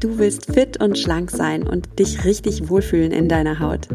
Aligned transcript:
Du 0.00 0.18
willst 0.18 0.52
fit 0.52 0.82
und 0.82 0.98
schlank 0.98 1.30
sein 1.30 1.62
und 1.62 1.98
dich 1.98 2.24
richtig 2.26 2.68
wohlfühlen 2.68 3.12
in 3.12 3.30
deiner 3.30 3.58
Haut. 3.58 3.88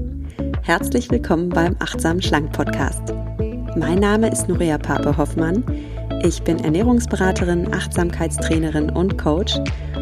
Herzlich 0.63 1.11
willkommen 1.11 1.49
beim 1.49 1.75
Achtsam 1.77 2.19
Schlank 2.19 2.51
Podcast. 2.53 3.13
Mein 3.75 3.99
Name 3.99 4.31
ist 4.31 4.49
Nuria 4.49 4.79
Pape 4.79 5.15
Hoffmann. 5.15 5.63
Ich 6.23 6.41
bin 6.41 6.57
Ernährungsberaterin, 6.57 7.71
Achtsamkeitstrainerin 7.71 8.89
und 8.89 9.19
Coach 9.19 9.59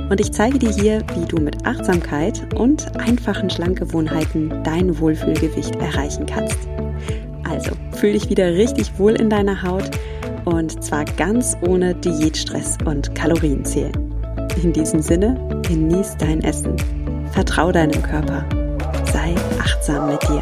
und 0.10 0.22
ich 0.22 0.32
zeige 0.32 0.58
dir 0.58 0.72
hier, 0.72 1.04
wie 1.16 1.26
du 1.26 1.36
mit 1.36 1.66
Achtsamkeit 1.66 2.48
und 2.56 2.98
einfachen 2.98 3.50
Schlankgewohnheiten 3.50 4.64
dein 4.64 4.98
Wohlfühlgewicht 5.00 5.76
erreichen 5.76 6.26
kannst. 6.26 6.60
Also, 7.44 7.72
fühl 7.98 8.14
dich 8.14 8.30
wieder 8.30 8.54
richtig 8.54 8.98
wohl 8.98 9.16
in 9.16 9.30
deiner 9.30 9.62
Haut 9.64 9.92
und 10.46 10.82
zwar 10.82 11.04
ganz 11.04 11.58
ohne 11.68 11.94
Diätstress 11.94 12.78
und 12.86 13.14
Kalorienzählen. 13.16 13.94
In 14.64 14.74
diesem 14.74 15.02
Sinne, 15.02 15.49
genieß 15.70 16.18
dein 16.18 16.42
Essen. 16.42 16.76
Vertrau 17.32 17.72
deinem 17.72 18.02
Körper. 18.02 18.44
Sei 19.14 19.36
achtsam 19.60 20.08
mit 20.08 20.22
dir. 20.24 20.42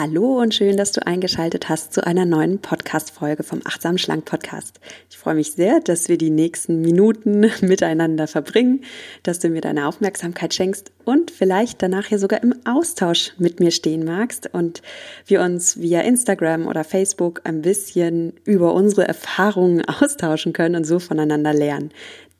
Hallo 0.00 0.40
und 0.40 0.54
schön, 0.54 0.78
dass 0.78 0.92
du 0.92 1.06
eingeschaltet 1.06 1.68
hast 1.68 1.92
zu 1.92 2.06
einer 2.06 2.24
neuen 2.24 2.58
Podcast-Folge 2.58 3.42
vom 3.42 3.60
Achtsam 3.66 3.98
Schlank 3.98 4.24
Podcast. 4.24 4.80
Ich 5.10 5.18
freue 5.18 5.34
mich 5.34 5.52
sehr, 5.52 5.80
dass 5.80 6.08
wir 6.08 6.16
die 6.16 6.30
nächsten 6.30 6.80
Minuten 6.80 7.40
miteinander 7.60 8.26
verbringen, 8.26 8.80
dass 9.24 9.40
du 9.40 9.50
mir 9.50 9.60
deine 9.60 9.86
Aufmerksamkeit 9.86 10.54
schenkst 10.54 10.90
und 11.04 11.30
vielleicht 11.30 11.82
danach 11.82 12.06
hier 12.06 12.18
sogar 12.18 12.42
im 12.42 12.54
Austausch 12.64 13.34
mit 13.36 13.60
mir 13.60 13.72
stehen 13.72 14.06
magst 14.06 14.48
und 14.54 14.80
wir 15.26 15.42
uns 15.42 15.78
via 15.78 16.00
Instagram 16.00 16.66
oder 16.66 16.82
Facebook 16.82 17.42
ein 17.44 17.60
bisschen 17.60 18.32
über 18.44 18.72
unsere 18.72 19.06
Erfahrungen 19.06 19.84
austauschen 20.00 20.54
können 20.54 20.76
und 20.76 20.84
so 20.84 20.98
voneinander 20.98 21.52
lernen. 21.52 21.90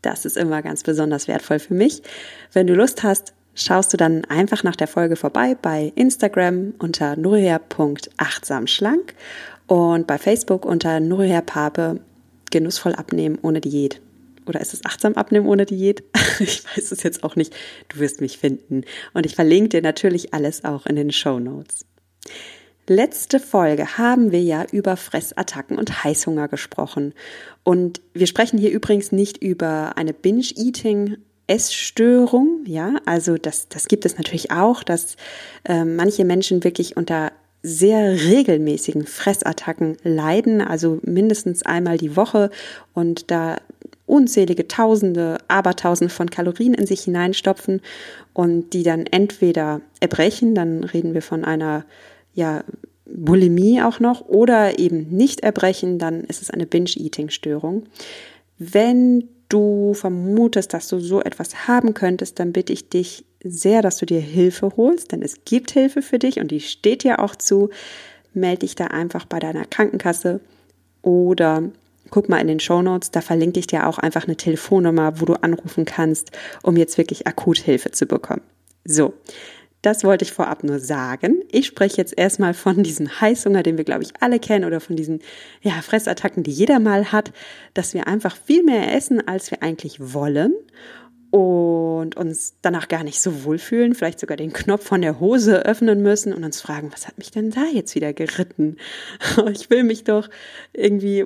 Das 0.01 0.25
ist 0.25 0.39
immer 0.39 0.63
ganz 0.63 0.83
besonders 0.83 1.29
wertvoll 1.29 1.59
für 1.59 1.75
mich. 1.75 2.03
Wenn 2.55 2.67
du 2.67 2.75
Lust 2.75 3.03
hast, 3.03 3.35
schaust 3.63 3.93
du 3.93 3.97
dann 3.97 4.25
einfach 4.27 4.63
nach 4.63 4.77
der 4.77 4.87
Folge 4.87 5.17
vorbei 5.17 5.57
bei 5.61 5.93
Instagram 5.95 6.75
unter 6.79 7.17
nuria.achtsamschlank 7.17 9.15
und 9.67 10.07
bei 10.07 10.19
Facebook 10.19 10.65
unter 10.65 10.99
Nuria 11.01 11.41
Pape 11.43 12.01
genussvoll 12.51 12.95
abnehmen 12.95 13.39
ohne 13.41 13.61
Diät. 13.61 14.01
Oder 14.47 14.61
ist 14.61 14.75
es 14.75 14.85
achtsam 14.85 15.15
abnehmen 15.15 15.47
ohne 15.47 15.65
Diät? 15.67 16.03
Ich 16.41 16.65
weiß 16.65 16.91
es 16.91 17.03
jetzt 17.03 17.23
auch 17.23 17.37
nicht. 17.37 17.55
Du 17.89 17.99
wirst 18.01 18.21
mich 18.21 18.39
finden. 18.39 18.83
Und 19.13 19.27
ich 19.27 19.35
verlinke 19.37 19.69
dir 19.69 19.83
natürlich 19.83 20.33
alles 20.35 20.65
auch 20.65 20.87
in 20.87 20.97
den 20.97 21.13
Show 21.13 21.39
Notes. 21.39 21.85
Letzte 22.89 23.39
Folge 23.39 23.99
haben 23.99 24.33
wir 24.33 24.43
ja 24.43 24.65
über 24.73 24.97
Fressattacken 24.97 25.79
und 25.79 26.03
Heißhunger 26.03 26.49
gesprochen. 26.49 27.15
Und 27.63 28.01
wir 28.15 28.27
sprechen 28.27 28.59
hier 28.59 28.73
übrigens 28.73 29.13
nicht 29.13 29.37
über 29.41 29.93
eine 29.97 30.13
Binge-Eating 30.15 31.19
Essstörung, 31.51 32.61
ja, 32.65 33.01
also 33.07 33.37
das, 33.37 33.69
das 33.69 33.89
gibt 33.89 34.07
es 34.07 34.17
natürlich 34.17 34.53
auch, 34.53 34.85
dass 34.85 35.17
äh, 35.65 35.85
manche 35.85 36.25
Menschen 36.25 36.63
wirklich 36.63 36.97
unter 36.97 37.33
sehr 37.61 38.13
regelmäßigen 38.13 39.05
Fressattacken 39.05 39.97
leiden, 40.05 40.61
also 40.61 41.01
mindestens 41.03 41.65
einmal 41.65 41.99
die 41.99 42.15
Woche 42.15 42.51
und 42.95 43.33
da 43.33 43.57
unzählige 44.07 44.69
Tausende, 44.69 45.39
Abertausende 45.49 46.15
von 46.15 46.31
Kalorien 46.31 46.73
in 46.73 46.87
sich 46.87 47.01
hineinstopfen 47.03 47.81
und 48.33 48.73
die 48.73 48.85
dann 48.85 49.07
entweder 49.07 49.81
erbrechen, 49.99 50.55
dann 50.55 50.85
reden 50.85 51.15
wir 51.15 51.23
von 51.23 51.45
einer 51.45 51.85
ja, 52.33 52.63
Bulimie 53.07 53.83
auch 53.83 53.99
noch, 53.99 54.29
oder 54.29 54.79
eben 54.79 55.09
nicht 55.11 55.41
erbrechen, 55.41 55.99
dann 55.99 56.23
ist 56.23 56.43
es 56.43 56.51
eine 56.51 56.67
Binge-Eating-Störung. 56.67 57.87
Wenn 58.57 59.29
du 59.51 59.93
vermutest, 59.95 60.73
dass 60.73 60.89
du 60.89 60.99
so 60.99 61.21
etwas 61.21 61.69
haben 61.69 61.93
könntest, 61.93 62.39
dann 62.39 62.53
bitte 62.53 62.73
ich 62.73 62.89
dich 62.89 63.25
sehr, 63.45 63.83
dass 63.83 63.99
du 63.99 64.07
dir 64.07 64.21
Hilfe 64.21 64.73
holst, 64.77 65.13
denn 65.13 65.23
es 65.23 65.45
gibt 65.45 65.71
Hilfe 65.73 66.03
für 66.03 66.19
dich 66.19 66.41
und 66.41 66.51
die 66.51 66.61
steht 66.61 67.05
dir 67.05 67.21
auch 67.21 67.37
zu. 67.37 67.71
Melde 68.33 68.61
dich 68.61 68.75
da 68.75 68.87
einfach 68.87 69.25
bei 69.27 69.39
deiner 69.39 69.65
Krankenkasse 69.65 70.41
oder 71.03 71.65
guck 72.11 72.29
mal 72.29 72.39
in 72.39 72.49
den 72.49 72.61
Show 72.61 72.83
Notes, 72.83 73.11
da 73.11 73.21
verlinke 73.21 73.61
ich 73.61 73.67
dir 73.67 73.87
auch 73.87 73.99
einfach 73.99 74.27
eine 74.27 74.37
Telefonnummer, 74.37 75.21
wo 75.21 75.25
du 75.25 75.35
anrufen 75.35 75.85
kannst, 75.85 76.31
um 76.63 76.77
jetzt 76.77 76.99
wirklich 76.99 77.27
akut 77.27 77.59
Hilfe 77.59 77.91
zu 77.93 78.07
bekommen. 78.07 78.43
So, 78.85 79.15
das 79.83 80.05
wollte 80.05 80.25
ich 80.25 80.33
vorab 80.33 80.63
nur 80.63 80.79
sagen. 80.79 81.43
Ich 81.51 81.67
spreche 81.67 81.97
jetzt 81.97 82.17
erstmal 82.17 82.55
von 82.55 82.83
diesem 82.83 83.21
Heißhunger, 83.21 83.63
den 83.63 83.77
wir, 83.77 83.85
glaube 83.85 84.03
ich, 84.03 84.13
alle 84.21 84.39
kennen, 84.39 84.65
oder 84.65 84.81
von 84.81 84.97
diesen 84.97 85.21
ja, 85.63 85.73
Fressattacken, 85.83 86.43
die 86.43 86.51
jeder 86.51 86.81
mal 86.81 87.13
hat, 87.13 87.33
dass 87.75 87.95
wir 87.95 88.07
einfach 88.07 88.37
viel 88.37 88.63
mehr 88.63 88.95
essen, 88.95 89.27
als 89.27 89.51
wir 89.51 89.63
eigentlich 89.63 89.99
wollen 90.13 90.55
und 91.31 92.17
uns 92.17 92.57
danach 92.61 92.89
gar 92.89 93.05
nicht 93.05 93.21
so 93.21 93.45
wohlfühlen, 93.45 93.95
vielleicht 93.95 94.19
sogar 94.19 94.37
den 94.37 94.53
Knopf 94.53 94.85
von 94.85 95.01
der 95.01 95.21
Hose 95.21 95.65
öffnen 95.65 96.03
müssen 96.03 96.33
und 96.33 96.43
uns 96.43 96.61
fragen, 96.61 96.91
was 96.93 97.07
hat 97.07 97.19
mich 97.19 97.31
denn 97.31 97.51
da 97.51 97.65
jetzt 97.73 97.95
wieder 97.95 98.13
geritten? 98.13 98.77
Ich 99.53 99.71
will 99.71 99.85
mich 99.85 100.05
doch 100.05 100.29
irgendwie 100.73 101.25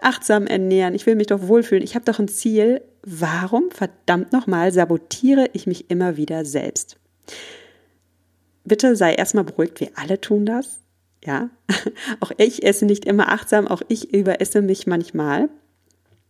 achtsam 0.00 0.46
ernähren, 0.46 0.94
ich 0.94 1.06
will 1.06 1.14
mich 1.14 1.28
doch 1.28 1.48
wohlfühlen, 1.48 1.82
ich 1.82 1.94
habe 1.94 2.04
doch 2.04 2.18
ein 2.18 2.28
Ziel. 2.28 2.82
Warum 3.02 3.70
verdammt 3.70 4.32
nochmal 4.32 4.72
sabotiere 4.72 5.48
ich 5.54 5.66
mich 5.66 5.90
immer 5.90 6.16
wieder 6.16 6.44
selbst? 6.44 6.98
Bitte 8.68 8.96
sei 8.96 9.14
erstmal 9.14 9.44
beruhigt, 9.44 9.80
wir 9.80 9.90
alle 9.96 10.20
tun 10.20 10.46
das. 10.46 10.80
Ja, 11.24 11.50
auch 12.20 12.30
ich 12.36 12.64
esse 12.64 12.86
nicht 12.86 13.04
immer 13.04 13.32
achtsam, 13.32 13.66
auch 13.66 13.82
ich 13.88 14.14
überesse 14.14 14.62
mich 14.62 14.86
manchmal. 14.86 15.48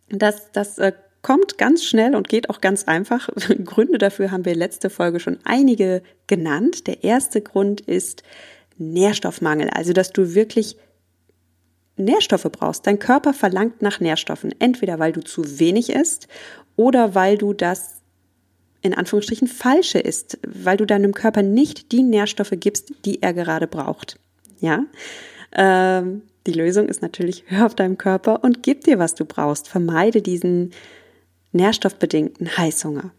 Das, 0.08 0.50
das 0.52 0.78
äh, 0.78 0.92
kommt 1.22 1.58
ganz 1.58 1.84
schnell 1.84 2.14
und 2.14 2.28
geht 2.28 2.48
auch 2.48 2.60
ganz 2.60 2.84
einfach. 2.84 3.28
Gründe 3.64 3.98
dafür 3.98 4.30
haben 4.30 4.44
wir 4.44 4.54
letzte 4.54 4.88
Folge 4.88 5.20
schon 5.20 5.38
einige 5.44 6.02
genannt. 6.26 6.86
Der 6.86 7.04
erste 7.04 7.42
Grund 7.42 7.82
ist 7.82 8.22
Nährstoffmangel, 8.78 9.68
also 9.70 9.92
dass 9.92 10.12
du 10.12 10.34
wirklich 10.34 10.76
Nährstoffe 11.96 12.48
brauchst. 12.50 12.86
Dein 12.86 12.98
Körper 12.98 13.34
verlangt 13.34 13.82
nach 13.82 14.00
Nährstoffen, 14.00 14.54
entweder 14.60 14.98
weil 14.98 15.12
du 15.12 15.20
zu 15.20 15.58
wenig 15.58 15.90
isst 15.90 16.28
oder 16.76 17.14
weil 17.14 17.36
du 17.36 17.52
das 17.52 17.97
in 18.82 18.94
Anführungsstrichen 18.94 19.48
falsche 19.48 19.98
ist, 19.98 20.38
weil 20.46 20.76
du 20.76 20.84
deinem 20.84 21.12
Körper 21.12 21.42
nicht 21.42 21.92
die 21.92 22.02
Nährstoffe 22.02 22.52
gibst, 22.52 22.92
die 23.04 23.22
er 23.22 23.32
gerade 23.32 23.66
braucht. 23.66 24.18
Ja, 24.60 24.84
ähm, 25.52 26.22
die 26.46 26.52
Lösung 26.52 26.88
ist 26.88 27.02
natürlich, 27.02 27.44
hör 27.46 27.66
auf 27.66 27.74
deinem 27.74 27.98
Körper 27.98 28.42
und 28.42 28.62
gib 28.62 28.84
dir, 28.84 28.98
was 28.98 29.14
du 29.14 29.24
brauchst. 29.24 29.68
Vermeide 29.68 30.22
diesen 30.22 30.72
nährstoffbedingten 31.52 32.56
Heißhunger. 32.56 33.10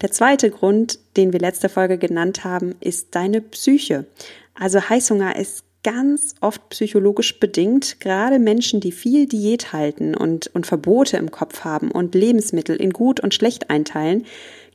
Der 0.00 0.10
zweite 0.10 0.50
Grund, 0.50 0.98
den 1.16 1.32
wir 1.32 1.40
letzte 1.40 1.68
Folge 1.68 1.98
genannt 1.98 2.44
haben, 2.44 2.74
ist 2.80 3.14
deine 3.14 3.40
Psyche. 3.40 4.06
Also 4.54 4.88
Heißhunger 4.88 5.36
ist 5.36 5.64
ganz 5.84 6.34
oft 6.40 6.68
psychologisch 6.70 7.40
bedingt. 7.40 8.00
Gerade 8.00 8.38
Menschen, 8.38 8.80
die 8.80 8.92
viel 8.92 9.26
Diät 9.26 9.72
halten 9.72 10.14
und, 10.14 10.48
und 10.54 10.66
Verbote 10.66 11.16
im 11.16 11.30
Kopf 11.30 11.64
haben 11.64 11.90
und 11.90 12.14
Lebensmittel 12.14 12.76
in 12.76 12.90
gut 12.90 13.20
und 13.20 13.34
schlecht 13.34 13.70
einteilen, 13.70 14.26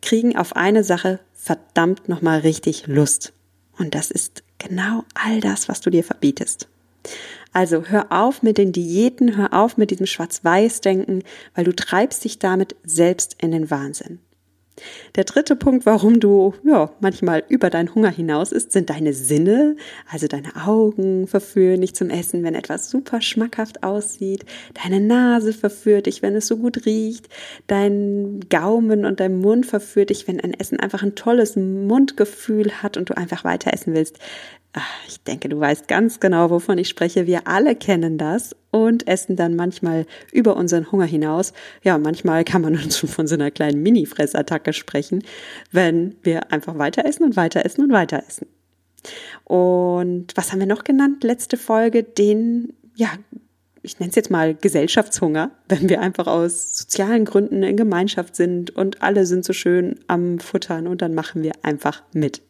kriegen 0.01 0.35
auf 0.35 0.55
eine 0.55 0.83
Sache 0.83 1.19
verdammt 1.33 2.09
nochmal 2.09 2.39
richtig 2.39 2.87
Lust. 2.87 3.33
Und 3.77 3.95
das 3.95 4.11
ist 4.11 4.43
genau 4.57 5.03
all 5.13 5.39
das, 5.39 5.69
was 5.69 5.81
du 5.81 5.89
dir 5.89 6.03
verbietest. 6.03 6.67
Also 7.53 7.85
hör 7.85 8.11
auf 8.11 8.43
mit 8.43 8.57
den 8.57 8.71
Diäten, 8.71 9.37
hör 9.37 9.53
auf 9.53 9.77
mit 9.77 9.91
diesem 9.91 10.05
Schwarz-Weiß-Denken, 10.05 11.23
weil 11.55 11.63
du 11.63 11.75
treibst 11.75 12.23
dich 12.23 12.39
damit 12.39 12.75
selbst 12.83 13.35
in 13.41 13.51
den 13.51 13.71
Wahnsinn. 13.71 14.19
Der 15.15 15.23
dritte 15.23 15.55
Punkt, 15.55 15.85
warum 15.85 16.19
du 16.19 16.53
ja 16.63 16.91
manchmal 16.99 17.43
über 17.49 17.69
deinen 17.69 17.93
Hunger 17.93 18.09
hinaus 18.09 18.51
isst, 18.51 18.71
sind 18.71 18.89
deine 18.89 19.13
Sinne. 19.13 19.75
Also 20.11 20.27
deine 20.27 20.55
Augen 20.65 21.27
verführen 21.27 21.81
dich 21.81 21.95
zum 21.95 22.09
Essen, 22.09 22.43
wenn 22.43 22.55
etwas 22.55 22.89
super 22.89 23.21
schmackhaft 23.21 23.83
aussieht. 23.83 24.45
Deine 24.83 24.99
Nase 24.99 25.53
verführt 25.53 26.05
dich, 26.05 26.21
wenn 26.21 26.35
es 26.35 26.47
so 26.47 26.57
gut 26.57 26.85
riecht. 26.85 27.27
Dein 27.67 28.41
Gaumen 28.49 29.05
und 29.05 29.19
dein 29.19 29.39
Mund 29.39 29.65
verführt 29.65 30.09
dich, 30.09 30.27
wenn 30.27 30.39
ein 30.39 30.53
Essen 30.53 30.79
einfach 30.79 31.03
ein 31.03 31.15
tolles 31.15 31.55
Mundgefühl 31.55 32.71
hat 32.83 32.97
und 32.97 33.09
du 33.09 33.17
einfach 33.17 33.43
weiter 33.43 33.73
essen 33.73 33.93
willst. 33.93 34.19
Ich 35.07 35.21
denke, 35.23 35.49
du 35.49 35.59
weißt 35.59 35.87
ganz 35.87 36.19
genau, 36.19 36.49
wovon 36.49 36.77
ich 36.77 36.89
spreche. 36.89 37.25
Wir 37.25 37.47
alle 37.47 37.75
kennen 37.75 38.17
das 38.17 38.55
und 38.71 39.07
essen 39.07 39.35
dann 39.35 39.55
manchmal 39.55 40.05
über 40.31 40.55
unseren 40.55 40.91
Hunger 40.91 41.05
hinaus. 41.05 41.53
Ja, 41.83 41.97
manchmal 41.97 42.43
kann 42.43 42.61
man 42.61 42.75
uns 42.83 42.97
schon 42.97 43.09
von 43.09 43.27
so 43.27 43.35
einer 43.35 43.51
kleinen 43.51 43.81
Mini-Fressattacke 43.81 44.73
sprechen, 44.73 45.23
wenn 45.71 46.15
wir 46.21 46.51
einfach 46.51 46.77
weiter 46.77 47.05
essen 47.05 47.23
und 47.23 47.35
weiter 47.35 47.65
essen 47.65 47.83
und 47.83 47.91
weiter 47.91 48.23
essen. 48.27 48.47
Und 49.43 50.35
was 50.35 50.51
haben 50.51 50.59
wir 50.59 50.67
noch 50.67 50.83
genannt? 50.83 51.23
Letzte 51.23 51.57
Folge, 51.57 52.03
den, 52.03 52.73
ja, 52.95 53.09
ich 53.81 53.99
nenne 53.99 54.09
es 54.09 54.15
jetzt 54.15 54.31
mal 54.31 54.53
Gesellschaftshunger, 54.53 55.51
wenn 55.69 55.89
wir 55.89 56.01
einfach 56.01 56.27
aus 56.27 56.77
sozialen 56.77 57.25
Gründen 57.25 57.63
in 57.63 57.77
Gemeinschaft 57.77 58.35
sind 58.35 58.75
und 58.75 59.01
alle 59.01 59.25
sind 59.25 59.45
so 59.45 59.53
schön 59.53 59.99
am 60.07 60.39
Futtern 60.39 60.87
und 60.87 61.01
dann 61.01 61.13
machen 61.13 61.41
wir 61.41 61.53
einfach 61.63 62.03
mit. 62.13 62.41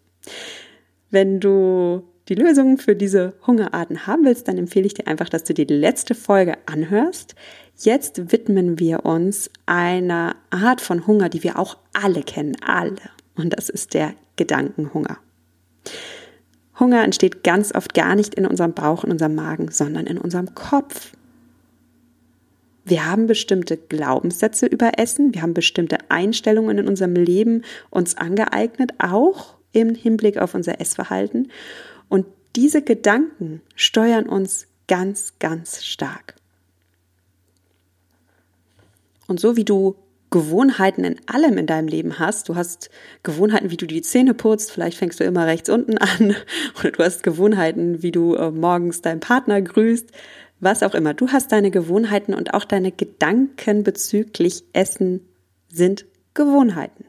Wenn 1.10 1.40
du 1.40 2.04
die 2.28 2.36
Lösung 2.36 2.78
für 2.78 2.96
diese 2.96 3.34
Hungerarten 3.46 4.06
haben 4.06 4.26
willst, 4.26 4.48
dann 4.48 4.58
empfehle 4.58 4.86
ich 4.86 4.94
dir 4.94 5.08
einfach, 5.08 5.30
dass 5.30 5.44
du 5.44 5.54
die 5.54 5.64
letzte 5.66 6.14
Folge 6.14 6.56
anhörst. 6.66 7.36
Jetzt 7.78 8.32
widmen 8.32 8.80
wir 8.80 9.06
uns 9.06 9.50
einer 9.66 10.36
Art 10.50 10.82
von 10.82 11.08
Hunger, 11.08 11.30
die 11.30 11.44
wir 11.44 11.58
auch 11.58 11.78
alle 11.94 12.24
kennen, 12.24 12.58
alle. 12.66 12.96
Und 13.36 13.58
das 13.58 13.70
ist 13.70 13.94
der 13.94 14.14
Gedankenhunger. 14.36 15.18
Hunger 16.80 17.04
entsteht 17.04 17.44
ganz 17.44 17.74
oft 17.74 17.94
gar 17.94 18.16
nicht 18.16 18.36
in 18.36 18.46
unserem 18.46 18.74
Bauch, 18.74 19.04
in 19.04 19.12
unserem 19.12 19.36
Magen, 19.36 19.72
sondern 19.72 20.06
in 20.06 20.18
unserem 20.18 20.54
Kopf. 20.54 21.14
Wir 22.84 23.06
haben 23.06 23.28
bestimmte 23.28 23.78
Glaubenssätze 23.78 24.66
über 24.66 24.98
Essen, 24.98 25.34
wir 25.34 25.42
haben 25.42 25.54
bestimmte 25.54 25.98
Einstellungen 26.10 26.78
in 26.78 26.88
unserem 26.88 27.16
Leben 27.16 27.64
uns 27.90 28.16
angeeignet, 28.16 28.94
auch 29.00 29.57
im 29.72 29.96
Hinblick 29.96 30.38
auf 30.38 30.54
unser 30.56 30.80
Essverhalten. 30.82 31.52
Und 32.10 32.26
diese 32.56 32.82
Gedanken 32.82 33.62
steuern 33.76 34.28
uns 34.28 34.68
ganz, 34.88 35.34
ganz 35.40 35.86
stark. 35.86 36.36
Und 39.28 39.40
so 39.40 39.58
wie 39.58 39.66
du 39.66 39.96
Gewohnheiten 40.30 41.04
in 41.04 41.22
allem 41.28 41.58
in 41.58 41.68
deinem 41.68 41.88
Leben 41.88 42.20
hast, 42.20 42.50
du 42.50 42.56
hast 42.56 42.90
Gewohnheiten, 43.24 43.72
wie 43.72 43.78
du 43.78 43.88
die 43.88 44.02
Zähne 44.02 44.34
putzt, 44.34 44.72
vielleicht 44.72 44.98
fängst 44.98 45.20
du 45.20 45.24
immer 45.24 45.46
rechts 45.46 45.70
unten 45.70 45.98
an, 45.98 46.36
oder 46.80 46.92
du 46.92 47.04
hast 47.04 47.24
Gewohnheiten, 47.24 48.04
wie 48.04 48.12
du 48.12 48.36
äh, 48.36 48.52
morgens 48.52 49.02
deinen 49.02 49.20
Partner 49.20 49.62
grüßt, 49.62 50.10
was 50.60 50.84
auch 50.84 50.96
immer. 50.96 51.14
Du 51.14 51.30
hast 51.30 51.52
deine 51.52 51.72
Gewohnheiten 51.72 52.34
und 52.34 52.54
auch 52.54 52.66
deine 52.66 52.92
Gedanken 52.92 53.84
bezüglich 53.84 54.64
Essen 54.74 55.22
sind 55.70 56.06
Gewohnheiten. 56.34 57.06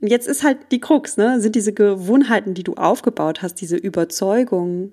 Und 0.00 0.08
jetzt 0.08 0.28
ist 0.28 0.42
halt 0.42 0.58
die 0.72 0.80
Krux, 0.80 1.16
ne? 1.16 1.40
Sind 1.40 1.54
diese 1.54 1.72
Gewohnheiten, 1.72 2.54
die 2.54 2.64
du 2.64 2.74
aufgebaut 2.74 3.42
hast, 3.42 3.54
diese 3.60 3.76
Überzeugungen 3.76 4.92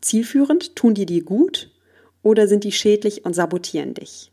zielführend? 0.00 0.76
Tun 0.76 0.94
die 0.94 1.06
dir 1.06 1.24
gut? 1.24 1.70
Oder 2.22 2.46
sind 2.46 2.64
die 2.64 2.72
schädlich 2.72 3.24
und 3.24 3.34
sabotieren 3.34 3.94
dich? 3.94 4.30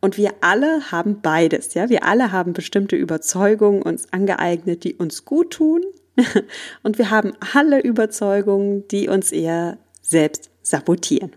Und 0.00 0.18
wir 0.18 0.34
alle 0.40 0.92
haben 0.92 1.20
beides, 1.20 1.74
ja? 1.74 1.88
Wir 1.88 2.04
alle 2.04 2.30
haben 2.30 2.52
bestimmte 2.52 2.94
Überzeugungen 2.94 3.82
uns 3.82 4.12
angeeignet, 4.12 4.84
die 4.84 4.94
uns 4.94 5.24
gut 5.24 5.50
tun. 5.52 5.82
Und 6.84 6.98
wir 6.98 7.10
haben 7.10 7.32
alle 7.54 7.80
Überzeugungen, 7.80 8.86
die 8.88 9.08
uns 9.08 9.32
eher 9.32 9.78
selbst 10.00 10.50
sabotieren. 10.62 11.34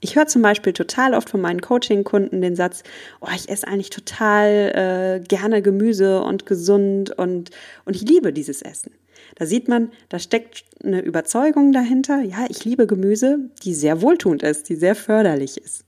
Ich 0.00 0.14
höre 0.14 0.26
zum 0.26 0.42
Beispiel 0.42 0.72
total 0.72 1.14
oft 1.14 1.30
von 1.30 1.40
meinen 1.40 1.60
Coaching-Kunden 1.60 2.42
den 2.42 2.54
Satz, 2.54 2.82
oh, 3.20 3.28
ich 3.34 3.48
esse 3.48 3.66
eigentlich 3.66 3.90
total 3.90 5.20
äh, 5.22 5.26
gerne 5.26 5.62
Gemüse 5.62 6.22
und 6.22 6.44
gesund 6.44 7.10
und, 7.10 7.50
und 7.84 7.96
ich 7.96 8.02
liebe 8.02 8.32
dieses 8.32 8.62
Essen. 8.62 8.92
Da 9.36 9.46
sieht 9.46 9.68
man, 9.68 9.90
da 10.08 10.18
steckt 10.18 10.64
eine 10.84 11.00
Überzeugung 11.00 11.72
dahinter, 11.72 12.20
ja, 12.22 12.46
ich 12.48 12.64
liebe 12.64 12.86
Gemüse, 12.86 13.38
die 13.64 13.74
sehr 13.74 14.02
wohltuend 14.02 14.42
ist, 14.42 14.68
die 14.68 14.76
sehr 14.76 14.94
förderlich 14.94 15.56
ist. 15.56 15.84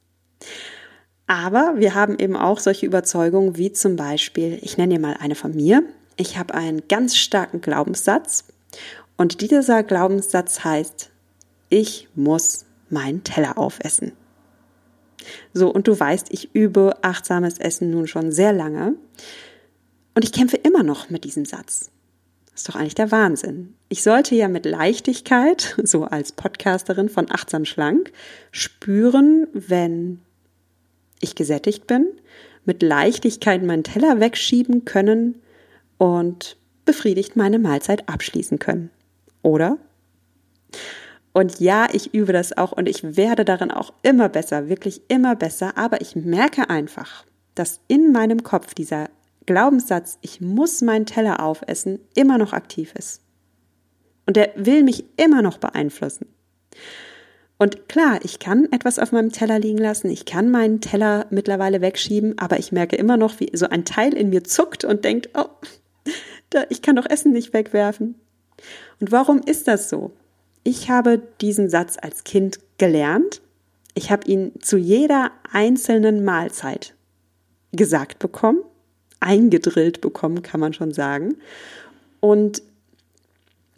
Aber 1.27 1.75
wir 1.77 1.95
haben 1.95 2.19
eben 2.19 2.37
auch 2.37 2.59
solche 2.59 2.87
Überzeugungen 2.87 3.57
wie 3.59 3.73
zum 3.73 3.97
Beispiel, 3.97 4.59
ich 4.63 4.79
nenne 4.79 4.95
dir 4.95 5.01
mal 5.01 5.17
eine 5.21 5.35
von 5.35 5.55
mir, 5.55 5.83
ich 6.17 6.39
habe 6.39 6.55
einen 6.55 6.89
ganz 6.89 7.17
starken 7.17 7.61
Glaubenssatz 7.61 8.45
und 9.19 9.43
dieser 9.43 9.83
Glaubenssatz 9.83 10.65
heißt, 10.65 11.11
ich 11.69 12.09
muss 12.15 12.65
meinen 12.90 13.25
Teller 13.25 13.58
aufessen. 13.58 14.12
So, 15.52 15.73
und 15.73 15.88
du 15.88 15.99
weißt, 15.99 16.29
ich 16.31 16.55
übe 16.55 16.96
achtsames 17.02 17.58
Essen 17.58 17.90
nun 17.90 18.06
schon 18.06 18.32
sehr 18.32 18.52
lange. 18.52 18.94
Und 20.14 20.25
ich 20.25 20.32
kämpfe 20.32 20.56
immer 20.56 20.82
noch 20.82 21.11
mit 21.11 21.25
diesem 21.25 21.44
Satz. 21.44 21.90
Das 22.50 22.62
ist 22.62 22.69
doch 22.69 22.75
eigentlich 22.75 22.94
der 22.94 23.12
Wahnsinn. 23.12 23.75
Ich 23.88 24.02
sollte 24.02 24.35
ja 24.35 24.49
mit 24.49 24.67
Leichtigkeit, 24.67 25.76
so 25.82 26.05
als 26.05 26.32
Podcasterin 26.32 27.08
von 27.08 27.31
Achtsam 27.31 27.64
Schlank, 27.64 28.12
spüren, 28.50 29.46
wenn 29.52 30.20
ich 31.20 31.35
gesättigt 31.35 31.87
bin, 31.87 32.06
mit 32.64 32.82
Leichtigkeit 32.82 33.62
meinen 33.62 33.85
Teller 33.85 34.20
wegschieben 34.20 34.85
können 34.85 35.40
und 35.99 36.56
befriedigt 36.85 37.37
meine 37.37 37.58
Mahlzeit 37.58 38.08
abschließen 38.08 38.58
können. 38.58 38.90
Oder? 39.43 39.79
Und 41.38 41.61
ja, 41.61 41.87
ich 41.93 42.14
übe 42.14 42.32
das 42.32 42.58
auch 42.58 42.73
und 42.73 42.88
ich 42.88 43.17
werde 43.17 43.44
darin 43.44 43.70
auch 43.70 43.93
immer 44.02 44.29
besser, 44.29 44.69
wirklich 44.69 45.02
immer 45.06 45.37
besser. 45.37 45.79
Aber 45.79 46.00
ich 46.00 46.17
merke 46.17 46.69
einfach, 46.69 47.25
dass 47.55 47.79
in 47.87 48.11
meinem 48.11 48.43
Kopf 48.43 48.75
dieser 48.75 49.08
Glaubenssatz, 49.46 50.19
ich 50.20 50.40
muss 50.40 50.82
meinen 50.82 51.06
Teller 51.06 51.40
aufessen, 51.40 52.00
immer 52.17 52.38
noch 52.38 52.52
aktiv 52.52 52.93
ist. 52.99 53.23
Und 54.26 54.37
der 54.37 54.50
will 54.56 54.82
mich 54.82 55.05
immer 55.17 55.40
noch 55.40 55.58
beeinflussen. 55.58 56.26
Und 57.56 57.88
klar, 57.88 58.19
ich 58.25 58.40
kann 58.40 58.67
etwas 58.73 58.99
auf 58.99 59.12
meinem 59.12 59.31
Teller 59.31 59.61
liegen 59.61 59.79
lassen, 59.79 60.11
ich 60.11 60.25
kann 60.25 60.50
meinen 60.50 60.81
Teller 60.81 61.26
mittlerweile 61.31 61.81
wegschieben, 61.81 62.37
aber 62.40 62.58
ich 62.58 62.73
merke 62.73 62.96
immer 62.96 63.17
noch, 63.17 63.38
wie 63.38 63.56
so 63.56 63.69
ein 63.69 63.85
Teil 63.85 64.12
in 64.12 64.31
mir 64.31 64.43
zuckt 64.43 64.85
und 64.85 65.05
denkt, 65.05 65.29
oh, 65.35 65.46
ich 66.69 66.82
kann 66.82 66.96
doch 66.96 67.06
Essen 67.08 67.31
nicht 67.31 67.52
wegwerfen. 67.52 68.17
Und 68.99 69.12
warum 69.12 69.38
ist 69.38 69.69
das 69.69 69.88
so? 69.88 70.11
Ich 70.69 70.91
habe 70.91 71.23
diesen 71.41 71.70
Satz 71.70 71.97
als 71.99 72.25
Kind 72.25 72.59
gelernt. 72.76 73.41
Ich 73.94 74.11
habe 74.11 74.31
ihn 74.31 74.53
zu 74.61 74.76
jeder 74.76 75.31
einzelnen 75.50 76.26
Mahlzeit 76.26 76.93
gesagt 77.73 78.19
bekommen, 78.19 78.61
eingedrillt 79.19 80.03
bekommen, 80.03 80.43
kann 80.43 80.61
man 80.61 80.75
schon 80.75 80.93
sagen. 80.93 81.37
Und 82.20 82.61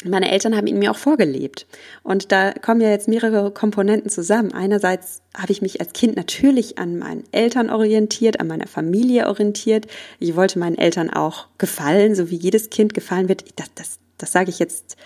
meine 0.04 0.32
Eltern 0.32 0.56
haben 0.56 0.66
ihn 0.66 0.81
mir 0.81 0.90
auch 0.90 0.96
vorgelebt. 0.96 1.69
Und 2.02 2.32
da 2.32 2.50
kommen 2.54 2.81
ja 2.81 2.90
jetzt 2.90 3.06
mehrere 3.06 3.52
Komponenten 3.52 4.10
zusammen. 4.10 4.52
Einerseits 4.52 5.22
habe 5.38 5.52
ich 5.52 5.62
mich 5.62 5.81
als 5.81 5.93
Kind 5.93 6.16
natürlich 6.16 6.78
an 6.78 6.98
meinen 6.98 7.22
Eltern 7.31 7.70
orientiert, 7.70 8.40
an 8.40 8.48
meiner 8.48 8.66
Familie 8.66 9.28
orientiert. 9.28 9.86
Ich 10.19 10.34
wollte 10.34 10.58
meinen 10.58 10.76
Eltern 10.76 11.08
auch 11.08 11.46
gefallen, 11.56 12.16
so 12.16 12.31
wie 12.31 12.36
jedes 12.36 12.69
Kind 12.69 12.94
gefallen 12.94 13.28
wird. 13.28 13.44
Das, 13.54 13.72
das, 13.76 14.00
das 14.19 14.32
sage 14.32 14.50
ich 14.50 14.58
jetzt 14.58 14.96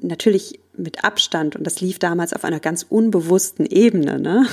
natürlich 0.00 0.60
mit 0.76 1.04
Abstand 1.04 1.56
und 1.56 1.64
das 1.64 1.80
lief 1.80 1.98
damals 1.98 2.32
auf 2.32 2.44
einer 2.44 2.60
ganz 2.60 2.84
unbewussten 2.88 3.66
Ebene. 3.66 4.18
Ne? 4.18 4.46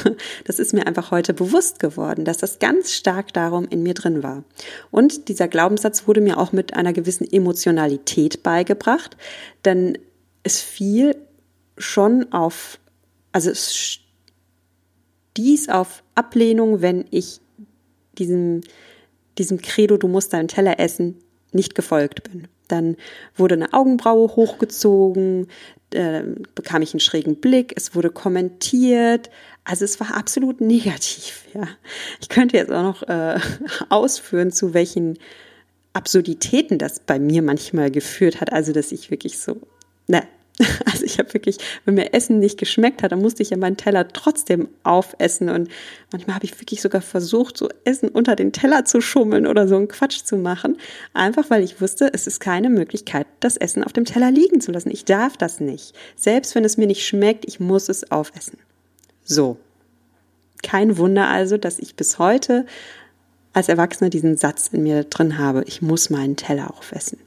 Das 0.46 0.60
ist 0.60 0.74
mir 0.74 0.88
einfach 0.88 1.12
heute 1.12 1.34
bewusst 1.34 1.80
geworden, 1.80 2.26
dass 2.26 2.38
das 2.38 2.60
ganz 2.60 2.92
stark 2.92 3.34
darum 3.34 3.68
in 3.70 3.84
mir 3.84 3.94
drin 3.94 4.24
war. 4.24 4.44
Und 4.92 5.28
dieser 5.30 5.48
Glaubenssatz 5.48 6.08
wurde 6.08 6.22
mir 6.22 6.38
auch 6.38 6.52
mit 6.52 6.74
einer 6.74 6.94
gewissen 6.94 7.30
Emotionalität 7.30 8.44
beigebracht, 8.44 9.18
denn 9.66 9.98
es 10.44 10.62
fiel 10.62 11.16
schon 11.78 12.32
auf, 12.32 12.80
also 13.32 13.50
es 13.50 14.00
stieß 15.34 15.70
auf 15.70 16.04
Ablehnung, 16.16 16.82
wenn 16.82 17.06
ich 17.12 17.42
diesem, 18.18 18.62
diesem 19.38 19.62
Credo, 19.62 19.98
du 19.98 20.08
musst 20.08 20.34
deinen 20.34 20.48
Teller 20.48 20.80
essen, 20.80 21.16
nicht 21.52 21.76
gefolgt 21.76 22.24
bin. 22.24 22.48
Dann 22.70 22.96
wurde 23.36 23.56
eine 23.56 23.74
Augenbraue 23.74 24.36
hochgezogen, 24.36 25.48
äh, 25.94 26.24
bekam 26.56 26.82
ich 26.82 26.94
einen 26.94 27.02
schrägen 27.02 27.36
Blick, 27.36 27.74
es 27.76 27.96
wurde 27.96 28.10
kommentiert. 28.10 29.30
Also 29.66 29.86
es 29.86 30.00
war 30.00 30.16
absolut 30.16 30.62
negativ. 30.62 31.46
Ja. 31.54 31.68
Ich 32.22 32.30
könnte 32.30 32.58
jetzt 32.58 32.72
auch 32.72 32.84
noch 32.84 33.04
äh, 33.04 33.40
ausführen, 33.90 34.52
zu 34.52 34.74
welchen 34.74 35.20
Absurditäten 35.94 36.78
das 36.78 37.00
bei 37.00 37.20
mir 37.20 37.42
manchmal 37.42 37.92
geführt 37.92 38.40
hat. 38.40 38.54
Also 38.54 38.72
dass 38.72 38.92
ich 38.92 39.12
wirklich 39.12 39.40
so, 39.40 39.58
ne, 40.08 40.24
Also 40.86 41.06
ich 41.06 41.20
habe 41.20 41.34
wirklich, 41.34 41.58
wenn 41.86 41.96
mir 41.96 42.14
Essen 42.14 42.40
nicht 42.40 42.58
geschmeckt 42.58 43.04
hat, 43.04 43.12
dann 43.12 43.22
musste 43.22 43.44
ich 43.44 43.52
ja 43.52 43.58
meinen 43.58 43.78
Teller 43.78 44.08
trotzdem 44.08 44.68
aufessen. 44.84 45.50
Und 45.50 45.70
manchmal 46.12 46.36
habe 46.36 46.46
ich 46.46 46.60
wirklich 46.60 46.82
sogar 46.82 47.02
versucht, 47.02 47.58
so 47.58 47.70
Essen 47.86 48.10
unter 48.10 48.36
den 48.36 48.52
Teller 48.52 48.86
zu 48.86 49.02
schummeln 49.02 49.48
oder 49.48 49.68
so 49.68 49.76
einen 49.76 49.88
Quatsch 49.88 50.24
zu 50.24 50.38
machen. 50.38 50.78
Einfach 51.14 51.50
weil 51.50 51.64
ich 51.64 51.80
wusste, 51.80 52.12
es 52.14 52.28
ist 52.28 52.40
keine 52.40 52.70
Möglichkeit, 52.70 53.28
das 53.40 53.56
Essen 53.58 53.84
auf 53.84 53.94
dem 53.94 54.06
Teller 54.06 54.32
liegen 54.32 54.62
zu 54.62 54.72
lassen. 54.72 54.92
Ich 54.92 55.06
darf 55.06 55.38
das 55.38 55.60
nicht. 55.60 55.94
Selbst 56.16 56.56
wenn 56.56 56.66
es 56.66 56.78
mir 56.78 56.88
nicht 56.88 57.06
schmeckt, 57.06 57.46
ich 57.48 57.60
muss 57.60 57.88
es 57.90 58.12
aufessen. 58.12 58.58
So. 59.24 59.58
Kein 60.62 60.98
Wunder 60.98 61.28
also, 61.28 61.58
dass 61.58 61.80
ich 61.80 61.96
bis 61.96 62.20
heute 62.20 62.66
als 63.54 63.70
Erwachsener 63.70 64.10
diesen 64.10 64.36
Satz 64.36 64.70
in 64.74 64.84
mir 64.84 65.06
drin 65.06 65.38
habe. 65.38 65.64
Ich 65.68 65.82
muss 65.82 66.10
meinen 66.10 66.36
Teller 66.36 66.72
aufessen. 66.78 67.20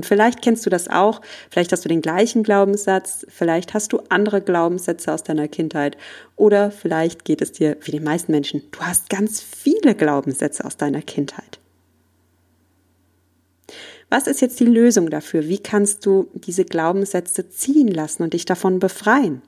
Und 0.00 0.06
vielleicht 0.06 0.40
kennst 0.40 0.64
du 0.64 0.70
das 0.70 0.88
auch, 0.88 1.20
vielleicht 1.50 1.72
hast 1.72 1.84
du 1.84 1.90
den 1.90 2.00
gleichen 2.00 2.42
Glaubenssatz, 2.42 3.26
vielleicht 3.28 3.74
hast 3.74 3.92
du 3.92 4.00
andere 4.08 4.40
Glaubenssätze 4.40 5.12
aus 5.12 5.24
deiner 5.24 5.46
Kindheit 5.46 5.98
oder 6.36 6.70
vielleicht 6.70 7.26
geht 7.26 7.42
es 7.42 7.52
dir 7.52 7.76
wie 7.82 7.90
den 7.90 8.02
meisten 8.02 8.32
Menschen, 8.32 8.62
du 8.70 8.80
hast 8.80 9.10
ganz 9.10 9.42
viele 9.42 9.94
Glaubenssätze 9.94 10.64
aus 10.64 10.78
deiner 10.78 11.02
Kindheit. 11.02 11.58
Was 14.08 14.26
ist 14.26 14.40
jetzt 14.40 14.58
die 14.58 14.64
Lösung 14.64 15.10
dafür? 15.10 15.48
Wie 15.48 15.58
kannst 15.58 16.06
du 16.06 16.30
diese 16.32 16.64
Glaubenssätze 16.64 17.50
ziehen 17.50 17.88
lassen 17.88 18.22
und 18.22 18.32
dich 18.32 18.46
davon 18.46 18.78
befreien? 18.78 19.42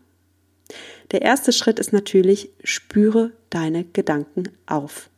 Der 1.13 1.23
erste 1.23 1.55
Schritt 1.55 1.79
ist 1.79 1.95
natürlich, 1.95 2.51
spüre 2.63 3.33
deine 3.49 3.85
Gedanken 3.85 4.51
auf. 4.67 5.09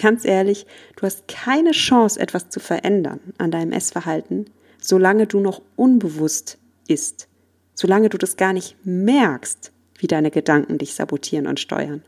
Ganz 0.00 0.24
ehrlich, 0.24 0.66
du 0.96 1.02
hast 1.02 1.28
keine 1.28 1.72
Chance, 1.72 2.18
etwas 2.18 2.48
zu 2.48 2.60
verändern 2.60 3.20
an 3.36 3.50
deinem 3.50 3.72
Essverhalten, 3.72 4.46
solange 4.80 5.26
du 5.26 5.40
noch 5.40 5.60
unbewusst 5.76 6.58
isst, 6.86 7.28
solange 7.74 8.08
du 8.08 8.18
das 8.18 8.36
gar 8.36 8.52
nicht 8.52 8.76
merkst, 8.84 9.72
wie 9.98 10.06
deine 10.06 10.30
Gedanken 10.30 10.78
dich 10.78 10.94
sabotieren 10.94 11.46
und 11.46 11.60
steuern. 11.60 12.02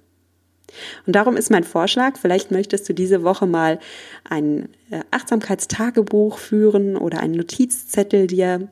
Und 1.07 1.17
darum 1.17 1.37
ist 1.37 1.51
mein 1.51 1.65
Vorschlag, 1.65 2.17
vielleicht 2.17 2.51
möchtest 2.53 2.89
du 2.89 2.95
diese 2.95 3.25
Woche 3.25 3.47
mal 3.47 3.81
ein 4.29 4.69
äh, 4.91 5.01
Achtsamkeitstagebuch 5.11 6.39
führen 6.39 6.97
oder 6.97 7.21
einen 7.21 7.35
Notizzettel 7.35 8.29
dir 8.29 8.69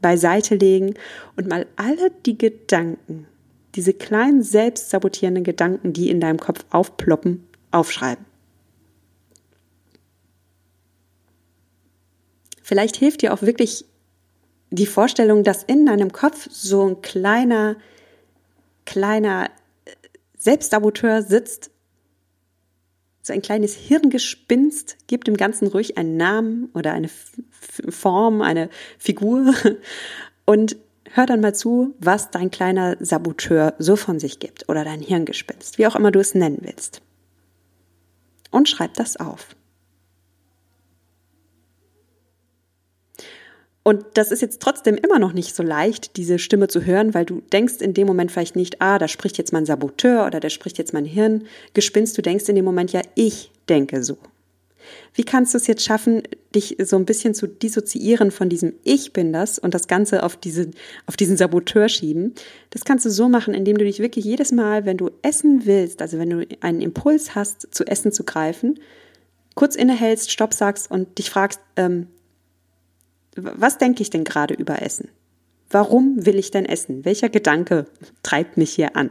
beiseite 0.00 0.54
legen 0.54 0.94
und 1.36 1.48
mal 1.48 1.66
alle 1.76 2.10
die 2.26 2.36
Gedanken, 2.36 3.26
diese 3.74 3.94
kleinen 3.94 4.42
selbstsabotierenden 4.42 5.44
Gedanken, 5.44 5.92
die 5.92 6.10
in 6.10 6.20
deinem 6.20 6.38
Kopf 6.38 6.64
aufploppen, 6.70 7.46
aufschreiben. 7.70 8.27
Vielleicht 12.68 12.96
hilft 12.96 13.22
dir 13.22 13.32
auch 13.32 13.40
wirklich 13.40 13.86
die 14.68 14.84
Vorstellung, 14.84 15.42
dass 15.42 15.62
in 15.62 15.86
deinem 15.86 16.12
Kopf 16.12 16.48
so 16.50 16.86
ein 16.86 17.00
kleiner, 17.00 17.76
kleiner 18.84 19.46
äh, 19.86 19.92
Selbstsaboteur 20.36 21.22
sitzt, 21.22 21.70
so 23.22 23.32
ein 23.32 23.40
kleines 23.40 23.74
Hirngespinst, 23.74 24.98
gibt 25.06 25.28
dem 25.28 25.38
Ganzen 25.38 25.68
ruhig 25.68 25.96
einen 25.96 26.18
Namen 26.18 26.68
oder 26.74 26.92
eine 26.92 27.08
Form, 27.88 28.42
eine 28.42 28.68
Figur 28.98 29.54
und 30.44 30.76
hör 31.10 31.24
dann 31.24 31.40
mal 31.40 31.54
zu, 31.54 31.94
was 32.00 32.30
dein 32.30 32.50
kleiner 32.50 32.98
Saboteur 33.00 33.76
so 33.78 33.96
von 33.96 34.20
sich 34.20 34.40
gibt 34.40 34.68
oder 34.68 34.84
dein 34.84 35.00
Hirngespinst, 35.00 35.78
wie 35.78 35.86
auch 35.86 35.96
immer 35.96 36.10
du 36.10 36.20
es 36.20 36.34
nennen 36.34 36.58
willst. 36.60 37.00
Und 38.50 38.68
schreib 38.68 38.92
das 38.92 39.16
auf. 39.16 39.56
Und 43.88 44.04
das 44.12 44.32
ist 44.32 44.42
jetzt 44.42 44.60
trotzdem 44.60 44.96
immer 44.96 45.18
noch 45.18 45.32
nicht 45.32 45.56
so 45.56 45.62
leicht, 45.62 46.18
diese 46.18 46.38
Stimme 46.38 46.68
zu 46.68 46.84
hören, 46.84 47.14
weil 47.14 47.24
du 47.24 47.40
denkst 47.54 47.76
in 47.80 47.94
dem 47.94 48.06
Moment 48.06 48.30
vielleicht 48.30 48.54
nicht, 48.54 48.82
ah, 48.82 48.98
da 48.98 49.08
spricht 49.08 49.38
jetzt 49.38 49.50
mein 49.54 49.64
Saboteur 49.64 50.26
oder 50.26 50.40
da 50.40 50.50
spricht 50.50 50.76
jetzt 50.76 50.92
mein 50.92 51.06
Hirngespinst. 51.06 52.18
Du 52.18 52.20
denkst 52.20 52.50
in 52.50 52.56
dem 52.56 52.66
Moment 52.66 52.92
ja, 52.92 53.00
ich 53.14 53.50
denke 53.66 54.04
so. 54.04 54.18
Wie 55.14 55.24
kannst 55.24 55.54
du 55.54 55.56
es 55.56 55.66
jetzt 55.66 55.86
schaffen, 55.86 56.22
dich 56.54 56.76
so 56.84 56.96
ein 56.96 57.06
bisschen 57.06 57.32
zu 57.32 57.46
dissoziieren 57.46 58.30
von 58.30 58.50
diesem 58.50 58.74
Ich 58.84 59.14
bin 59.14 59.32
das 59.32 59.58
und 59.58 59.72
das 59.72 59.88
Ganze 59.88 60.22
auf, 60.22 60.36
diese, 60.36 60.70
auf 61.06 61.16
diesen 61.16 61.38
Saboteur 61.38 61.88
schieben? 61.88 62.34
Das 62.68 62.84
kannst 62.84 63.06
du 63.06 63.10
so 63.10 63.30
machen, 63.30 63.54
indem 63.54 63.78
du 63.78 63.86
dich 63.86 64.00
wirklich 64.00 64.26
jedes 64.26 64.52
Mal, 64.52 64.84
wenn 64.84 64.98
du 64.98 65.12
essen 65.22 65.64
willst, 65.64 66.02
also 66.02 66.18
wenn 66.18 66.28
du 66.28 66.46
einen 66.60 66.82
Impuls 66.82 67.34
hast, 67.34 67.74
zu 67.74 67.86
essen 67.86 68.12
zu 68.12 68.24
greifen, 68.24 68.80
kurz 69.54 69.76
innehältst, 69.76 70.30
Stopp 70.30 70.52
sagst 70.52 70.90
und 70.90 71.16
dich 71.16 71.30
fragst, 71.30 71.60
ähm, 71.76 72.08
was 73.42 73.78
denke 73.78 74.02
ich 74.02 74.10
denn 74.10 74.24
gerade 74.24 74.54
über 74.54 74.82
Essen? 74.82 75.08
Warum 75.70 76.24
will 76.24 76.36
ich 76.36 76.50
denn 76.50 76.64
essen? 76.64 77.04
Welcher 77.04 77.28
Gedanke 77.28 77.86
treibt 78.22 78.56
mich 78.56 78.70
hier 78.70 78.96
an? 78.96 79.10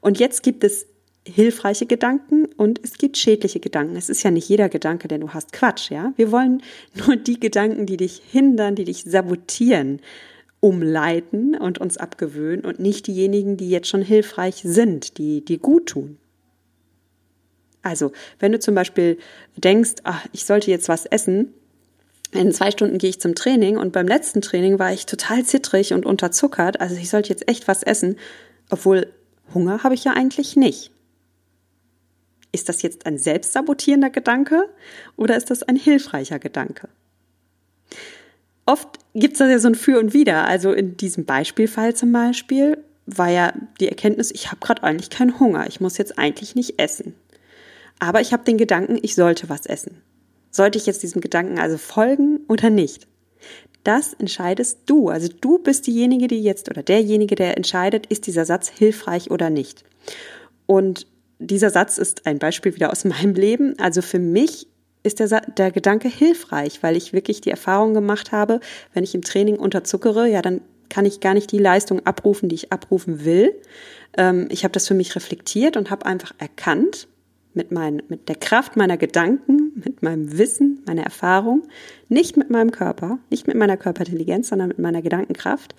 Und 0.00 0.18
jetzt 0.18 0.42
gibt 0.42 0.64
es 0.64 0.86
hilfreiche 1.26 1.86
Gedanken 1.86 2.46
und 2.56 2.80
es 2.82 2.98
gibt 2.98 3.16
schädliche 3.16 3.60
Gedanken. 3.60 3.96
Es 3.96 4.10
ist 4.10 4.22
ja 4.22 4.30
nicht 4.30 4.48
jeder 4.48 4.68
Gedanke, 4.68 5.08
den 5.08 5.22
du 5.22 5.30
hast, 5.30 5.52
Quatsch, 5.52 5.90
ja? 5.90 6.12
Wir 6.16 6.30
wollen 6.30 6.62
nur 7.06 7.16
die 7.16 7.40
Gedanken, 7.40 7.86
die 7.86 7.96
dich 7.96 8.22
hindern, 8.30 8.74
die 8.74 8.84
dich 8.84 9.04
sabotieren, 9.04 10.00
umleiten 10.60 11.54
und 11.54 11.78
uns 11.78 11.96
abgewöhnen 11.96 12.64
und 12.64 12.80
nicht 12.80 13.06
diejenigen, 13.06 13.56
die 13.56 13.68
jetzt 13.68 13.88
schon 13.88 14.02
hilfreich 14.02 14.62
sind, 14.64 15.18
die 15.18 15.44
dir 15.44 15.58
gut 15.58 15.86
tun. 15.86 16.18
Also, 17.84 18.12
wenn 18.38 18.50
du 18.50 18.58
zum 18.58 18.74
Beispiel 18.74 19.18
denkst, 19.56 19.96
ach, 20.04 20.26
ich 20.32 20.44
sollte 20.44 20.70
jetzt 20.70 20.88
was 20.88 21.06
essen, 21.06 21.52
in 22.32 22.50
zwei 22.50 22.70
Stunden 22.70 22.98
gehe 22.98 23.10
ich 23.10 23.20
zum 23.20 23.36
Training 23.36 23.76
und 23.76 23.92
beim 23.92 24.08
letzten 24.08 24.40
Training 24.40 24.78
war 24.78 24.92
ich 24.92 25.06
total 25.06 25.44
zittrig 25.44 25.92
und 25.92 26.04
unterzuckert, 26.04 26.80
also 26.80 26.96
ich 26.96 27.10
sollte 27.10 27.28
jetzt 27.28 27.48
echt 27.48 27.68
was 27.68 27.82
essen, 27.84 28.16
obwohl 28.70 29.12
Hunger 29.52 29.84
habe 29.84 29.94
ich 29.94 30.02
ja 30.02 30.14
eigentlich 30.14 30.56
nicht. 30.56 30.90
Ist 32.50 32.68
das 32.68 32.82
jetzt 32.82 33.06
ein 33.06 33.18
selbstsabotierender 33.18 34.10
Gedanke 34.10 34.68
oder 35.16 35.36
ist 35.36 35.50
das 35.50 35.62
ein 35.62 35.76
hilfreicher 35.76 36.38
Gedanke? 36.38 36.88
Oft 38.66 38.98
gibt 39.14 39.34
es 39.34 39.38
da 39.38 39.48
ja 39.48 39.58
so 39.58 39.68
ein 39.68 39.74
Für 39.74 39.98
und 39.98 40.14
Wider. 40.14 40.46
Also 40.46 40.72
in 40.72 40.96
diesem 40.96 41.26
Beispielfall 41.26 41.94
zum 41.94 42.12
Beispiel 42.12 42.78
war 43.06 43.28
ja 43.28 43.52
die 43.80 43.88
Erkenntnis, 43.88 44.30
ich 44.30 44.50
habe 44.50 44.60
gerade 44.60 44.82
eigentlich 44.82 45.10
keinen 45.10 45.38
Hunger, 45.38 45.66
ich 45.66 45.80
muss 45.80 45.98
jetzt 45.98 46.18
eigentlich 46.18 46.54
nicht 46.54 46.78
essen. 46.80 47.14
Aber 48.04 48.20
ich 48.20 48.34
habe 48.34 48.44
den 48.44 48.58
Gedanken, 48.58 48.98
ich 49.00 49.14
sollte 49.14 49.48
was 49.48 49.64
essen. 49.64 50.02
Sollte 50.50 50.76
ich 50.76 50.84
jetzt 50.84 51.02
diesem 51.02 51.22
Gedanken 51.22 51.58
also 51.58 51.78
folgen 51.78 52.40
oder 52.48 52.68
nicht? 52.68 53.08
Das 53.82 54.12
entscheidest 54.12 54.80
du. 54.86 55.08
Also 55.08 55.28
du 55.40 55.58
bist 55.58 55.86
diejenige, 55.86 56.26
die 56.26 56.42
jetzt 56.42 56.70
oder 56.70 56.82
derjenige, 56.82 57.34
der 57.34 57.56
entscheidet, 57.56 58.06
ist 58.06 58.26
dieser 58.26 58.44
Satz 58.44 58.68
hilfreich 58.68 59.30
oder 59.30 59.48
nicht. 59.48 59.84
Und 60.66 61.06
dieser 61.38 61.70
Satz 61.70 61.96
ist 61.96 62.26
ein 62.26 62.38
Beispiel 62.38 62.74
wieder 62.74 62.92
aus 62.92 63.04
meinem 63.06 63.34
Leben. 63.34 63.78
Also 63.78 64.02
für 64.02 64.18
mich 64.18 64.68
ist 65.02 65.18
der, 65.18 65.40
der 65.40 65.70
Gedanke 65.70 66.08
hilfreich, 66.08 66.82
weil 66.82 66.96
ich 66.96 67.14
wirklich 67.14 67.40
die 67.40 67.50
Erfahrung 67.50 67.94
gemacht 67.94 68.32
habe, 68.32 68.60
wenn 68.92 69.04
ich 69.04 69.14
im 69.14 69.22
Training 69.22 69.56
unterzuckere, 69.56 70.26
ja, 70.26 70.42
dann 70.42 70.60
kann 70.90 71.06
ich 71.06 71.20
gar 71.20 71.32
nicht 71.32 71.50
die 71.52 71.58
Leistung 71.58 72.04
abrufen, 72.04 72.50
die 72.50 72.54
ich 72.54 72.72
abrufen 72.72 73.24
will. 73.24 73.58
Ähm, 74.16 74.46
ich 74.50 74.62
habe 74.62 74.72
das 74.72 74.86
für 74.86 74.94
mich 74.94 75.16
reflektiert 75.16 75.78
und 75.78 75.90
habe 75.90 76.04
einfach 76.04 76.34
erkannt, 76.38 77.08
mit, 77.54 77.72
mein, 77.72 78.02
mit 78.08 78.28
der 78.28 78.36
Kraft 78.36 78.76
meiner 78.76 78.96
Gedanken, 78.96 79.72
mit 79.74 80.02
meinem 80.02 80.38
Wissen, 80.38 80.82
meiner 80.86 81.02
Erfahrung, 81.02 81.62
nicht 82.08 82.36
mit 82.36 82.50
meinem 82.50 82.70
Körper, 82.70 83.18
nicht 83.30 83.46
mit 83.46 83.56
meiner 83.56 83.76
Körperintelligenz, 83.76 84.48
sondern 84.48 84.68
mit 84.68 84.78
meiner 84.78 85.02
Gedankenkraft, 85.02 85.74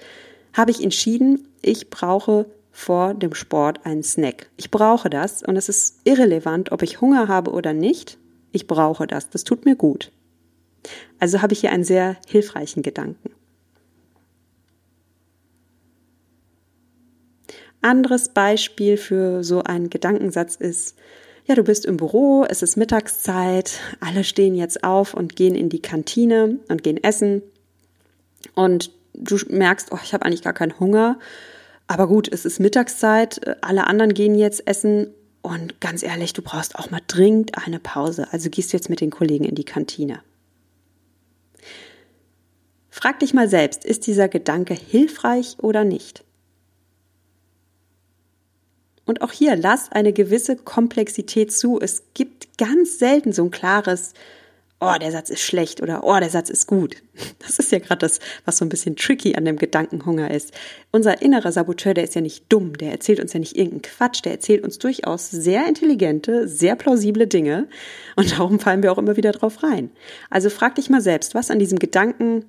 habe 0.53 0.71
ich 0.71 0.83
entschieden, 0.83 1.47
ich 1.61 1.89
brauche 1.89 2.45
vor 2.71 3.13
dem 3.13 3.33
Sport 3.33 3.85
einen 3.85 4.03
Snack. 4.03 4.49
Ich 4.57 4.69
brauche 4.69 5.09
das 5.09 5.43
und 5.43 5.55
es 5.55 5.69
ist 5.69 6.01
irrelevant, 6.03 6.71
ob 6.71 6.81
ich 6.81 6.99
Hunger 6.99 7.27
habe 7.27 7.51
oder 7.51 7.73
nicht. 7.73 8.17
Ich 8.51 8.67
brauche 8.67 9.07
das. 9.07 9.29
Das 9.29 9.43
tut 9.43 9.65
mir 9.65 9.75
gut. 9.75 10.11
Also 11.19 11.41
habe 11.41 11.53
ich 11.53 11.61
hier 11.61 11.71
einen 11.71 11.83
sehr 11.83 12.17
hilfreichen 12.27 12.83
Gedanken. 12.83 13.31
Anderes 17.81 18.29
Beispiel 18.29 18.97
für 18.97 19.43
so 19.43 19.61
einen 19.63 19.89
Gedankensatz 19.89 20.55
ist, 20.55 20.97
ja, 21.45 21.55
du 21.55 21.63
bist 21.63 21.85
im 21.85 21.97
Büro, 21.97 22.45
es 22.49 22.61
ist 22.61 22.75
Mittagszeit, 22.75 23.79
alle 23.99 24.23
stehen 24.23 24.55
jetzt 24.55 24.83
auf 24.83 25.13
und 25.13 25.35
gehen 25.35 25.55
in 25.55 25.69
die 25.69 25.81
Kantine 25.81 26.59
und 26.69 26.83
gehen 26.83 27.01
essen. 27.03 27.43
Und 28.55 28.91
du 29.13 29.37
merkst, 29.49 29.91
oh, 29.91 29.99
ich 30.03 30.13
habe 30.13 30.25
eigentlich 30.25 30.41
gar 30.41 30.53
keinen 30.53 30.79
Hunger. 30.79 31.19
Aber 31.87 32.07
gut, 32.07 32.27
es 32.31 32.45
ist 32.45 32.59
Mittagszeit, 32.59 33.63
alle 33.63 33.85
anderen 33.85 34.15
gehen 34.15 34.35
jetzt 34.35 34.67
essen. 34.67 35.13
Und 35.43 35.79
ganz 35.79 36.01
ehrlich, 36.01 36.33
du 36.33 36.41
brauchst 36.41 36.75
auch 36.75 36.89
mal 36.89 37.01
dringend 37.05 37.63
eine 37.63 37.79
Pause. 37.79 38.27
Also 38.31 38.49
gehst 38.49 38.73
du 38.73 38.77
jetzt 38.77 38.89
mit 38.89 38.99
den 38.99 39.11
Kollegen 39.11 39.45
in 39.45 39.53
die 39.53 39.63
Kantine. 39.63 40.21
Frag 42.89 43.19
dich 43.19 43.35
mal 43.35 43.47
selbst, 43.47 43.85
ist 43.85 44.07
dieser 44.07 44.29
Gedanke 44.29 44.73
hilfreich 44.73 45.57
oder 45.61 45.83
nicht? 45.83 46.23
Und 49.05 49.21
auch 49.21 49.31
hier 49.31 49.55
lass 49.55 49.91
eine 49.91 50.13
gewisse 50.13 50.55
Komplexität 50.55 51.51
zu. 51.51 51.79
Es 51.79 52.03
gibt 52.13 52.57
ganz 52.57 52.97
selten 52.97 53.33
so 53.33 53.43
ein 53.43 53.51
klares, 53.51 54.13
oh, 54.79 54.93
der 54.99 55.11
Satz 55.11 55.29
ist 55.29 55.41
schlecht 55.41 55.81
oder 55.81 56.03
oh, 56.03 56.19
der 56.19 56.29
Satz 56.29 56.49
ist 56.49 56.67
gut. 56.67 56.97
Das 57.39 57.59
ist 57.59 57.71
ja 57.71 57.79
gerade 57.79 57.99
das, 57.99 58.19
was 58.43 58.57
so 58.57 58.65
ein 58.65 58.69
bisschen 58.69 58.95
tricky 58.95 59.35
an 59.35 59.45
dem 59.45 59.57
Gedankenhunger 59.57 60.31
ist. 60.31 60.51
Unser 60.91 61.21
innerer 61.21 61.51
Saboteur, 61.51 61.93
der 61.93 62.03
ist 62.03 62.15
ja 62.15 62.21
nicht 62.21 62.45
dumm, 62.49 62.75
der 62.77 62.91
erzählt 62.91 63.19
uns 63.19 63.33
ja 63.33 63.39
nicht 63.39 63.55
irgendeinen 63.55 63.83
Quatsch, 63.83 64.25
der 64.25 64.33
erzählt 64.33 64.63
uns 64.63 64.79
durchaus 64.79 65.29
sehr 65.29 65.67
intelligente, 65.67 66.47
sehr 66.47 66.75
plausible 66.75 67.27
Dinge 67.27 67.67
und 68.15 68.31
darum 68.31 68.59
fallen 68.59 68.81
wir 68.81 68.91
auch 68.91 68.97
immer 68.97 69.15
wieder 69.15 69.31
drauf 69.31 69.61
rein. 69.63 69.91
Also 70.31 70.49
frag 70.49 70.75
dich 70.75 70.89
mal 70.89 71.01
selbst, 71.01 71.35
was 71.35 71.51
an 71.51 71.59
diesem 71.59 71.77
Gedanken 71.77 72.45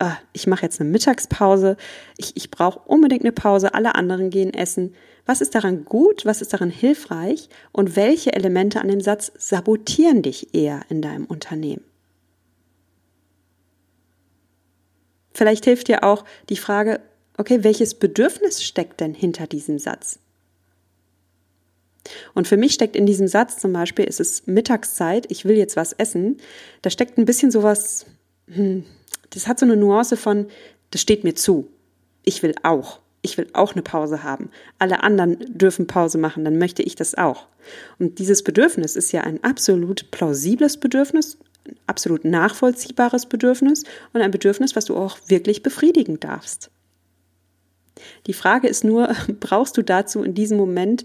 oh, 0.00 0.12
ich 0.32 0.46
mache 0.46 0.62
jetzt 0.62 0.80
eine 0.80 0.90
Mittagspause, 0.90 1.76
ich, 2.16 2.36
ich 2.36 2.50
brauche 2.50 2.80
unbedingt 2.80 3.22
eine 3.22 3.32
Pause, 3.32 3.74
alle 3.74 3.94
anderen 3.94 4.30
gehen 4.30 4.52
essen. 4.52 4.94
Was 5.26 5.40
ist 5.40 5.56
daran 5.56 5.84
gut? 5.84 6.24
Was 6.24 6.40
ist 6.40 6.52
daran 6.52 6.70
hilfreich? 6.70 7.48
Und 7.72 7.96
welche 7.96 8.32
Elemente 8.32 8.80
an 8.80 8.88
dem 8.88 9.00
Satz 9.00 9.32
sabotieren 9.36 10.22
dich 10.22 10.54
eher 10.54 10.82
in 10.88 11.02
deinem 11.02 11.26
Unternehmen? 11.26 11.84
Vielleicht 15.34 15.64
hilft 15.64 15.88
dir 15.88 16.04
auch 16.04 16.24
die 16.48 16.56
Frage, 16.56 17.00
okay, 17.36 17.62
welches 17.62 17.94
Bedürfnis 17.94 18.64
steckt 18.64 19.00
denn 19.00 19.12
hinter 19.12 19.46
diesem 19.46 19.78
Satz? 19.78 20.20
Und 22.34 22.46
für 22.46 22.56
mich 22.56 22.72
steckt 22.72 22.96
in 22.96 23.04
diesem 23.04 23.26
Satz 23.26 23.58
zum 23.58 23.72
Beispiel, 23.72 24.06
es 24.08 24.20
ist 24.20 24.46
Mittagszeit, 24.46 25.30
ich 25.30 25.44
will 25.44 25.56
jetzt 25.56 25.76
was 25.76 25.92
essen, 25.92 26.38
da 26.82 26.88
steckt 26.88 27.18
ein 27.18 27.24
bisschen 27.24 27.50
sowas, 27.50 28.06
hm, 28.46 28.84
das 29.30 29.48
hat 29.48 29.58
so 29.58 29.66
eine 29.66 29.76
Nuance 29.76 30.16
von, 30.16 30.46
das 30.90 31.00
steht 31.00 31.24
mir 31.24 31.34
zu. 31.34 31.68
Ich 32.22 32.42
will 32.42 32.54
auch 32.62 33.00
ich 33.26 33.36
will 33.36 33.48
auch 33.52 33.72
eine 33.72 33.82
Pause 33.82 34.22
haben. 34.22 34.50
Alle 34.78 35.02
anderen 35.02 35.36
dürfen 35.48 35.86
Pause 35.86 36.16
machen, 36.16 36.44
dann 36.44 36.58
möchte 36.58 36.82
ich 36.82 36.94
das 36.94 37.16
auch. 37.16 37.46
Und 37.98 38.20
dieses 38.20 38.42
Bedürfnis 38.42 38.96
ist 38.96 39.12
ja 39.12 39.22
ein 39.22 39.42
absolut 39.42 40.10
plausibles 40.12 40.78
Bedürfnis, 40.78 41.36
ein 41.66 41.76
absolut 41.86 42.24
nachvollziehbares 42.24 43.26
Bedürfnis 43.26 43.82
und 44.12 44.22
ein 44.22 44.30
Bedürfnis, 44.30 44.76
was 44.76 44.84
du 44.84 44.96
auch 44.96 45.18
wirklich 45.26 45.62
befriedigen 45.62 46.20
darfst. 46.20 46.70
Die 48.26 48.32
Frage 48.32 48.68
ist 48.68 48.84
nur, 48.84 49.14
brauchst 49.40 49.76
du 49.76 49.82
dazu 49.82 50.22
in 50.22 50.34
diesem 50.34 50.56
Moment 50.56 51.04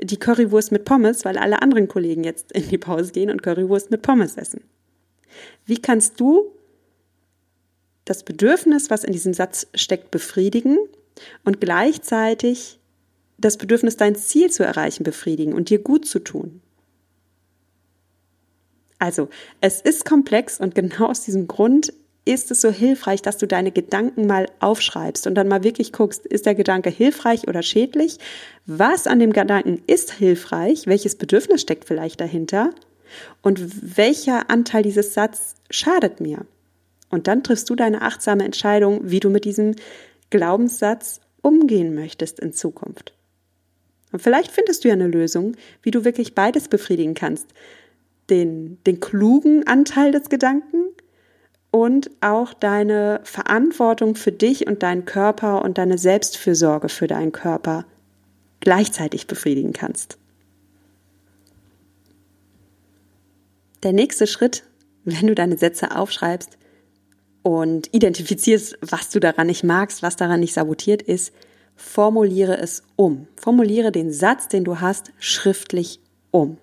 die 0.00 0.18
Currywurst 0.18 0.70
mit 0.70 0.84
Pommes, 0.84 1.24
weil 1.24 1.38
alle 1.38 1.60
anderen 1.60 1.88
Kollegen 1.88 2.22
jetzt 2.22 2.52
in 2.52 2.68
die 2.68 2.78
Pause 2.78 3.10
gehen 3.10 3.30
und 3.30 3.42
Currywurst 3.42 3.90
mit 3.90 4.02
Pommes 4.02 4.36
essen? 4.36 4.62
Wie 5.66 5.78
kannst 5.78 6.20
du 6.20 6.52
das 8.04 8.22
Bedürfnis, 8.22 8.90
was 8.90 9.02
in 9.02 9.12
diesem 9.12 9.34
Satz 9.34 9.66
steckt, 9.74 10.12
befriedigen 10.12 10.78
und 11.44 11.60
gleichzeitig 11.60 12.78
das 13.38 13.56
Bedürfnis, 13.56 13.96
dein 13.96 14.16
Ziel 14.16 14.50
zu 14.50 14.64
erreichen, 14.64 15.04
befriedigen 15.04 15.54
und 15.54 15.70
dir 15.70 15.78
gut 15.78 16.06
zu 16.06 16.18
tun? 16.18 16.60
Also, 18.98 19.28
es 19.60 19.80
ist 19.80 20.04
komplex 20.04 20.58
und 20.58 20.74
genau 20.74 21.06
aus 21.06 21.24
diesem 21.24 21.46
Grund 21.46 21.92
ist 22.24 22.50
es 22.50 22.60
so 22.60 22.70
hilfreich, 22.70 23.22
dass 23.22 23.38
du 23.38 23.46
deine 23.46 23.72
Gedanken 23.72 24.26
mal 24.26 24.48
aufschreibst 24.60 25.26
und 25.26 25.34
dann 25.34 25.48
mal 25.48 25.64
wirklich 25.64 25.92
guckst, 25.92 26.26
ist 26.26 26.44
der 26.44 26.54
Gedanke 26.54 26.90
hilfreich 26.90 27.48
oder 27.48 27.62
schädlich? 27.62 28.18
Was 28.66 29.06
an 29.06 29.18
dem 29.18 29.32
Gedanken 29.32 29.82
ist 29.86 30.12
hilfreich? 30.12 30.86
Welches 30.86 31.16
Bedürfnis 31.16 31.62
steckt 31.62 31.86
vielleicht 31.86 32.20
dahinter? 32.20 32.70
Und 33.40 33.96
welcher 33.96 34.50
Anteil 34.50 34.82
dieses 34.82 35.14
Satzes 35.14 35.54
schadet 35.70 36.20
mir? 36.20 36.44
Und 37.08 37.28
dann 37.28 37.42
triffst 37.42 37.70
du 37.70 37.74
deine 37.74 38.02
achtsame 38.02 38.44
Entscheidung, 38.44 39.00
wie 39.04 39.20
du 39.20 39.30
mit 39.30 39.46
diesem 39.46 39.74
Glaubenssatz 40.30 41.20
umgehen 41.42 41.94
möchtest 41.94 42.40
in 42.40 42.52
Zukunft. 42.52 43.14
Und 44.12 44.20
vielleicht 44.20 44.50
findest 44.50 44.84
du 44.84 44.88
ja 44.88 44.94
eine 44.94 45.08
Lösung, 45.08 45.56
wie 45.82 45.90
du 45.90 46.04
wirklich 46.04 46.34
beides 46.34 46.68
befriedigen 46.68 47.14
kannst. 47.14 47.46
Den, 48.30 48.82
den 48.84 49.00
klugen 49.00 49.66
Anteil 49.66 50.12
des 50.12 50.28
Gedanken 50.28 50.84
und 51.70 52.10
auch 52.20 52.54
deine 52.54 53.20
Verantwortung 53.24 54.14
für 54.14 54.32
dich 54.32 54.66
und 54.66 54.82
deinen 54.82 55.04
Körper 55.04 55.62
und 55.62 55.78
deine 55.78 55.98
Selbstfürsorge 55.98 56.88
für 56.88 57.06
deinen 57.06 57.32
Körper 57.32 57.84
gleichzeitig 58.60 59.26
befriedigen 59.26 59.72
kannst. 59.72 60.18
Der 63.82 63.92
nächste 63.92 64.26
Schritt, 64.26 64.64
wenn 65.04 65.26
du 65.26 65.34
deine 65.34 65.56
Sätze 65.56 65.94
aufschreibst 65.94 66.58
und 67.42 67.94
identifizierst, 67.94 68.78
was 68.80 69.10
du 69.10 69.20
daran 69.20 69.46
nicht 69.46 69.64
magst, 69.64 70.02
was 70.02 70.16
daran 70.16 70.40
nicht 70.40 70.54
sabotiert 70.54 71.02
ist, 71.02 71.32
formuliere 71.76 72.58
es 72.58 72.82
um. 72.96 73.28
Formuliere 73.36 73.92
den 73.92 74.12
Satz, 74.12 74.48
den 74.48 74.64
du 74.64 74.80
hast, 74.80 75.12
schriftlich 75.18 76.00
um. 76.30 76.58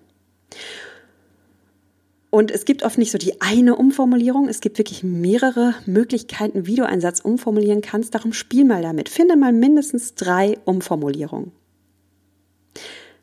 Und 2.30 2.50
es 2.50 2.66
gibt 2.66 2.82
oft 2.82 2.98
nicht 2.98 3.12
so 3.12 3.18
die 3.18 3.40
eine 3.40 3.76
Umformulierung. 3.76 4.48
Es 4.48 4.60
gibt 4.60 4.76
wirklich 4.76 5.02
mehrere 5.02 5.74
Möglichkeiten, 5.86 6.66
wie 6.66 6.74
du 6.74 6.86
einen 6.86 7.00
Satz 7.00 7.20
umformulieren 7.20 7.80
kannst. 7.80 8.14
Darum 8.14 8.34
spiel 8.34 8.64
mal 8.64 8.82
damit. 8.82 9.08
Finde 9.08 9.36
mal 9.36 9.52
mindestens 9.52 10.14
drei 10.14 10.58
Umformulierungen. 10.66 11.52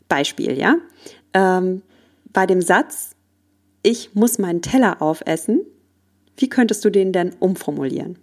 Beispiel, 0.07 0.57
ja. 0.57 0.77
Ähm, 1.33 1.83
bei 2.31 2.47
dem 2.47 2.61
Satz, 2.61 3.11
ich 3.83 4.15
muss 4.15 4.39
meinen 4.39 4.63
Teller 4.63 5.01
aufessen, 5.01 5.61
wie 6.37 6.49
könntest 6.49 6.83
du 6.85 6.89
den 6.89 7.11
denn 7.11 7.33
umformulieren? 7.39 8.17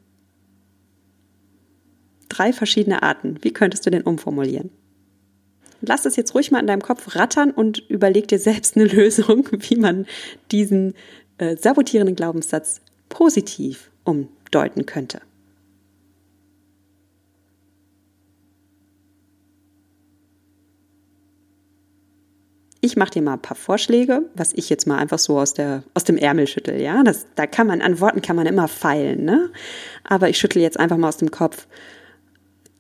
Drei 2.29 2.53
verschiedene 2.53 3.03
Arten. 3.03 3.39
Wie 3.43 3.53
könntest 3.53 3.85
du 3.87 3.91
den 3.91 4.03
umformulieren? 4.03 4.71
lass 5.81 6.05
es 6.05 6.17
jetzt 6.17 6.35
ruhig 6.35 6.51
mal 6.51 6.61
in 6.61 6.67
deinem 6.67 6.83
Kopf 6.83 7.15
rattern 7.17 7.51
und 7.51 7.79
überleg 7.89 8.29
dir 8.29 8.39
selbst 8.39 8.77
eine 8.77 8.87
Lösung, 8.93 9.49
wie 9.53 9.77
man 9.77 10.07
diesen 10.51 10.95
äh, 11.39 11.57
sabotierenden 11.57 12.17
Glaubenssatz 12.17 12.81
positiv 13.09 13.91
umdeuten 14.05 14.87
könnte. 14.87 15.21
Ich 22.83 22.97
mache 22.97 23.11
dir 23.11 23.23
mal 23.23 23.35
ein 23.35 23.43
paar 23.43 23.57
Vorschläge, 23.57 24.31
was 24.35 24.53
ich 24.55 24.71
jetzt 24.71 24.87
mal 24.87 24.99
einfach 24.99 25.19
so 25.19 25.39
aus, 25.39 25.53
der, 25.53 25.83
aus 25.93 26.05
dem 26.05 26.17
Ärmel 26.17 26.47
schüttel, 26.47 26.81
ja. 26.81 27.03
Das, 27.03 27.27
da 27.35 27.47
kann 27.47 27.67
man, 27.67 27.83
an 27.83 28.01
Worten 28.01 28.23
kann 28.23 28.37
man 28.37 28.47
immer 28.47 28.69
feilen, 28.69 29.25
ne? 29.25 29.51
Aber 30.05 30.31
ich 30.31 30.39
schüttel 30.39 30.63
jetzt 30.63 30.81
einfach 30.81 30.97
mal 30.97 31.09
aus 31.09 31.19
dem 31.19 31.31
Kopf. 31.31 31.67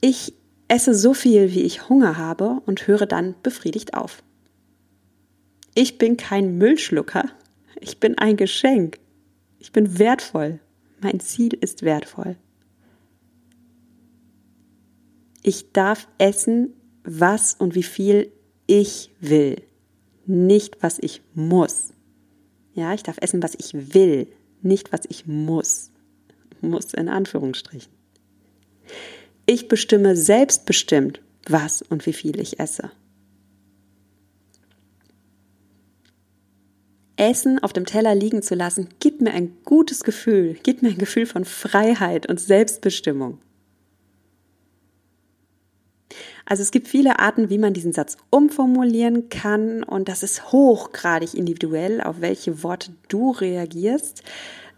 Ich 0.01 0.35
esse 0.69 0.95
so 0.95 1.13
viel, 1.13 1.53
wie 1.53 1.63
ich 1.63 1.89
Hunger 1.89 2.17
habe 2.17 2.63
und 2.65 2.87
höre 2.87 3.07
dann 3.07 3.35
befriedigt 3.43 3.95
auf. 3.95 4.23
Ich 5.75 5.99
bin 5.99 6.17
kein 6.17 6.57
Müllschlucker, 6.57 7.25
ich 7.81 8.01
bin 8.01 8.17
ein 8.19 8.37
Geschenk. 8.37 8.99
Ich 9.59 9.73
bin 9.73 9.99
wertvoll. 9.99 10.61
Mein 11.01 11.21
Ziel 11.21 11.55
ist 11.55 11.83
wertvoll. 11.83 12.37
Ich 15.43 15.73
darf 15.73 16.09
essen, 16.19 16.75
was 17.05 17.55
und 17.55 17.75
wie 17.75 17.83
viel 17.83 18.33
ich 18.67 19.11
will, 19.21 19.63
nicht 20.31 20.83
was 20.83 20.99
ich 20.99 21.23
muss. 21.35 21.93
Ja, 22.75 22.95
ich 22.95 23.03
darf 23.03 23.19
essen, 23.21 23.43
was 23.43 23.55
ich 23.55 23.95
will, 23.95 24.29
nicht 24.63 24.93
was 24.93 25.03
ich 25.09 25.27
muss. 25.27 25.91
Muss 26.61 26.95
in 26.95 27.09
Anführungsstrichen. 27.09 27.93
Ich 29.47 29.69
bestimme 29.69 30.17
selbstbestimmt, 30.17 31.21
was 31.49 31.83
und 31.83 32.07
wie 32.07 32.13
viel 32.13 32.39
ich 32.39 32.61
esse. 32.61 32.91
Essen 37.17 37.59
auf 37.59 37.73
dem 37.73 37.85
Teller 37.85 38.15
liegen 38.15 38.43
zu 38.43 38.55
lassen, 38.55 38.89
gibt 38.99 39.21
mir 39.21 39.33
ein 39.33 39.57
gutes 39.65 40.05
Gefühl, 40.05 40.55
gibt 40.63 40.83
mir 40.83 40.89
ein 40.89 40.99
Gefühl 40.99 41.27
von 41.27 41.45
Freiheit 41.45 42.27
und 42.27 42.41
Selbstbestimmung. 42.41 43.39
Also 46.51 46.65
es 46.65 46.73
gibt 46.73 46.89
viele 46.89 47.21
Arten, 47.21 47.49
wie 47.49 47.59
man 47.59 47.75
diesen 47.75 47.93
Satz 47.93 48.17
umformulieren 48.29 49.29
kann 49.29 49.85
und 49.85 50.09
das 50.09 50.25
ist 50.25 50.51
hochgradig 50.51 51.35
individuell, 51.35 52.01
auf 52.01 52.21
welche 52.21 52.65
Worte 52.65 52.91
du 53.07 53.31
reagierst. 53.31 54.25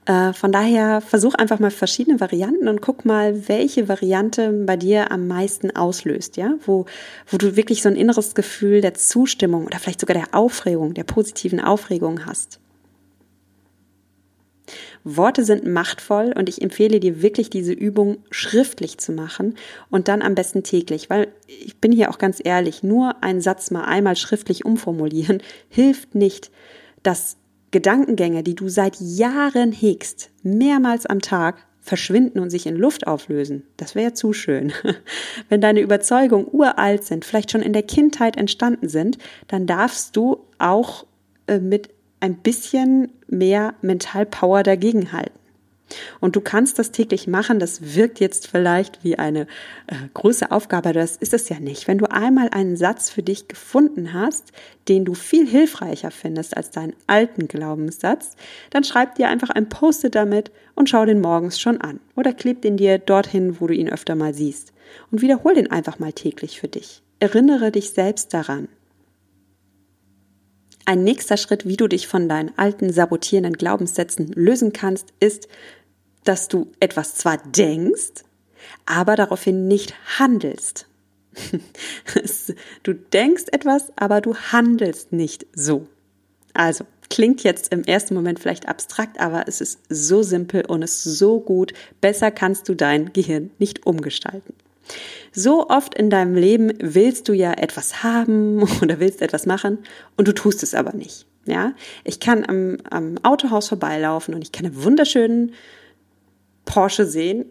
Äh, 0.04 0.34
von 0.34 0.52
daher 0.52 1.00
versuch 1.00 1.34
einfach 1.34 1.60
mal 1.60 1.70
verschiedene 1.70 2.20
Varianten 2.20 2.68
und 2.68 2.82
guck 2.82 3.06
mal, 3.06 3.48
welche 3.48 3.88
Variante 3.88 4.52
bei 4.66 4.76
dir 4.76 5.10
am 5.10 5.26
meisten 5.28 5.74
auslöst, 5.74 6.36
ja, 6.36 6.56
wo, 6.66 6.84
wo 7.26 7.38
du 7.38 7.56
wirklich 7.56 7.80
so 7.80 7.88
ein 7.88 7.96
inneres 7.96 8.34
Gefühl 8.34 8.82
der 8.82 8.92
Zustimmung 8.92 9.64
oder 9.64 9.78
vielleicht 9.78 10.00
sogar 10.00 10.14
der 10.14 10.34
Aufregung, 10.38 10.92
der 10.92 11.04
positiven 11.04 11.58
Aufregung 11.58 12.26
hast. 12.26 12.60
Worte 15.04 15.44
sind 15.44 15.66
machtvoll 15.66 16.32
und 16.36 16.48
ich 16.48 16.62
empfehle 16.62 17.00
dir 17.00 17.22
wirklich 17.22 17.50
diese 17.50 17.72
Übung 17.72 18.18
schriftlich 18.30 18.98
zu 18.98 19.12
machen 19.12 19.54
und 19.90 20.08
dann 20.08 20.22
am 20.22 20.34
besten 20.34 20.62
täglich, 20.62 21.10
weil 21.10 21.28
ich 21.46 21.76
bin 21.78 21.92
hier 21.92 22.10
auch 22.10 22.18
ganz 22.18 22.40
ehrlich, 22.42 22.82
nur 22.82 23.22
einen 23.22 23.40
Satz 23.40 23.70
mal 23.70 23.84
einmal 23.84 24.16
schriftlich 24.16 24.64
umformulieren 24.64 25.42
hilft 25.68 26.14
nicht, 26.14 26.50
dass 27.02 27.36
Gedankengänge, 27.72 28.42
die 28.42 28.54
du 28.54 28.68
seit 28.68 29.00
Jahren 29.00 29.72
hegst, 29.72 30.30
mehrmals 30.42 31.06
am 31.06 31.20
Tag 31.20 31.66
verschwinden 31.80 32.38
und 32.38 32.50
sich 32.50 32.66
in 32.66 32.76
Luft 32.76 33.08
auflösen. 33.08 33.64
Das 33.76 33.96
wäre 33.96 34.12
zu 34.12 34.32
schön. 34.32 34.72
Wenn 35.48 35.60
deine 35.60 35.80
Überzeugungen 35.80 36.46
uralt 36.50 37.02
sind, 37.02 37.24
vielleicht 37.24 37.50
schon 37.50 37.62
in 37.62 37.72
der 37.72 37.82
Kindheit 37.82 38.36
entstanden 38.36 38.88
sind, 38.88 39.18
dann 39.48 39.66
darfst 39.66 40.16
du 40.16 40.44
auch 40.58 41.06
äh, 41.48 41.58
mit 41.58 41.90
ein 42.22 42.36
bisschen 42.36 43.12
mehr 43.26 43.74
Mentalpower 43.82 44.62
dagegenhalten. 44.62 45.42
Und 46.20 46.36
du 46.36 46.40
kannst 46.40 46.78
das 46.78 46.90
täglich 46.90 47.26
machen. 47.26 47.58
Das 47.58 47.94
wirkt 47.94 48.20
jetzt 48.20 48.46
vielleicht 48.46 49.04
wie 49.04 49.18
eine 49.18 49.42
äh, 49.86 49.96
große 50.14 50.50
Aufgabe, 50.50 50.92
das 50.92 51.16
ist 51.16 51.34
es 51.34 51.48
ja 51.48 51.60
nicht. 51.60 51.88
Wenn 51.88 51.98
du 51.98 52.10
einmal 52.10 52.48
einen 52.50 52.76
Satz 52.76 53.10
für 53.10 53.22
dich 53.22 53.48
gefunden 53.48 54.12
hast, 54.12 54.52
den 54.88 55.04
du 55.04 55.14
viel 55.14 55.46
hilfreicher 55.46 56.10
findest 56.10 56.56
als 56.56 56.70
deinen 56.70 56.94
alten 57.06 57.48
Glaubenssatz, 57.48 58.36
dann 58.70 58.84
schreib 58.84 59.16
dir 59.16 59.28
einfach 59.28 59.50
ein 59.50 59.68
Post-it 59.68 60.14
damit 60.14 60.50
und 60.74 60.88
schau 60.88 61.04
den 61.04 61.20
morgens 61.20 61.60
schon 61.60 61.80
an. 61.80 62.00
Oder 62.16 62.32
kleb 62.32 62.62
den 62.62 62.76
dir 62.76 62.98
dorthin, 62.98 63.60
wo 63.60 63.66
du 63.66 63.74
ihn 63.74 63.90
öfter 63.90 64.14
mal 64.14 64.32
siehst. 64.32 64.72
Und 65.10 65.22
wiederhol 65.22 65.54
den 65.54 65.70
einfach 65.70 65.98
mal 65.98 66.12
täglich 66.12 66.58
für 66.60 66.68
dich. 66.68 67.02
Erinnere 67.18 67.70
dich 67.70 67.90
selbst 67.90 68.32
daran. 68.32 68.68
Ein 70.84 71.04
nächster 71.04 71.36
Schritt, 71.36 71.66
wie 71.66 71.76
du 71.76 71.86
dich 71.86 72.08
von 72.08 72.28
deinen 72.28 72.56
alten 72.58 72.92
sabotierenden 72.92 73.54
Glaubenssätzen 73.54 74.28
lösen 74.28 74.72
kannst, 74.72 75.12
ist, 75.20 75.48
dass 76.24 76.48
du 76.48 76.70
etwas 76.80 77.14
zwar 77.14 77.38
denkst, 77.38 78.24
aber 78.86 79.16
daraufhin 79.16 79.68
nicht 79.68 79.94
handelst. 80.18 80.86
du 82.82 82.92
denkst 82.92 83.44
etwas, 83.52 83.92
aber 83.96 84.20
du 84.20 84.34
handelst 84.34 85.12
nicht 85.12 85.46
so. 85.54 85.86
Also, 86.52 86.84
klingt 87.08 87.42
jetzt 87.42 87.72
im 87.72 87.84
ersten 87.84 88.14
Moment 88.14 88.38
vielleicht 88.38 88.68
abstrakt, 88.68 89.20
aber 89.20 89.44
es 89.46 89.60
ist 89.60 89.80
so 89.88 90.22
simpel 90.22 90.64
und 90.66 90.82
ist 90.82 91.02
so 91.02 91.40
gut. 91.40 91.72
Besser 92.00 92.30
kannst 92.30 92.68
du 92.68 92.74
dein 92.74 93.12
Gehirn 93.12 93.50
nicht 93.58 93.86
umgestalten. 93.86 94.54
So 95.32 95.68
oft 95.68 95.94
in 95.94 96.10
deinem 96.10 96.34
Leben 96.34 96.72
willst 96.80 97.28
du 97.28 97.32
ja 97.32 97.52
etwas 97.52 98.02
haben 98.02 98.62
oder 98.82 99.00
willst 99.00 99.22
etwas 99.22 99.46
machen 99.46 99.78
und 100.16 100.28
du 100.28 100.32
tust 100.32 100.62
es 100.62 100.74
aber 100.74 100.92
nicht. 100.92 101.26
Ja, 101.44 101.72
ich 102.04 102.20
kann 102.20 102.48
am, 102.48 102.76
am 102.88 103.18
Autohaus 103.24 103.68
vorbeilaufen 103.68 104.34
und 104.34 104.42
ich 104.42 104.52
kann 104.52 104.66
einen 104.66 104.84
wunderschönen 104.84 105.54
Porsche 106.64 107.04
sehen 107.04 107.46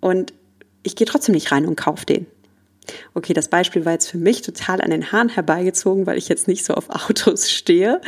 und 0.00 0.32
ich 0.82 0.96
gehe 0.96 1.06
trotzdem 1.06 1.34
nicht 1.34 1.52
rein 1.52 1.66
und 1.66 1.76
kaufe 1.76 2.06
den. 2.06 2.26
Okay, 3.14 3.34
das 3.34 3.48
Beispiel 3.48 3.84
war 3.84 3.92
jetzt 3.92 4.08
für 4.08 4.18
mich 4.18 4.42
total 4.42 4.80
an 4.80 4.90
den 4.90 5.12
Haaren 5.12 5.28
herbeigezogen, 5.28 6.06
weil 6.06 6.18
ich 6.18 6.28
jetzt 6.28 6.48
nicht 6.48 6.64
so 6.64 6.74
auf 6.74 6.88
Autos 6.90 7.50
stehe 7.50 8.00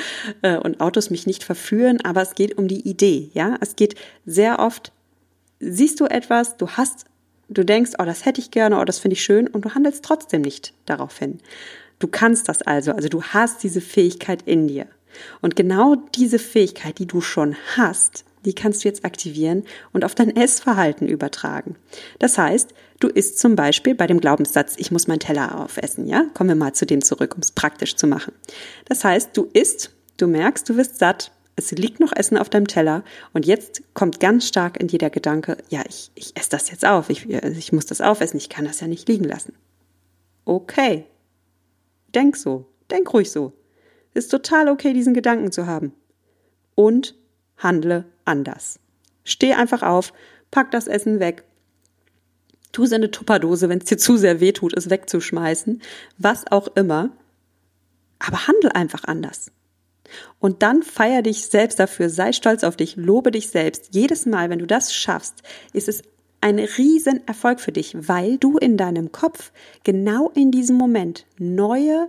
äh, 0.43 0.57
und 0.57 0.81
Autos 0.81 1.11
mich 1.11 1.27
nicht 1.27 1.45
verführen, 1.45 2.01
aber 2.03 2.23
es 2.23 2.35
geht 2.35 2.57
um 2.59 2.69
die 2.69 2.88
Idee, 2.88 3.31
ja? 3.35 3.57
Es 3.61 3.77
geht 3.77 3.95
sehr 4.25 4.59
oft, 4.59 4.93
siehst 5.61 6.01
du 6.01 6.07
etwas, 6.07 6.57
du 6.57 6.69
hast, 6.71 7.05
du 7.59 7.65
denkst, 7.65 7.93
oh, 7.99 8.05
das 8.05 8.25
hätte 8.25 8.41
ich 8.41 8.51
gerne, 8.51 8.81
oh, 8.81 8.85
das 8.85 8.99
finde 8.99 9.15
ich 9.15 9.23
schön 9.23 9.47
und 9.47 9.65
du 9.65 9.75
handelst 9.75 10.05
trotzdem 10.05 10.43
nicht 10.43 10.75
darauf 10.87 11.19
hin. 11.19 11.38
Du 11.99 12.09
kannst 12.09 12.49
das 12.49 12.62
also, 12.62 12.93
also 12.93 13.09
du 13.09 13.23
hast 13.23 13.62
diese 13.62 13.81
Fähigkeit 13.81 14.43
in 14.43 14.69
dir. 14.69 14.87
Und 15.41 15.57
genau 15.57 15.97
diese 16.15 16.38
Fähigkeit, 16.38 16.99
die 16.99 17.07
du 17.07 17.21
schon 17.21 17.57
hast, 17.77 18.25
die 18.45 18.55
kannst 18.55 18.83
du 18.83 18.88
jetzt 18.88 19.05
aktivieren 19.05 19.65
und 19.93 20.05
auf 20.05 20.15
dein 20.15 20.35
Essverhalten 20.35 21.07
übertragen. 21.07 21.77
Das 22.19 22.38
heißt, 22.38 22.75
du 23.01 23.09
isst 23.09 23.38
zum 23.38 23.55
Beispiel 23.55 23.95
bei 23.95 24.07
dem 24.07 24.21
Glaubenssatz, 24.21 24.75
ich 24.79 24.91
muss 24.91 25.07
meinen 25.07 25.21
Teller 25.21 25.61
aufessen, 25.61 26.07
ja? 26.07 26.25
Kommen 26.35 26.51
wir 26.51 26.57
mal 26.57 26.73
zu 26.73 26.87
dem 26.87 27.03
zurück, 27.03 27.35
um 27.35 27.41
es 27.41 27.53
praktisch 27.53 27.97
zu 27.97 28.07
machen. 28.07 28.33
Das 28.87 29.05
heißt, 29.05 29.37
du 29.37 29.49
isst, 29.53 29.91
du 30.17 30.27
merkst, 30.27 30.69
du 30.69 30.77
wirst 30.77 30.99
satt, 30.99 31.31
es 31.57 31.71
liegt 31.73 32.01
noch 32.01 32.12
Essen 32.15 32.38
auf 32.38 32.49
deinem 32.49 32.67
Teller 32.67 33.05
und 33.33 33.47
jetzt 33.47 33.83
kommt 33.95 34.21
ganz 34.21 34.49
stark 34.49 34.81
in 34.81 34.88
dir 34.88 34.99
der 34.99 35.11
Gedanke, 35.11 35.59
ja, 35.69 35.83
ich, 35.88 36.11
ich 36.15 36.37
esse 36.37 36.51
das 36.51 36.71
jetzt 36.71 36.87
auf, 36.87 37.11
ich, 37.11 37.29
ich 37.29 37.73
muss 37.73 37.87
das 37.87 38.01
aufessen, 38.01 38.38
ich 38.38 38.49
kann 38.49 38.65
das 38.65 38.81
ja 38.81 38.87
nicht 38.87 39.09
liegen 39.09 39.25
lassen. 39.25 39.55
Okay. 40.45 41.07
Denk 42.15 42.37
so, 42.37 42.67
denk 42.91 43.12
ruhig 43.12 43.31
so. 43.31 43.53
Ist 44.15 44.31
total 44.31 44.69
okay, 44.69 44.93
diesen 44.93 45.15
Gedanken 45.15 45.53
zu 45.53 45.67
haben. 45.67 45.93
Und 46.75 47.15
handle 47.57 48.05
anders. 48.25 48.79
Steh 49.25 49.55
einfach 49.55 49.83
auf, 49.83 50.12
pack 50.51 50.71
das 50.71 50.87
Essen 50.87 51.21
weg. 51.21 51.45
Tu 52.73 52.85
es 52.85 52.91
in 52.91 52.97
eine 52.97 53.11
Tupperdose, 53.11 53.69
wenn 53.69 53.79
es 53.79 53.85
dir 53.85 53.99
zu 53.99 54.17
sehr 54.17 54.41
weh 54.41 54.53
tut, 54.53 54.77
es 54.77 54.91
wegzuschmeißen. 54.91 55.83
Was 56.19 56.51
auch 56.51 56.69
immer. 56.75 57.11
Aber 58.19 58.47
handle 58.47 58.75
einfach 58.75 59.05
anders. 59.05 59.51
Und 60.41 60.62
dann 60.62 60.83
feier 60.83 61.23
dich 61.23 61.47
selbst 61.47 61.79
dafür, 61.79 62.11
sei 62.11 62.33
stolz 62.33 62.65
auf 62.65 62.77
dich, 62.77 62.97
lobe 62.97 63.31
dich 63.31 63.49
selbst. 63.49 63.95
Jedes 63.95 64.27
Mal, 64.27 64.51
wenn 64.51 64.59
du 64.59 64.67
das 64.67 64.95
schaffst, 64.95 65.43
ist 65.73 65.88
es 65.88 66.03
ein 66.41 66.59
riesen 66.59 67.27
Erfolg 67.27 67.61
für 67.61 67.73
dich, 67.73 67.97
weil 68.09 68.37
du 68.37 68.59
in 68.59 68.77
deinem 68.77 69.12
Kopf 69.12 69.53
genau 69.85 70.31
in 70.35 70.51
diesem 70.51 70.77
Moment 70.77 71.25
neue 71.38 72.09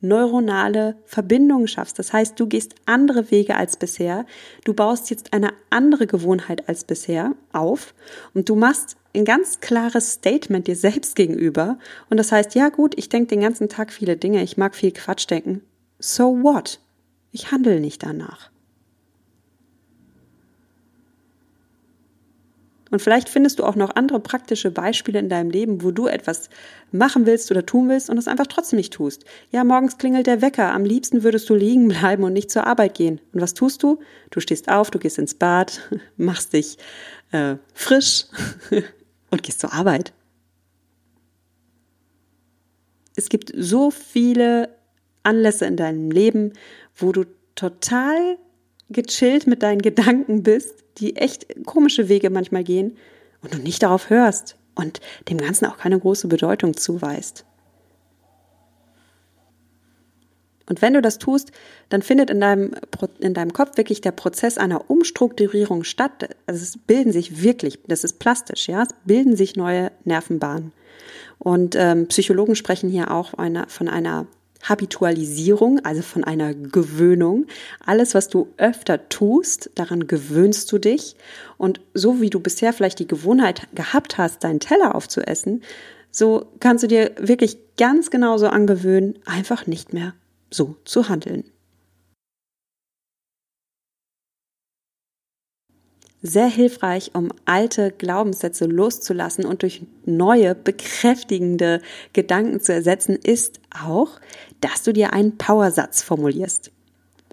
neuronale 0.00 0.96
Verbindungen 1.06 1.68
schaffst. 1.68 1.98
Das 1.98 2.12
heißt, 2.12 2.38
du 2.38 2.46
gehst 2.46 2.74
andere 2.86 3.30
Wege 3.30 3.56
als 3.56 3.76
bisher. 3.76 4.26
Du 4.64 4.74
baust 4.74 5.10
jetzt 5.10 5.32
eine 5.32 5.52
andere 5.70 6.06
Gewohnheit 6.06 6.68
als 6.68 6.84
bisher 6.84 7.34
auf 7.52 7.94
und 8.34 8.48
du 8.48 8.54
machst 8.54 8.96
ein 9.14 9.24
ganz 9.24 9.60
klares 9.60 10.12
Statement 10.12 10.66
dir 10.66 10.76
selbst 10.76 11.16
gegenüber. 11.16 11.78
Und 12.10 12.18
das 12.18 12.30
heißt, 12.30 12.54
ja 12.54 12.68
gut, 12.68 12.96
ich 12.96 13.08
denke 13.08 13.28
den 13.28 13.40
ganzen 13.40 13.68
Tag 13.68 13.92
viele 13.92 14.16
Dinge, 14.16 14.42
ich 14.42 14.56
mag 14.56 14.76
viel 14.76 14.92
Quatsch 14.92 15.28
denken. 15.28 15.62
So 15.98 16.42
what? 16.42 16.78
Ich 17.32 17.52
handle 17.52 17.80
nicht 17.80 18.02
danach. 18.02 18.50
Und 22.90 23.02
vielleicht 23.02 23.28
findest 23.28 23.58
du 23.58 23.64
auch 23.64 23.74
noch 23.74 23.96
andere 23.96 24.20
praktische 24.20 24.70
Beispiele 24.70 25.18
in 25.18 25.28
deinem 25.28 25.50
Leben, 25.50 25.82
wo 25.82 25.90
du 25.90 26.06
etwas 26.06 26.48
machen 26.90 27.26
willst 27.26 27.50
oder 27.50 27.66
tun 27.66 27.88
willst 27.88 28.08
und 28.08 28.16
es 28.16 28.28
einfach 28.28 28.46
trotzdem 28.46 28.78
nicht 28.78 28.94
tust. 28.94 29.24
Ja, 29.50 29.62
morgens 29.64 29.98
klingelt 29.98 30.26
der 30.26 30.40
Wecker. 30.40 30.72
Am 30.72 30.84
liebsten 30.84 31.22
würdest 31.22 31.50
du 31.50 31.54
liegen 31.54 31.88
bleiben 31.88 32.24
und 32.24 32.32
nicht 32.32 32.50
zur 32.50 32.66
Arbeit 32.66 32.94
gehen. 32.94 33.20
Und 33.32 33.42
was 33.42 33.54
tust 33.54 33.82
du? 33.82 34.00
Du 34.30 34.40
stehst 34.40 34.70
auf, 34.70 34.90
du 34.90 34.98
gehst 34.98 35.18
ins 35.18 35.34
Bad, 35.34 35.80
machst 36.16 36.54
dich 36.54 36.78
äh, 37.32 37.56
frisch 37.74 38.24
und 39.30 39.42
gehst 39.42 39.60
zur 39.60 39.74
Arbeit. 39.74 40.14
Es 43.16 43.28
gibt 43.28 43.52
so 43.54 43.90
viele 43.90 44.77
Anlässe 45.28 45.66
in 45.66 45.76
deinem 45.76 46.10
Leben, 46.10 46.52
wo 46.96 47.12
du 47.12 47.24
total 47.54 48.38
gechillt 48.88 49.46
mit 49.46 49.62
deinen 49.62 49.82
Gedanken 49.82 50.42
bist, 50.42 50.84
die 50.98 51.16
echt 51.16 51.46
komische 51.66 52.08
Wege 52.08 52.30
manchmal 52.30 52.64
gehen 52.64 52.96
und 53.42 53.54
du 53.54 53.58
nicht 53.58 53.82
darauf 53.82 54.10
hörst 54.10 54.56
und 54.74 55.00
dem 55.28 55.38
Ganzen 55.38 55.66
auch 55.66 55.76
keine 55.76 55.98
große 55.98 56.28
Bedeutung 56.28 56.76
zuweist. 56.76 57.44
Und 60.68 60.82
wenn 60.82 60.92
du 60.92 61.00
das 61.00 61.18
tust, 61.18 61.50
dann 61.88 62.02
findet 62.02 62.28
in 62.28 62.40
deinem, 62.40 62.72
in 63.20 63.32
deinem 63.32 63.52
Kopf 63.52 63.78
wirklich 63.78 64.02
der 64.02 64.12
Prozess 64.12 64.58
einer 64.58 64.90
Umstrukturierung 64.90 65.82
statt. 65.84 66.28
Also 66.46 66.62
es 66.62 66.76
bilden 66.76 67.10
sich 67.10 67.42
wirklich, 67.42 67.78
das 67.86 68.04
ist 68.04 68.18
plastisch, 68.18 68.68
ja, 68.68 68.82
es 68.82 68.90
bilden 69.04 69.34
sich 69.34 69.56
neue 69.56 69.90
Nervenbahnen. 70.04 70.72
Und 71.38 71.74
ähm, 71.74 72.08
Psychologen 72.08 72.54
sprechen 72.54 72.90
hier 72.90 73.10
auch 73.10 73.34
eine, 73.34 73.66
von 73.68 73.88
einer 73.88 74.26
Habitualisierung, 74.62 75.80
also 75.84 76.02
von 76.02 76.24
einer 76.24 76.54
Gewöhnung. 76.54 77.46
Alles, 77.84 78.14
was 78.14 78.28
du 78.28 78.48
öfter 78.56 79.08
tust, 79.08 79.70
daran 79.74 80.06
gewöhnst 80.06 80.70
du 80.72 80.78
dich. 80.78 81.16
Und 81.56 81.80
so 81.94 82.20
wie 82.20 82.30
du 82.30 82.40
bisher 82.40 82.72
vielleicht 82.72 82.98
die 82.98 83.06
Gewohnheit 83.08 83.68
gehabt 83.74 84.18
hast, 84.18 84.44
deinen 84.44 84.60
Teller 84.60 84.94
aufzuessen, 84.94 85.62
so 86.10 86.46
kannst 86.60 86.82
du 86.82 86.88
dir 86.88 87.12
wirklich 87.18 87.58
ganz 87.76 88.10
genauso 88.10 88.48
angewöhnen, 88.48 89.18
einfach 89.24 89.66
nicht 89.66 89.92
mehr 89.92 90.14
so 90.50 90.76
zu 90.84 91.08
handeln. 91.08 91.44
Sehr 96.22 96.48
hilfreich, 96.48 97.12
um 97.14 97.30
alte 97.44 97.92
Glaubenssätze 97.92 98.66
loszulassen 98.66 99.44
und 99.44 99.62
durch 99.62 99.82
neue, 100.04 100.54
bekräftigende 100.54 101.80
Gedanken 102.12 102.60
zu 102.60 102.72
ersetzen, 102.72 103.16
ist 103.16 103.60
auch, 103.84 104.20
dass 104.60 104.82
du 104.82 104.92
dir 104.92 105.12
einen 105.12 105.38
Powersatz 105.38 106.02
formulierst. 106.02 106.72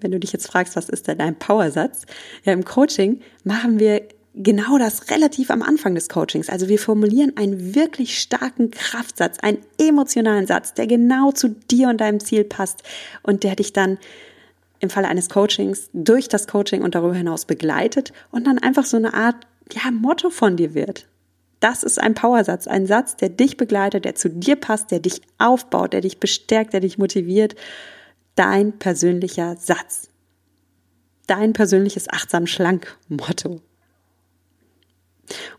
Wenn 0.00 0.12
du 0.12 0.20
dich 0.20 0.32
jetzt 0.32 0.46
fragst, 0.46 0.76
was 0.76 0.88
ist 0.88 1.08
denn 1.08 1.20
ein 1.20 1.38
Powersatz? 1.38 2.02
Ja, 2.44 2.52
im 2.52 2.64
Coaching 2.64 3.20
machen 3.44 3.80
wir 3.80 4.02
genau 4.34 4.76
das 4.78 5.10
relativ 5.10 5.50
am 5.50 5.62
Anfang 5.62 5.94
des 5.94 6.08
Coachings. 6.08 6.50
Also 6.50 6.68
wir 6.68 6.78
formulieren 6.78 7.32
einen 7.36 7.74
wirklich 7.74 8.18
starken 8.18 8.70
Kraftsatz, 8.70 9.38
einen 9.40 9.58
emotionalen 9.80 10.46
Satz, 10.46 10.74
der 10.74 10.86
genau 10.86 11.32
zu 11.32 11.48
dir 11.48 11.88
und 11.88 12.00
deinem 12.00 12.20
Ziel 12.20 12.44
passt 12.44 12.82
und 13.22 13.42
der 13.42 13.56
dich 13.56 13.72
dann 13.72 13.98
im 14.80 14.90
Falle 14.90 15.08
eines 15.08 15.28
Coachings 15.28 15.90
durch 15.92 16.28
das 16.28 16.46
Coaching 16.46 16.82
und 16.82 16.94
darüber 16.94 17.14
hinaus 17.14 17.44
begleitet 17.44 18.12
und 18.30 18.46
dann 18.46 18.58
einfach 18.58 18.84
so 18.84 18.96
eine 18.96 19.14
Art 19.14 19.36
ja, 19.72 19.90
Motto 19.90 20.30
von 20.30 20.56
dir 20.56 20.74
wird. 20.74 21.08
Das 21.60 21.82
ist 21.82 22.00
ein 22.00 22.14
Powersatz, 22.14 22.66
ein 22.66 22.86
Satz, 22.86 23.16
der 23.16 23.30
dich 23.30 23.56
begleitet, 23.56 24.04
der 24.04 24.14
zu 24.14 24.28
dir 24.28 24.56
passt, 24.56 24.90
der 24.90 25.00
dich 25.00 25.22
aufbaut, 25.38 25.92
der 25.92 26.02
dich 26.02 26.20
bestärkt, 26.20 26.72
der 26.72 26.80
dich 26.80 26.98
motiviert. 26.98 27.54
Dein 28.34 28.78
persönlicher 28.78 29.56
Satz. 29.56 30.10
Dein 31.26 31.54
persönliches 31.54 32.08
achtsam-schlank-Motto. 32.08 33.60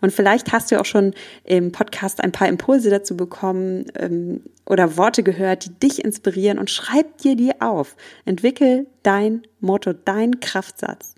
Und 0.02 0.12
vielleicht 0.14 0.52
hast 0.52 0.72
du 0.72 0.80
auch 0.80 0.86
schon 0.86 1.14
im 1.44 1.72
Podcast 1.72 2.24
ein 2.24 2.32
paar 2.32 2.48
Impulse 2.48 2.90
dazu 2.90 3.18
bekommen 3.18 3.86
ähm, 3.96 4.42
oder 4.66 4.98
Worte 4.98 5.24
gehört, 5.24 5.66
die 5.66 5.74
dich 5.74 6.04
inspirieren 6.04 6.60
und 6.60 6.70
schreib 6.70 7.18
dir 7.18 7.36
die 7.36 7.60
auf. 7.62 7.96
Entwickel 8.26 8.88
dein 9.04 9.44
Motto, 9.60 9.94
dein 9.94 10.40
Kraftsatz. 10.40 11.16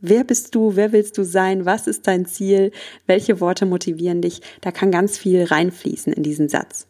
Wer 0.00 0.24
bist 0.24 0.54
du? 0.54 0.76
Wer 0.76 0.92
willst 0.92 1.18
du 1.18 1.24
sein? 1.24 1.66
Was 1.66 1.86
ist 1.86 2.06
dein 2.06 2.24
Ziel? 2.24 2.72
Welche 3.06 3.40
Worte 3.40 3.66
motivieren 3.66 4.22
dich? 4.22 4.40
Da 4.62 4.72
kann 4.72 4.90
ganz 4.90 5.18
viel 5.18 5.44
reinfließen 5.44 6.12
in 6.12 6.22
diesen 6.22 6.48
Satz. 6.48 6.86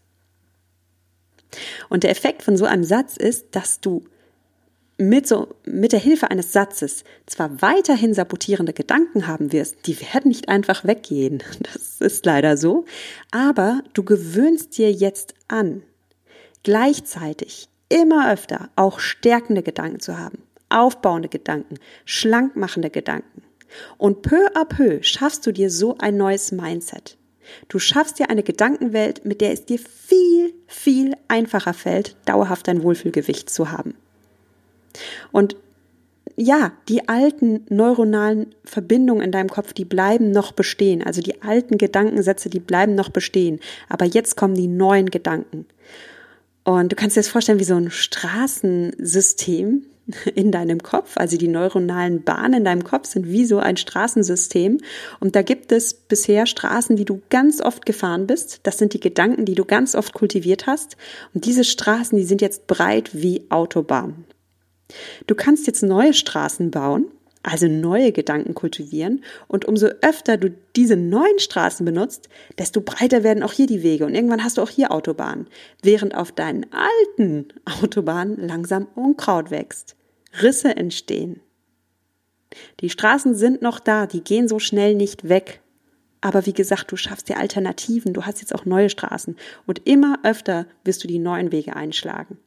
Und 1.89 2.05
der 2.05 2.11
Effekt 2.11 2.43
von 2.45 2.57
so 2.57 2.65
einem 2.65 2.85
Satz 2.85 3.17
ist, 3.17 3.57
dass 3.57 3.81
du 3.81 4.05
mit, 5.01 5.27
so, 5.27 5.49
mit 5.65 5.93
der 5.93 5.99
Hilfe 5.99 6.31
eines 6.31 6.53
Satzes 6.53 7.05
zwar 7.27 7.63
weiterhin 7.63 8.13
sabotierende 8.13 8.75
Gedanken 8.75 9.27
haben 9.27 9.51
wirst, 9.53 9.87
die 9.87 9.99
werden 10.01 10.29
nicht 10.29 10.49
einfach 10.49 10.85
weggehen. 10.85 11.43
Das 11.73 12.01
ist 12.01 12.27
leider 12.27 12.57
so. 12.57 12.85
Aber 13.31 13.83
du 13.95 14.03
gewöhnst 14.05 14.77
dir 14.79 14.93
jetzt 14.93 15.35
an, 15.49 15.83
gleichzeitig 16.63 17.69
immer 17.89 18.33
öfter 18.33 18.71
auch 18.77 19.01
stärkende 19.01 19.63
Gedanken 19.63 20.01
zu 20.01 20.19
haben, 20.19 20.39
aufbauende 20.69 21.29
Gedanken, 21.29 21.79
schlankmachende 22.05 22.91
Gedanken. 22.91 23.43
Und 23.99 24.23
peu 24.23 24.49
à 24.55 24.65
peu 24.65 25.03
schaffst 25.03 25.47
du 25.47 25.53
dir 25.53 25.71
so 25.71 25.97
ein 25.99 26.17
neues 26.17 26.53
Mindset. 26.53 27.17
Du 27.69 27.79
schaffst 27.79 28.19
dir 28.19 28.31
eine 28.31 28.43
Gedankenwelt, 28.43 29.25
mit 29.25 29.41
der 29.41 29.53
es 29.53 29.65
dir 29.65 29.79
viel, 29.79 30.53
viel 30.67 31.15
einfacher 31.29 31.75
fällt, 31.75 32.17
dauerhaft 32.27 32.69
ein 32.69 32.83
Wohlfühlgewicht 32.83 33.51
zu 33.51 33.71
haben. 33.71 33.95
Und 35.33 35.57
ja, 36.37 36.73
die 36.89 37.09
alten 37.09 37.67
neuronalen 37.69 38.55
Verbindungen 38.65 39.23
in 39.23 39.33
deinem 39.33 39.51
Kopf, 39.51 39.73
die 39.73 39.85
bleiben 39.85 40.31
noch 40.31 40.53
bestehen. 40.53 41.03
Also 41.03 41.21
die 41.21 41.43
alten 41.43 41.77
Gedankensätze, 41.77 42.49
die 42.49 42.61
bleiben 42.61 42.95
noch 42.95 43.11
bestehen. 43.11 43.61
Aber 43.89 44.07
jetzt 44.07 44.37
kommen 44.37 44.55
die 44.55 44.69
neuen 44.69 45.11
Gedanken. 45.11 45.67
Und 46.65 46.93
du 46.93 46.97
kannst 46.97 47.17
dir 47.17 47.21
das 47.21 47.29
vorstellen 47.29 47.59
wie 47.59 47.65
so 47.65 47.75
ein 47.75 47.91
Straßensystem 47.91 49.85
in 50.35 50.51
deinem 50.51 50.83
Kopf. 50.83 51.17
Also 51.17 51.37
die 51.37 51.49
neuronalen 51.49 52.23
Bahnen 52.23 52.55
in 52.55 52.65
deinem 52.65 52.85
Kopf 52.85 53.07
sind 53.07 53.29
wie 53.29 53.45
so 53.45 53.59
ein 53.59 53.77
Straßensystem. 53.77 54.79
Und 55.21 55.37
da 55.37 55.43
gibt 55.43 55.73
es 55.73 55.93
bisher 55.95 56.47
Straßen, 56.47 56.97
die 56.97 57.05
du 57.05 57.21
ganz 57.29 57.61
oft 57.61 57.85
gefahren 57.87 58.27
bist. 58.27 58.61
Das 58.63 58.79
sind 58.79 58.95
die 58.95 59.01
Gedanken, 59.01 59.45
die 59.45 59.55
du 59.55 59.65
ganz 59.65 59.95
oft 59.95 60.15
kultiviert 60.15 60.67
hast. 60.67 60.97
Und 61.35 61.45
diese 61.45 61.65
Straßen, 61.65 62.17
die 62.17 62.25
sind 62.25 62.41
jetzt 62.41 62.67
breit 62.67 63.11
wie 63.13 63.45
Autobahnen. 63.51 64.25
Du 65.27 65.35
kannst 65.35 65.67
jetzt 65.67 65.83
neue 65.83 66.15
Straßen 66.15 66.71
bauen, 66.71 67.07
also 67.43 67.69
neue 67.69 68.13
Gedanken 68.13 68.55
kultivieren 68.55 69.25
und 69.49 69.65
umso 69.65 69.87
öfter 70.03 70.37
du 70.37 70.51
diese 70.77 70.97
neuen 70.97 71.39
Straßen 71.39 71.87
benutzt, 71.87 72.29
desto 72.59 72.81
breiter 72.83 73.23
werden 73.23 73.43
auch 73.43 73.53
hier 73.53 73.67
die 73.67 73.83
Wege 73.83 74.05
und 74.05 74.15
irgendwann 74.15 74.45
hast 74.45 74.59
du 74.59 74.63
auch 74.63 74.69
hier 74.69 74.93
Autobahnen, 74.93 75.47
während 75.83 76.15
auf 76.15 76.33
deinen 76.33 76.67
alten 76.73 77.49
Autobahnen 77.83 78.47
langsam 78.47 78.89
Unkraut 78.95 79.51
wächst, 79.51 79.97
Risse 80.43 80.77
entstehen. 80.77 81.41
Die 82.81 82.91
Straßen 82.91 83.35
sind 83.35 83.63
noch 83.63 83.79
da, 83.79 84.07
die 84.07 84.23
gehen 84.23 84.49
so 84.49 84.59
schnell 84.59 84.95
nicht 84.95 85.29
weg. 85.29 85.61
Aber 86.21 86.45
wie 86.45 86.53
gesagt, 86.53 86.93
du 86.93 86.97
schaffst 86.97 87.29
dir 87.29 87.39
Alternativen, 87.39 88.13
du 88.13 88.27
hast 88.27 88.41
jetzt 88.41 88.55
auch 88.55 88.67
neue 88.67 88.91
Straßen 88.91 89.37
und 89.67 89.87
immer 89.87 90.19
öfter 90.23 90.67
wirst 90.85 91.03
du 91.03 91.09
die 91.09 91.19
neuen 91.19 91.53
Wege 91.53 91.77
einschlagen. 91.77 92.39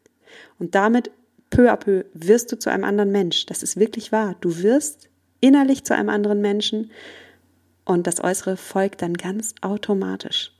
Und 0.60 0.75
damit 0.75 1.10
peu 1.53 1.69
à 1.69 1.77
peu 1.77 2.05
wirst 2.15 2.51
du 2.51 2.57
zu 2.57 2.71
einem 2.71 2.83
anderen 2.83 3.11
Mensch. 3.11 3.45
Das 3.45 3.61
ist 3.61 3.79
wirklich 3.79 4.11
wahr. 4.11 4.35
Du 4.41 4.63
wirst 4.63 5.09
innerlich 5.39 5.83
zu 5.83 5.93
einem 5.93 6.09
anderen 6.09 6.41
Menschen 6.41 6.91
und 7.85 8.07
das 8.07 8.23
Äußere 8.23 8.57
folgt 8.57 9.03
dann 9.03 9.13
ganz 9.13 9.53
automatisch. 9.61 10.51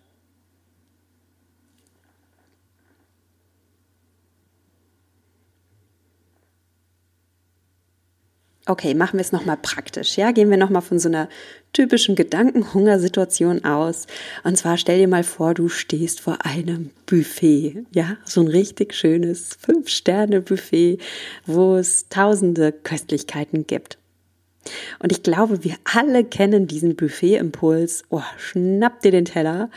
Okay, 8.66 8.94
machen 8.94 9.18
wir 9.18 9.22
es 9.22 9.34
nochmal 9.34 9.58
praktisch. 9.58 10.16
Ja, 10.16 10.32
gehen 10.32 10.50
wir 10.50 10.56
nochmal 10.56 10.82
von 10.82 10.98
so 10.98 11.10
einer 11.10 11.28
typischen 11.74 12.16
Gedankenhungersituation 12.16 13.66
aus. 13.66 14.08
Und 14.46 14.58
zwar 14.58 14.78
stell 14.78 15.00
dir 15.00 15.10
mal 15.10 15.26
vor, 15.26 15.54
du 15.54 15.68
stehst 15.68 16.22
vor 16.22 16.46
einem 16.46 16.92
Buffet. 17.06 17.84
Ja, 17.94 18.16
so 18.24 18.40
ein 18.40 18.48
richtig 18.48 18.94
schönes 18.94 19.58
Fünf-Sterne-Buffet, 19.60 21.00
wo 21.46 21.76
es 21.76 22.08
tausende 22.08 22.72
Köstlichkeiten 22.72 23.68
gibt. 23.68 23.98
Und 25.00 25.12
ich 25.12 25.24
glaube, 25.24 25.66
wir 25.66 25.76
alle 25.84 26.24
kennen 26.24 26.66
diesen 26.66 26.96
Buffet-Impuls. 26.96 28.06
Oh, 28.10 28.22
schnapp 28.38 29.02
dir 29.02 29.12
den 29.12 29.26
Teller 29.26 29.70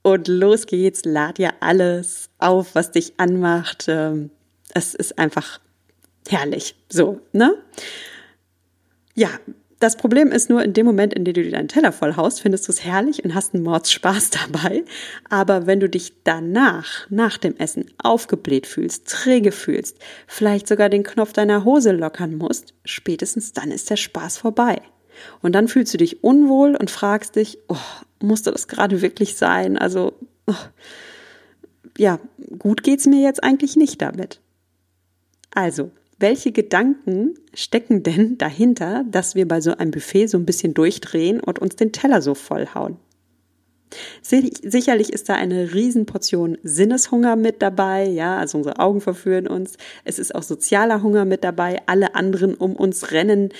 und 0.00 0.28
los 0.28 0.66
geht's. 0.66 1.04
Lad 1.04 1.36
dir 1.36 1.52
alles 1.60 2.30
auf, 2.38 2.74
was 2.74 2.90
dich 2.90 3.12
anmacht. 3.18 3.84
Ähm, 3.88 4.30
es 4.72 4.94
ist 4.94 5.18
einfach 5.18 5.60
herrlich. 6.28 6.74
So, 6.88 7.20
ne? 7.32 7.54
Ja, 9.14 9.30
das 9.80 9.96
Problem 9.96 10.32
ist 10.32 10.50
nur, 10.50 10.62
in 10.64 10.72
dem 10.72 10.86
Moment, 10.86 11.14
in 11.14 11.24
dem 11.24 11.34
du 11.34 11.42
dir 11.42 11.52
deinen 11.52 11.68
Teller 11.68 11.92
voll 11.92 12.16
haust, 12.16 12.40
findest 12.40 12.66
du 12.66 12.72
es 12.72 12.84
herrlich 12.84 13.24
und 13.24 13.34
hast 13.34 13.54
einen 13.54 13.62
Mordspaß 13.62 14.30
dabei. 14.52 14.84
Aber 15.28 15.66
wenn 15.66 15.80
du 15.80 15.88
dich 15.88 16.14
danach, 16.24 17.08
nach 17.10 17.38
dem 17.38 17.56
Essen, 17.56 17.86
aufgebläht 17.98 18.66
fühlst, 18.66 19.06
träge 19.08 19.52
fühlst, 19.52 19.98
vielleicht 20.26 20.66
sogar 20.66 20.88
den 20.88 21.04
Knopf 21.04 21.32
deiner 21.32 21.64
Hose 21.64 21.92
lockern 21.92 22.36
musst, 22.36 22.74
spätestens 22.84 23.52
dann 23.52 23.70
ist 23.70 23.88
der 23.88 23.96
Spaß 23.96 24.38
vorbei. 24.38 24.82
Und 25.42 25.52
dann 25.52 25.68
fühlst 25.68 25.94
du 25.94 25.98
dich 25.98 26.22
unwohl 26.24 26.76
und 26.76 26.90
fragst 26.90 27.36
dich, 27.36 27.58
oh, 27.68 27.76
musste 28.20 28.50
das 28.50 28.68
gerade 28.68 29.00
wirklich 29.00 29.36
sein? 29.36 29.78
Also, 29.78 30.14
oh, 30.46 30.54
ja, 31.96 32.18
gut 32.58 32.82
geht's 32.82 33.06
mir 33.06 33.22
jetzt 33.22 33.42
eigentlich 33.42 33.76
nicht 33.76 34.02
damit. 34.02 34.40
Also, 35.52 35.90
welche 36.18 36.52
Gedanken 36.52 37.34
stecken 37.54 38.02
denn 38.02 38.38
dahinter, 38.38 39.04
dass 39.10 39.34
wir 39.34 39.46
bei 39.46 39.60
so 39.60 39.76
einem 39.76 39.90
Buffet 39.90 40.26
so 40.26 40.38
ein 40.38 40.46
bisschen 40.46 40.74
durchdrehen 40.74 41.40
und 41.40 41.58
uns 41.58 41.76
den 41.76 41.92
Teller 41.92 42.22
so 42.22 42.34
vollhauen? 42.34 42.96
Sicherlich 44.20 45.12
ist 45.12 45.28
da 45.28 45.34
eine 45.34 45.72
Riesenportion 45.72 46.58
Sinneshunger 46.62 47.36
mit 47.36 47.62
dabei, 47.62 48.06
ja, 48.06 48.38
also 48.38 48.58
unsere 48.58 48.78
Augen 48.78 49.00
verführen 49.00 49.46
uns. 49.46 49.76
Es 50.04 50.18
ist 50.18 50.34
auch 50.34 50.42
sozialer 50.42 51.02
Hunger 51.02 51.24
mit 51.24 51.44
dabei. 51.44 51.80
Alle 51.86 52.14
anderen 52.14 52.54
um 52.54 52.76
uns 52.76 53.12
rennen 53.12 53.50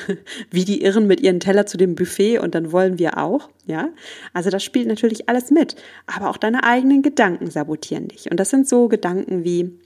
wie 0.50 0.64
die 0.64 0.82
Irren 0.82 1.06
mit 1.06 1.20
ihren 1.20 1.40
Teller 1.40 1.66
zu 1.66 1.76
dem 1.76 1.94
Buffet 1.94 2.38
und 2.38 2.54
dann 2.54 2.72
wollen 2.72 2.98
wir 2.98 3.18
auch, 3.18 3.48
ja. 3.66 3.90
Also 4.32 4.50
das 4.50 4.64
spielt 4.64 4.88
natürlich 4.88 5.28
alles 5.28 5.50
mit. 5.50 5.76
Aber 6.06 6.30
auch 6.30 6.36
deine 6.36 6.64
eigenen 6.64 7.02
Gedanken 7.02 7.50
sabotieren 7.50 8.08
dich. 8.08 8.30
Und 8.30 8.40
das 8.40 8.50
sind 8.50 8.68
so 8.68 8.88
Gedanken 8.88 9.44
wie, 9.44 9.78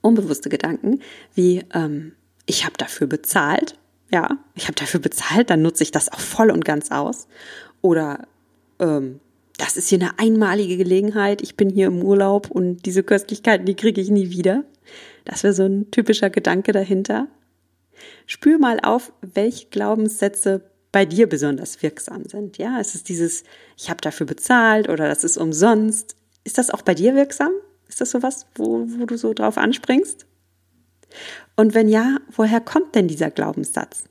unbewusste 0.00 0.48
Gedanken 0.48 1.00
wie 1.34 1.64
ähm, 1.74 2.12
ich 2.46 2.64
habe 2.64 2.76
dafür 2.76 3.06
bezahlt, 3.06 3.78
ja, 4.12 4.38
ich 4.54 4.64
habe 4.64 4.74
dafür 4.74 5.00
bezahlt, 5.00 5.50
dann 5.50 5.62
nutze 5.62 5.84
ich 5.84 5.92
das 5.92 6.10
auch 6.12 6.20
voll 6.20 6.50
und 6.50 6.64
ganz 6.64 6.90
aus. 6.90 7.28
Oder 7.80 8.26
ähm, 8.80 9.20
das 9.56 9.76
ist 9.76 9.88
hier 9.88 10.00
eine 10.00 10.18
einmalige 10.18 10.76
Gelegenheit, 10.76 11.42
ich 11.42 11.56
bin 11.56 11.70
hier 11.70 11.86
im 11.86 12.02
Urlaub 12.02 12.50
und 12.50 12.86
diese 12.86 13.02
Köstlichkeiten, 13.02 13.66
die 13.66 13.76
kriege 13.76 14.00
ich 14.00 14.10
nie 14.10 14.30
wieder. 14.30 14.64
Das 15.24 15.42
wäre 15.42 15.54
so 15.54 15.64
ein 15.64 15.90
typischer 15.90 16.30
Gedanke 16.30 16.72
dahinter. 16.72 17.28
Spür 18.26 18.58
mal 18.58 18.80
auf, 18.80 19.12
welche 19.20 19.66
Glaubenssätze 19.66 20.62
bei 20.92 21.04
dir 21.04 21.28
besonders 21.28 21.82
wirksam 21.82 22.24
sind. 22.24 22.58
Ja, 22.58 22.80
es 22.80 22.94
ist 22.94 23.08
dieses, 23.08 23.44
ich 23.76 23.90
habe 23.90 24.00
dafür 24.00 24.26
bezahlt 24.26 24.88
oder 24.88 25.08
das 25.08 25.24
ist 25.24 25.36
umsonst. 25.36 26.16
Ist 26.42 26.58
das 26.58 26.70
auch 26.70 26.82
bei 26.82 26.94
dir 26.94 27.14
wirksam? 27.14 27.52
Ist 27.90 28.00
das 28.00 28.12
sowas, 28.12 28.46
wo, 28.54 28.86
wo 28.86 29.04
du 29.04 29.18
so 29.18 29.34
drauf 29.34 29.58
anspringst? 29.58 30.24
Und 31.56 31.74
wenn 31.74 31.88
ja, 31.88 32.18
woher 32.30 32.60
kommt 32.60 32.94
denn 32.94 33.08
dieser 33.08 33.32
Glaubenssatz? 33.32 34.04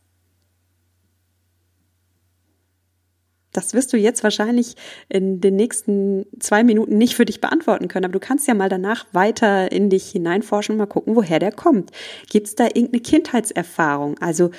Das 3.53 3.73
wirst 3.73 3.93
du 3.93 3.97
jetzt 3.97 4.21
wahrscheinlich 4.21 4.75
in 5.07 5.39
den 5.39 5.55
nächsten 5.55 6.25
zwei 6.39 6.65
Minuten 6.65 6.97
nicht 6.97 7.15
für 7.15 7.23
dich 7.23 7.39
beantworten 7.39 7.87
können, 7.87 8.03
aber 8.03 8.11
du 8.11 8.19
kannst 8.19 8.49
ja 8.49 8.53
mal 8.53 8.67
danach 8.67 9.05
weiter 9.13 9.71
in 9.71 9.89
dich 9.89 10.11
hineinforschen 10.11 10.73
und 10.73 10.79
mal 10.79 10.85
gucken, 10.85 11.15
woher 11.15 11.39
der 11.39 11.53
kommt. 11.53 11.91
Gibt 12.29 12.47
es 12.47 12.55
da 12.55 12.65
irgendeine 12.65 13.01
Kindheitserfahrung? 13.01 14.17
Also 14.19 14.51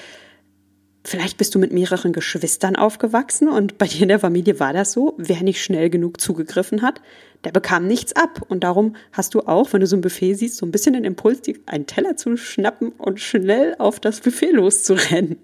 Vielleicht 1.02 1.38
bist 1.38 1.54
du 1.54 1.59
mit 1.59 1.72
mehreren 1.72 2.12
Geschwistern 2.12 2.76
aufgewachsen 2.76 3.48
und 3.48 3.78
bei 3.78 3.87
dir 3.87 4.02
in 4.02 4.09
der 4.09 4.18
Familie 4.18 4.61
war 4.61 4.74
das 4.74 4.92
so. 4.92 5.14
Wer 5.16 5.42
nicht 5.42 5.62
schnell 5.62 5.88
genug 5.88 6.20
zugegriffen 6.20 6.83
hat, 6.83 7.00
der 7.44 7.53
bekam 7.53 7.87
nichts 7.87 8.14
ab. 8.14 8.42
Und 8.48 8.64
darum 8.64 8.96
hast 9.12 9.35
du 9.35 9.40
auch, 9.40 9.72
wenn 9.72 9.81
du 9.81 9.87
so 9.87 9.96
ein 9.96 10.03
Buffet 10.03 10.35
siehst, 10.35 10.57
so 10.57 10.66
ein 10.66 10.72
bisschen 10.72 10.94
den 10.94 11.05
Impuls, 11.05 11.40
einen 11.66 11.87
Teller 11.87 12.16
zu 12.16 12.37
schnappen 12.37 12.90
und 12.90 13.20
schnell 13.20 13.74
auf 13.79 14.00
das 14.00 14.20
Buffet 14.20 14.53
loszurennen. 14.53 15.38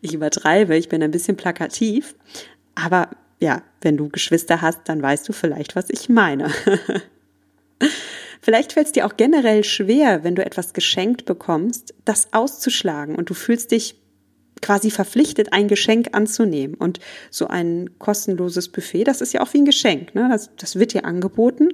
Ich 0.00 0.14
übertreibe, 0.14 0.76
ich 0.76 0.88
bin 0.88 1.02
ein 1.02 1.10
bisschen 1.10 1.36
plakativ. 1.36 2.14
Aber 2.74 3.10
ja, 3.40 3.62
wenn 3.80 3.96
du 3.96 4.08
Geschwister 4.08 4.62
hast, 4.62 4.80
dann 4.84 5.02
weißt 5.02 5.28
du 5.28 5.32
vielleicht, 5.32 5.76
was 5.76 5.90
ich 5.90 6.08
meine. 6.08 6.50
Vielleicht 8.40 8.74
fällt 8.74 8.86
es 8.86 8.92
dir 8.92 9.06
auch 9.06 9.16
generell 9.16 9.64
schwer, 9.64 10.22
wenn 10.22 10.36
du 10.36 10.46
etwas 10.46 10.72
geschenkt 10.72 11.24
bekommst, 11.24 11.94
das 12.04 12.32
auszuschlagen 12.32 13.16
und 13.16 13.28
du 13.28 13.34
fühlst 13.34 13.72
dich 13.72 13.96
quasi 14.62 14.90
verpflichtet, 14.90 15.52
ein 15.52 15.68
Geschenk 15.68 16.08
anzunehmen. 16.12 16.74
Und 16.76 17.00
so 17.30 17.48
ein 17.48 17.90
kostenloses 17.98 18.68
Buffet, 18.68 19.04
das 19.04 19.20
ist 19.20 19.32
ja 19.32 19.42
auch 19.42 19.52
wie 19.52 19.58
ein 19.58 19.64
Geschenk. 19.64 20.14
Ne? 20.14 20.28
Das, 20.30 20.50
das 20.56 20.76
wird 20.76 20.94
dir 20.94 21.04
angeboten 21.04 21.70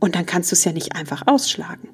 und 0.00 0.14
dann 0.14 0.26
kannst 0.26 0.52
du 0.52 0.54
es 0.54 0.64
ja 0.64 0.72
nicht 0.72 0.94
einfach 0.94 1.22
ausschlagen. 1.26 1.88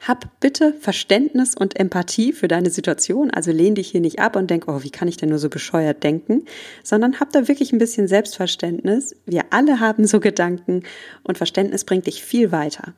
Hab 0.00 0.40
bitte 0.40 0.72
Verständnis 0.72 1.54
und 1.54 1.78
Empathie 1.78 2.32
für 2.32 2.48
deine 2.48 2.70
Situation. 2.70 3.30
Also 3.30 3.52
lehn 3.52 3.74
dich 3.74 3.90
hier 3.90 4.00
nicht 4.00 4.18
ab 4.18 4.34
und 4.34 4.48
denk, 4.50 4.66
oh, 4.66 4.82
wie 4.82 4.90
kann 4.90 5.08
ich 5.08 5.18
denn 5.18 5.28
nur 5.28 5.38
so 5.38 5.50
bescheuert 5.50 6.02
denken? 6.02 6.46
Sondern 6.82 7.20
hab 7.20 7.32
da 7.32 7.48
wirklich 7.48 7.72
ein 7.72 7.78
bisschen 7.78 8.08
Selbstverständnis. 8.08 9.14
Wir 9.26 9.44
alle 9.50 9.78
haben 9.78 10.06
so 10.06 10.18
Gedanken 10.18 10.84
und 11.22 11.36
Verständnis 11.36 11.84
bringt 11.84 12.06
dich 12.06 12.24
viel 12.24 12.50
weiter. 12.50 12.94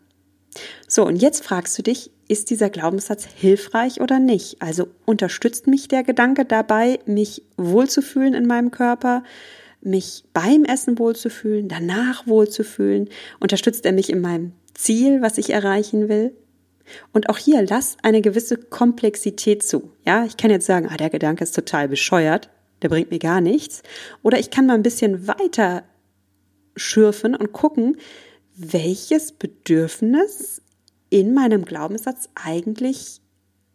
So, 0.87 1.07
und 1.07 1.17
jetzt 1.17 1.45
fragst 1.45 1.79
du 1.79 1.83
dich, 1.83 2.11
ist 2.29 2.51
dieser 2.51 2.71
Glaubenssatz 2.71 3.25
hilfreich 3.25 4.01
oder 4.01 4.19
nicht? 4.19 4.61
Also 4.61 4.89
unterstützt 5.05 5.67
mich 5.67 5.89
der 5.89 6.03
Gedanke 6.03 6.45
dabei, 6.45 6.99
mich 7.07 7.43
wohlzufühlen 7.57 8.35
in 8.35 8.47
meinem 8.47 8.71
Körper, 8.71 9.23
mich 9.81 10.25
beim 10.33 10.65
Essen 10.65 10.99
wohlzufühlen, 10.99 11.69
danach 11.69 12.27
wohlzufühlen? 12.27 13.09
Unterstützt 13.41 13.85
er 13.85 13.93
mich 13.93 14.11
in 14.11 14.21
meinem 14.21 14.53
Ziel, 14.75 15.23
was 15.23 15.39
ich 15.39 15.51
erreichen 15.51 16.09
will? 16.09 16.35
Und 17.13 17.29
auch 17.29 17.39
hier 17.39 17.65
lass 17.67 17.97
eine 18.03 18.23
gewisse 18.23 18.57
Komplexität 18.57 19.63
zu. 19.63 19.93
Ja, 20.05 20.25
ich 20.25 20.37
kann 20.37 20.51
jetzt 20.51 20.67
sagen, 20.67 20.89
ah, 20.91 20.97
der 20.97 21.11
Gedanke 21.11 21.45
ist 21.45 21.55
total 21.55 21.89
bescheuert, 21.89 22.51
der 22.83 22.89
bringt 22.89 23.11
mir 23.11 23.19
gar 23.19 23.41
nichts. 23.41 23.83
Oder 24.23 24.39
ich 24.39 24.51
kann 24.51 24.67
mal 24.67 24.75
ein 24.75 24.83
bisschen 24.83 25.27
weiter 25.27 25.85
schürfen 26.77 27.35
und 27.35 27.53
gucken, 27.53 27.97
welches 28.55 29.33
Bedürfnis 29.33 30.63
in 31.11 31.35
meinem 31.35 31.65
Glaubenssatz 31.65 32.29
eigentlich 32.35 33.21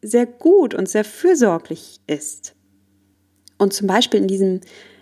sehr 0.02 0.26
gut 0.26 0.74
und 0.74 0.90
sehr 0.90 1.04
fürsorglich 1.04 2.00
ist. 2.08 2.56
Und 3.58 3.74
zum 3.74 3.88
Beispiel 3.88 4.22
in 4.22 4.28
diesem, 4.28 4.62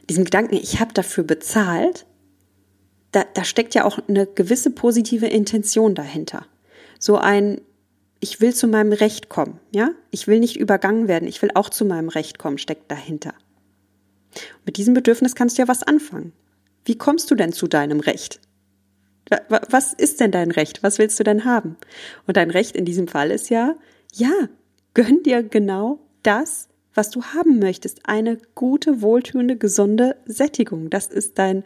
diesem 0.09 0.25
Gedanken, 0.25 0.55
ich 0.55 0.79
habe 0.79 0.93
dafür 0.93 1.23
bezahlt, 1.23 2.05
da, 3.11 3.25
da 3.33 3.43
steckt 3.43 3.75
ja 3.75 3.85
auch 3.85 3.99
eine 4.07 4.27
gewisse 4.27 4.71
positive 4.71 5.27
Intention 5.27 5.95
dahinter. 5.95 6.45
So 6.99 7.17
ein, 7.17 7.61
ich 8.19 8.41
will 8.41 8.53
zu 8.53 8.67
meinem 8.67 8.93
Recht 8.93 9.29
kommen, 9.29 9.59
ja? 9.71 9.91
Ich 10.11 10.27
will 10.27 10.39
nicht 10.39 10.57
übergangen 10.57 11.07
werden, 11.07 11.27
ich 11.27 11.41
will 11.41 11.51
auch 11.53 11.69
zu 11.69 11.85
meinem 11.85 12.09
Recht 12.09 12.39
kommen, 12.39 12.57
steckt 12.57 12.89
dahinter. 12.89 13.33
Mit 14.65 14.77
diesem 14.77 14.93
Bedürfnis 14.93 15.35
kannst 15.35 15.57
du 15.57 15.61
ja 15.61 15.67
was 15.67 15.83
anfangen. 15.83 16.33
Wie 16.83 16.97
kommst 16.97 17.31
du 17.31 17.35
denn 17.35 17.53
zu 17.53 17.67
deinem 17.67 17.99
Recht? 17.99 18.39
Was 19.49 19.93
ist 19.93 20.19
denn 20.19 20.31
dein 20.31 20.51
Recht? 20.51 20.83
Was 20.83 20.99
willst 20.99 21.19
du 21.19 21.23
denn 21.23 21.45
haben? 21.45 21.77
Und 22.27 22.37
dein 22.37 22.51
Recht 22.51 22.75
in 22.75 22.85
diesem 22.85 23.07
Fall 23.07 23.31
ist 23.31 23.49
ja, 23.49 23.75
ja, 24.13 24.33
gönn 24.93 25.23
dir 25.23 25.43
genau 25.43 25.99
das, 26.23 26.69
was 26.93 27.09
du 27.09 27.23
haben 27.23 27.59
möchtest. 27.59 28.07
Eine 28.07 28.37
gute, 28.55 29.01
wohltuende, 29.01 29.57
gesunde 29.57 30.15
Sättigung. 30.25 30.89
Das 30.89 31.07
ist 31.07 31.37
dein 31.37 31.63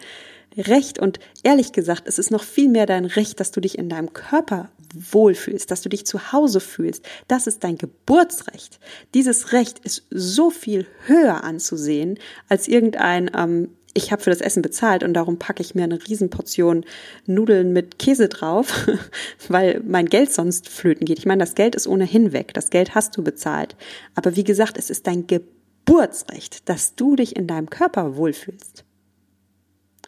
Recht. 0.57 0.99
Und 0.99 1.19
ehrlich 1.43 1.71
gesagt, 1.71 2.07
es 2.07 2.17
ist 2.17 2.31
noch 2.31 2.43
viel 2.43 2.69
mehr 2.69 2.85
dein 2.85 3.05
Recht, 3.05 3.39
dass 3.39 3.51
du 3.51 3.61
dich 3.61 3.77
in 3.77 3.89
deinem 3.89 4.13
Körper 4.13 4.71
wohlfühlst, 4.93 5.69
dass 5.69 5.81
du 5.81 5.89
dich 5.89 6.05
zu 6.05 6.31
Hause 6.31 6.59
fühlst. 6.59 7.05
Das 7.27 7.47
ist 7.47 7.63
dein 7.63 7.77
Geburtsrecht. 7.77 8.79
Dieses 9.13 9.53
Recht 9.53 9.79
ist 9.79 10.07
so 10.09 10.49
viel 10.49 10.87
höher 11.05 11.43
anzusehen 11.43 12.17
als 12.47 12.67
irgendein 12.67 13.29
ähm, 13.35 13.69
ich 13.99 14.11
habe 14.11 14.23
für 14.23 14.29
das 14.29 14.41
Essen 14.41 14.61
bezahlt 14.61 15.03
und 15.03 15.13
darum 15.13 15.37
packe 15.37 15.61
ich 15.61 15.75
mir 15.75 15.83
eine 15.83 15.99
Riesenportion 16.07 16.85
Nudeln 17.25 17.73
mit 17.73 17.99
Käse 17.99 18.29
drauf, 18.29 18.87
weil 19.47 19.81
mein 19.85 20.07
Geld 20.07 20.33
sonst 20.33 20.69
flöten 20.69 21.05
geht. 21.05 21.19
Ich 21.19 21.25
meine, 21.25 21.43
das 21.43 21.55
Geld 21.55 21.75
ist 21.75 21.87
ohnehin 21.87 22.33
weg. 22.33 22.53
Das 22.53 22.69
Geld 22.69 22.95
hast 22.95 23.15
du 23.17 23.23
bezahlt. 23.23 23.75
Aber 24.15 24.35
wie 24.35 24.43
gesagt, 24.43 24.77
es 24.77 24.89
ist 24.89 25.07
dein 25.07 25.27
Geburtsrecht, 25.27 26.67
dass 26.67 26.95
du 26.95 27.15
dich 27.15 27.35
in 27.35 27.47
deinem 27.47 27.69
Körper 27.69 28.15
wohlfühlst. 28.15 28.85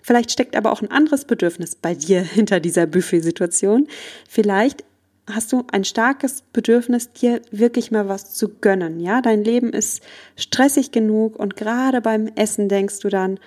Vielleicht 0.01 0.31
steckt 0.31 0.55
aber 0.55 0.71
auch 0.71 0.81
ein 0.81 0.91
anderes 0.91 1.25
Bedürfnis 1.25 1.75
bei 1.75 1.93
dir 1.93 2.21
hinter 2.23 2.59
dieser 2.59 2.87
Buffet-Situation. 2.87 3.87
Vielleicht 4.27 4.83
hast 5.27 5.51
du 5.53 5.63
ein 5.71 5.83
starkes 5.83 6.43
Bedürfnis, 6.53 7.11
dir 7.11 7.41
wirklich 7.51 7.91
mal 7.91 8.07
was 8.07 8.33
zu 8.33 8.49
gönnen. 8.49 8.99
Ja, 8.99 9.21
dein 9.21 9.43
Leben 9.43 9.71
ist 9.71 10.01
stressig 10.35 10.91
genug 10.91 11.37
und 11.37 11.55
gerade 11.55 12.01
beim 12.01 12.27
Essen 12.35 12.69
denkst 12.69 12.99
du 12.99 13.09
dann, 13.09 13.39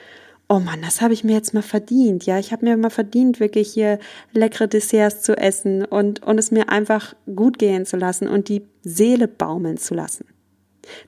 oh 0.49 0.61
Mann, 0.61 0.83
das 0.83 1.01
habe 1.01 1.15
ich 1.15 1.25
mir 1.25 1.33
jetzt 1.33 1.55
mal 1.55 1.63
verdient. 1.63 2.27
Ja, 2.27 2.39
ich 2.39 2.53
habe 2.53 2.65
mir 2.65 2.77
mal 2.77 2.91
verdient, 2.91 3.41
wirklich 3.41 3.73
hier 3.73 3.99
leckere 4.33 4.69
Desserts 4.69 5.23
zu 5.23 5.37
essen 5.37 5.85
und, 5.85 6.23
und 6.23 6.39
es 6.39 6.51
mir 6.51 6.69
einfach 6.69 7.15
gut 7.35 7.59
gehen 7.59 7.87
zu 7.87 7.97
lassen 7.97 8.29
und 8.29 8.49
die 8.49 8.67
Seele 8.83 9.29
baumeln 9.29 9.79
zu 9.79 9.95
lassen. 9.95 10.27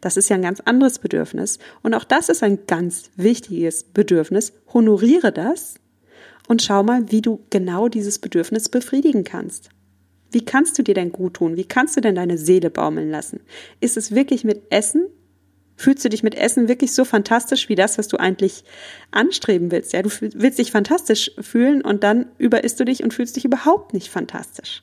Das 0.01 0.17
ist 0.17 0.31
ja 0.31 0.37
ein 0.37 0.43
ganz 0.43 0.61
anderes 0.61 0.99
Bedürfnis. 0.99 1.59
Und 1.83 1.95
auch 1.95 2.05
das 2.05 2.29
ist 2.29 2.43
ein 2.43 2.67
ganz 2.67 3.11
wichtiges 3.17 3.85
Bedürfnis. 3.85 4.55
Honoriere 4.73 5.33
das 5.33 5.75
und 6.49 6.63
schau 6.63 6.83
mal, 6.83 7.11
wie 7.11 7.21
du 7.21 7.41
genau 7.51 7.89
dieses 7.89 8.19
Bedürfnis 8.19 8.69
befriedigen 8.69 9.25
kannst. 9.25 9.69
Wie 10.31 10.45
kannst 10.45 10.79
du 10.79 10.83
dir 10.83 10.95
denn 10.95 11.13
gut 11.13 11.35
tun? 11.35 11.57
Wie 11.57 11.65
kannst 11.65 11.97
du 11.97 12.01
denn 12.01 12.15
deine 12.15 12.39
Seele 12.39 12.71
baumeln 12.71 13.11
lassen? 13.11 13.41
Ist 13.81 13.97
es 13.97 14.15
wirklich 14.15 14.45
mit 14.45 14.63
Essen? 14.71 15.07
Fühlst 15.77 16.05
du 16.05 16.09
dich 16.09 16.23
mit 16.23 16.35
Essen 16.35 16.69
wirklich 16.69 16.93
so 16.93 17.05
fantastisch 17.05 17.69
wie 17.69 17.75
das, 17.75 17.99
was 17.99 18.09
du 18.09 18.17
eigentlich 18.17 18.65
anstreben 19.11 19.71
willst? 19.71 19.93
Ja, 19.93 20.03
du 20.03 20.11
willst 20.21 20.59
dich 20.59 20.73
fantastisch 20.73 21.31
fühlen 21.39 21.83
und 21.83 22.03
dann 22.03 22.27
überisst 22.39 22.81
du 22.81 22.85
dich 22.85 23.05
und 23.05 23.13
fühlst 23.13 23.37
dich 23.37 23.45
überhaupt 23.45 23.93
nicht 23.93 24.09
fantastisch. 24.09 24.83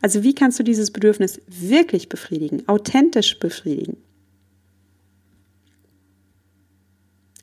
Also 0.00 0.22
wie 0.22 0.34
kannst 0.34 0.58
du 0.58 0.62
dieses 0.62 0.90
Bedürfnis 0.90 1.40
wirklich 1.46 2.08
befriedigen, 2.08 2.66
authentisch 2.66 3.38
befriedigen? 3.38 3.98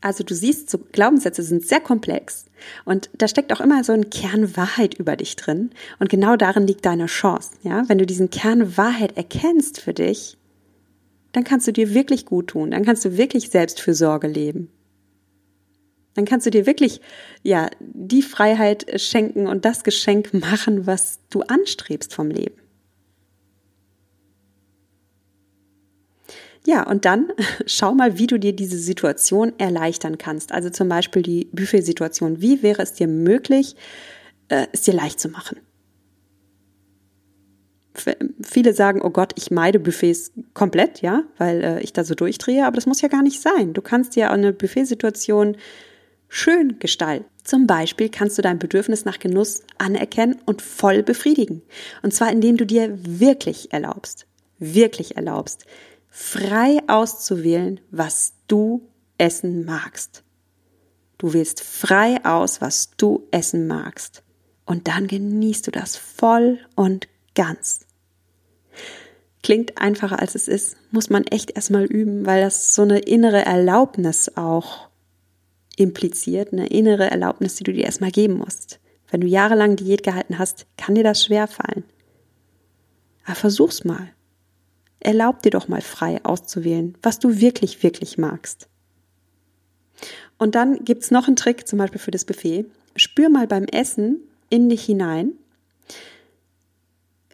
Also 0.01 0.23
du 0.23 0.33
siehst, 0.33 0.71
so 0.71 0.79
Glaubenssätze 0.79 1.43
sind 1.43 1.65
sehr 1.65 1.79
komplex 1.79 2.45
und 2.85 3.11
da 3.15 3.27
steckt 3.27 3.53
auch 3.53 3.61
immer 3.61 3.83
so 3.83 3.93
ein 3.93 4.09
Kern 4.09 4.57
Wahrheit 4.57 4.95
über 4.95 5.15
dich 5.15 5.35
drin 5.35 5.69
und 5.99 6.09
genau 6.09 6.35
darin 6.37 6.65
liegt 6.65 6.87
deine 6.87 7.05
Chance. 7.05 7.51
Ja, 7.61 7.87
wenn 7.87 7.99
du 7.99 8.07
diesen 8.07 8.31
Kern 8.31 8.77
Wahrheit 8.77 9.15
erkennst 9.15 9.79
für 9.79 9.93
dich, 9.93 10.37
dann 11.31 11.43
kannst 11.43 11.67
du 11.67 11.73
dir 11.73 11.93
wirklich 11.93 12.25
gut 12.25 12.47
tun, 12.47 12.71
dann 12.71 12.85
kannst 12.85 13.05
du 13.05 13.17
wirklich 13.17 13.49
Selbstfürsorge 13.49 14.27
leben. 14.27 14.69
Dann 16.13 16.25
kannst 16.25 16.45
du 16.45 16.51
dir 16.51 16.65
wirklich, 16.65 16.99
ja, 17.41 17.69
die 17.79 18.21
Freiheit 18.21 18.99
schenken 18.99 19.47
und 19.47 19.63
das 19.63 19.83
Geschenk 19.83 20.33
machen, 20.33 20.85
was 20.85 21.19
du 21.29 21.41
anstrebst 21.41 22.13
vom 22.13 22.29
Leben. 22.29 22.61
Ja, 26.65 26.87
und 26.87 27.05
dann 27.05 27.31
schau 27.65 27.93
mal, 27.93 28.17
wie 28.17 28.27
du 28.27 28.37
dir 28.37 28.53
diese 28.53 28.77
Situation 28.77 29.53
erleichtern 29.57 30.17
kannst. 30.17 30.51
Also 30.51 30.69
zum 30.69 30.89
Beispiel 30.89 31.21
die 31.21 31.45
Buffet-Situation. 31.45 32.41
Wie 32.41 32.61
wäre 32.61 32.81
es 32.81 32.93
dir 32.93 33.07
möglich, 33.07 33.75
äh, 34.49 34.67
es 34.73 34.81
dir 34.81 34.93
leicht 34.93 35.19
zu 35.19 35.29
machen? 35.29 35.59
Viele 38.41 38.73
sagen, 38.73 39.01
oh 39.01 39.09
Gott, 39.09 39.33
ich 39.35 39.51
meide 39.51 39.79
Buffets 39.79 40.31
komplett, 40.53 41.01
ja, 41.01 41.23
weil 41.37 41.63
äh, 41.63 41.81
ich 41.81 41.93
da 41.93 42.03
so 42.03 42.15
durchdrehe, 42.15 42.65
aber 42.65 42.75
das 42.75 42.85
muss 42.85 43.01
ja 43.01 43.09
gar 43.09 43.21
nicht 43.21 43.41
sein. 43.41 43.73
Du 43.73 43.81
kannst 43.81 44.15
ja 44.15 44.31
eine 44.31 44.53
Buffetsituation 44.53 45.57
schön 46.29 46.79
gestalten. 46.79 47.25
Zum 47.43 47.67
Beispiel 47.67 48.09
kannst 48.09 48.37
du 48.37 48.41
dein 48.41 48.59
Bedürfnis 48.59 49.03
nach 49.03 49.19
Genuss 49.19 49.63
anerkennen 49.77 50.39
und 50.45 50.61
voll 50.61 51.03
befriedigen. 51.03 51.61
Und 52.01 52.13
zwar 52.13 52.31
indem 52.31 52.57
du 52.57 52.65
dir 52.65 52.97
wirklich 53.01 53.73
erlaubst, 53.73 54.27
wirklich 54.57 55.17
erlaubst, 55.17 55.65
frei 56.09 56.79
auszuwählen, 56.87 57.81
was 57.89 58.33
du 58.47 58.87
essen 59.17 59.65
magst. 59.65 60.23
Du 61.17 61.33
wählst 61.33 61.61
frei 61.61 62.23
aus, 62.23 62.61
was 62.61 62.91
du 62.97 63.27
essen 63.31 63.67
magst. 63.67 64.23
Und 64.65 64.87
dann 64.87 65.07
genießt 65.07 65.67
du 65.67 65.71
das 65.71 65.97
voll 65.97 66.59
und 66.75 67.07
ganz. 67.35 67.85
Klingt 69.43 69.77
einfacher 69.79 70.19
als 70.19 70.35
es 70.35 70.47
ist, 70.47 70.77
muss 70.91 71.09
man 71.09 71.23
echt 71.23 71.51
erstmal 71.51 71.85
üben, 71.85 72.25
weil 72.25 72.41
das 72.41 72.75
so 72.75 72.83
eine 72.83 72.99
innere 72.99 73.43
Erlaubnis 73.43 74.31
auch 74.35 74.89
impliziert, 75.77 76.53
eine 76.53 76.67
innere 76.67 77.09
Erlaubnis, 77.09 77.55
die 77.55 77.63
du 77.63 77.73
dir 77.73 77.85
erstmal 77.85 78.11
geben 78.11 78.37
musst. 78.37 78.79
Wenn 79.09 79.21
du 79.21 79.27
jahrelang 79.27 79.75
Diät 79.75 80.03
gehalten 80.03 80.37
hast, 80.37 80.67
kann 80.77 80.95
dir 80.95 81.03
das 81.03 81.23
schwer 81.25 81.47
fallen. 81.47 81.83
Aber 83.25 83.35
versuch's 83.35 83.83
mal. 83.83 84.09
Erlaub 84.99 85.41
dir 85.41 85.49
doch 85.49 85.67
mal 85.67 85.81
frei 85.81 86.23
auszuwählen, 86.23 86.95
was 87.01 87.17
du 87.17 87.39
wirklich, 87.41 87.81
wirklich 87.81 88.17
magst. 88.17 88.67
Und 90.37 90.55
dann 90.55 90.85
gibt's 90.85 91.11
noch 91.11 91.27
einen 91.27 91.35
Trick, 91.35 91.67
zum 91.67 91.79
Beispiel 91.79 91.99
für 91.99 92.11
das 92.11 92.25
Buffet. 92.25 92.65
Spür 92.95 93.29
mal 93.29 93.47
beim 93.47 93.65
Essen 93.65 94.19
in 94.49 94.69
dich 94.69 94.83
hinein 94.83 95.33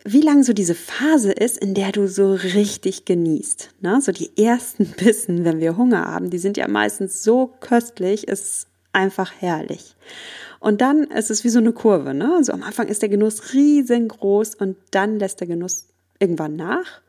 wie 0.09 0.21
lang 0.21 0.43
so 0.43 0.53
diese 0.53 0.73
Phase 0.73 1.33
ist, 1.33 1.57
in 1.57 1.73
der 1.73 1.91
du 1.91 2.07
so 2.07 2.33
richtig 2.33 3.03
genießt. 3.03 3.71
Ne? 3.81 3.99
So 4.01 4.13
die 4.13 4.31
ersten 4.41 4.85
Bissen, 4.97 5.43
wenn 5.43 5.59
wir 5.59 5.75
Hunger 5.75 6.05
haben, 6.05 6.29
die 6.29 6.37
sind 6.37 6.55
ja 6.55 6.67
meistens 6.69 7.23
so 7.23 7.53
köstlich, 7.59 8.25
ist 8.27 8.67
einfach 8.93 9.33
herrlich. 9.37 9.95
Und 10.61 10.79
dann 10.79 11.03
ist 11.03 11.29
es 11.29 11.43
wie 11.43 11.49
so 11.49 11.59
eine 11.59 11.73
Kurve. 11.73 12.13
Ne? 12.13 12.33
Also 12.37 12.53
am 12.53 12.63
Anfang 12.63 12.87
ist 12.87 13.01
der 13.01 13.09
Genuss 13.09 13.53
riesengroß 13.53 14.55
und 14.55 14.77
dann 14.91 15.19
lässt 15.19 15.41
der 15.41 15.47
Genuss 15.47 15.87
irgendwann 16.19 16.55
nach. 16.55 17.01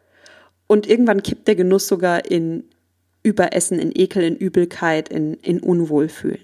Und 0.66 0.88
irgendwann 0.88 1.22
kippt 1.22 1.46
der 1.46 1.54
Genuss 1.54 1.86
sogar 1.86 2.28
in 2.28 2.64
Überessen, 3.22 3.78
in 3.78 3.92
Ekel, 3.94 4.24
in 4.24 4.36
Übelkeit, 4.36 5.08
in, 5.08 5.34
in 5.34 5.60
Unwohlfühlen. 5.60 6.42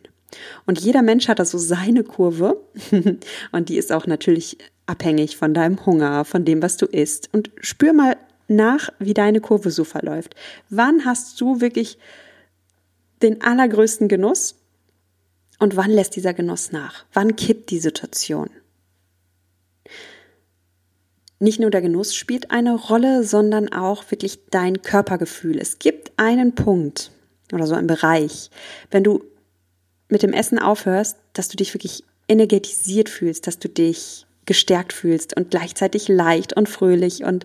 Und 0.67 0.81
jeder 0.81 1.03
Mensch 1.03 1.27
hat 1.27 1.41
da 1.41 1.45
so 1.45 1.59
seine 1.59 2.05
Kurve. 2.05 2.61
und 3.53 3.69
die 3.69 3.77
ist 3.77 3.93
auch 3.93 4.07
natürlich 4.07 4.57
abhängig 4.87 5.37
von 5.37 5.55
deinem 5.55 5.85
Hunger, 5.87 6.25
von 6.25 6.45
dem, 6.45 6.63
was 6.63 6.77
du 6.77 6.87
isst. 6.87 7.29
Und 7.33 7.51
spür 7.61 7.93
mal 7.93 8.17
nach, 8.49 8.91
wie 8.99 9.15
deine 9.15 9.41
Kurve 9.41 9.71
so 9.71 9.85
verläuft. 9.85 10.35
Wann 10.69 11.05
hast 11.05 11.41
du 11.41 11.61
wirklich 11.61 11.99
den 13.23 13.43
allergrößten 13.43 14.09
Genuss 14.09 14.57
und 15.59 15.77
wann 15.77 15.91
lässt 15.91 16.17
dieser 16.17 16.35
Genuss 16.35 16.73
nach? 16.73 17.05
Wann 17.13 17.37
kippt 17.37 17.71
die 17.71 17.79
Situation? 17.79 18.51
Nicht 21.39 21.61
nur 21.61 21.71
der 21.71 21.83
Genuss 21.83 22.15
spielt 22.15 22.51
eine 22.51 22.75
Rolle, 22.75 23.25
sondern 23.25 23.73
auch 23.73 24.11
wirklich 24.11 24.39
dein 24.51 24.83
Körpergefühl. 24.83 25.59
Es 25.59 25.79
gibt 25.79 26.13
einen 26.17 26.55
Punkt 26.55 27.11
oder 27.53 27.67
so 27.67 27.75
einen 27.75 27.87
Bereich, 27.87 28.51
wenn 28.91 29.05
du 29.05 29.25
mit 30.09 30.23
dem 30.23 30.33
Essen 30.33 30.59
aufhörst, 30.59 31.17
dass 31.33 31.49
du 31.49 31.57
dich 31.57 31.75
wirklich 31.75 32.05
energetisiert 32.29 33.09
fühlst, 33.09 33.47
dass 33.47 33.59
du 33.59 33.69
dich 33.69 34.27
gestärkt 34.47 34.93
fühlst 34.93 35.37
und 35.37 35.51
gleichzeitig 35.51 36.09
leicht 36.09 36.55
und 36.55 36.69
fröhlich 36.69 37.25
und 37.25 37.45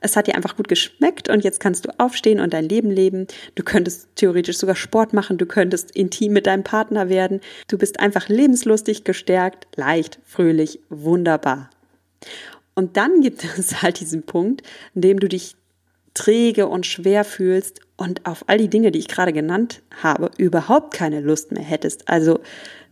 es 0.00 0.16
hat 0.16 0.28
dir 0.28 0.36
einfach 0.36 0.56
gut 0.56 0.68
geschmeckt 0.68 1.28
und 1.28 1.42
jetzt 1.42 1.60
kannst 1.60 1.84
du 1.84 1.90
aufstehen 1.98 2.40
und 2.40 2.52
dein 2.52 2.68
Leben 2.68 2.90
leben. 2.90 3.26
Du 3.56 3.64
könntest 3.64 4.08
theoretisch 4.14 4.58
sogar 4.58 4.76
Sport 4.76 5.12
machen, 5.12 5.38
du 5.38 5.46
könntest 5.46 5.90
intim 5.90 6.32
mit 6.32 6.46
deinem 6.46 6.62
Partner 6.62 7.08
werden. 7.08 7.40
Du 7.66 7.78
bist 7.78 7.98
einfach 7.98 8.28
lebenslustig, 8.28 9.04
gestärkt, 9.04 9.66
leicht, 9.76 10.20
fröhlich, 10.24 10.78
wunderbar. 10.88 11.70
Und 12.74 12.96
dann 12.96 13.20
gibt 13.22 13.44
es 13.58 13.82
halt 13.82 14.00
diesen 14.00 14.22
Punkt, 14.22 14.62
in 14.94 15.00
dem 15.00 15.20
du 15.20 15.28
dich 15.28 15.56
träge 16.14 16.66
und 16.66 16.86
schwer 16.86 17.24
fühlst 17.24 17.80
und 17.96 18.26
auf 18.26 18.44
all 18.48 18.58
die 18.58 18.68
Dinge, 18.68 18.92
die 18.92 18.98
ich 18.98 19.08
gerade 19.08 19.32
genannt 19.32 19.82
habe, 20.02 20.30
überhaupt 20.36 20.94
keine 20.94 21.20
Lust 21.20 21.52
mehr 21.52 21.62
hättest. 21.62 22.08
Also 22.08 22.40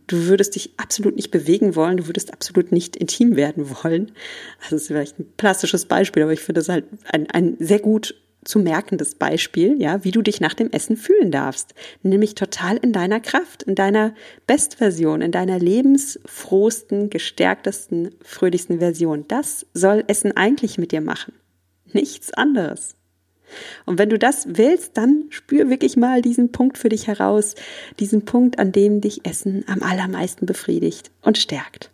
du 0.07 0.25
würdest 0.25 0.55
dich 0.55 0.71
absolut 0.77 1.15
nicht 1.15 1.31
bewegen 1.31 1.75
wollen, 1.75 1.97
du 1.97 2.07
würdest 2.07 2.33
absolut 2.33 2.71
nicht 2.71 2.95
intim 2.95 3.35
werden 3.35 3.69
wollen. 3.69 4.11
Also 4.59 4.75
das 4.75 4.81
ist 4.83 4.87
vielleicht 4.87 5.19
ein 5.19 5.31
plastisches 5.37 5.85
Beispiel, 5.85 6.23
aber 6.23 6.33
ich 6.33 6.39
finde 6.39 6.59
das 6.59 6.69
halt 6.69 6.85
ein, 7.11 7.29
ein 7.29 7.57
sehr 7.59 7.79
gut 7.79 8.15
zu 8.43 8.59
merkendes 8.59 9.15
Beispiel, 9.15 9.79
ja, 9.81 10.03
wie 10.03 10.11
du 10.11 10.21
dich 10.21 10.39
nach 10.39 10.53
dem 10.53 10.71
Essen 10.71 10.95
fühlen 10.95 11.31
darfst. 11.31 11.73
Nämlich 12.01 12.33
total 12.33 12.77
in 12.77 12.93
deiner 12.93 13.19
Kraft, 13.19 13.63
in 13.63 13.75
deiner 13.75 14.13
Bestversion, 14.47 15.21
in 15.21 15.31
deiner 15.31 15.59
lebensfrohsten, 15.59 17.09
gestärktesten, 17.09 18.15
fröhlichsten 18.23 18.79
Version. 18.79 19.25
Das 19.27 19.65
soll 19.73 20.03
Essen 20.07 20.35
eigentlich 20.35 20.77
mit 20.77 20.93
dir 20.93 21.01
machen. 21.01 21.33
Nichts 21.91 22.33
anderes. 22.33 22.96
Und 23.85 23.97
wenn 23.97 24.09
du 24.09 24.19
das 24.19 24.47
willst, 24.49 24.97
dann 24.97 25.25
spür 25.29 25.69
wirklich 25.69 25.97
mal 25.97 26.21
diesen 26.21 26.51
Punkt 26.51 26.77
für 26.77 26.89
dich 26.89 27.07
heraus, 27.07 27.55
diesen 27.99 28.25
Punkt, 28.25 28.59
an 28.59 28.71
dem 28.71 29.01
dich 29.01 29.25
Essen 29.25 29.63
am 29.67 29.83
allermeisten 29.83 30.45
befriedigt 30.45 31.11
und 31.21 31.37
stärkt. 31.37 31.91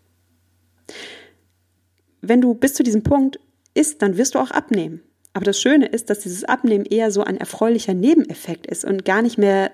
Wenn 2.22 2.42
du 2.42 2.54
bis 2.54 2.74
zu 2.74 2.84
diesem 2.84 3.04
Punkt 3.04 3.40
isst, 3.74 4.02
dann 4.02 4.18
wirst 4.18 4.36
du 4.36 4.40
auch 4.40 4.52
abnehmen. 4.52 5.02
Aber 5.34 5.46
das 5.46 5.60
Schöne 5.60 5.88
ist, 5.88 6.10
dass 6.10 6.20
dieses 6.20 6.44
Abnehmen 6.44 6.86
eher 6.86 7.12
so 7.12 7.24
ein 7.24 7.38
erfreulicher 7.38 7.94
Nebeneffekt 7.94 8.68
ist 8.68 8.86
und 8.86 9.04
gar 9.04 9.22
nicht 9.22 9.38
mehr 9.38 9.72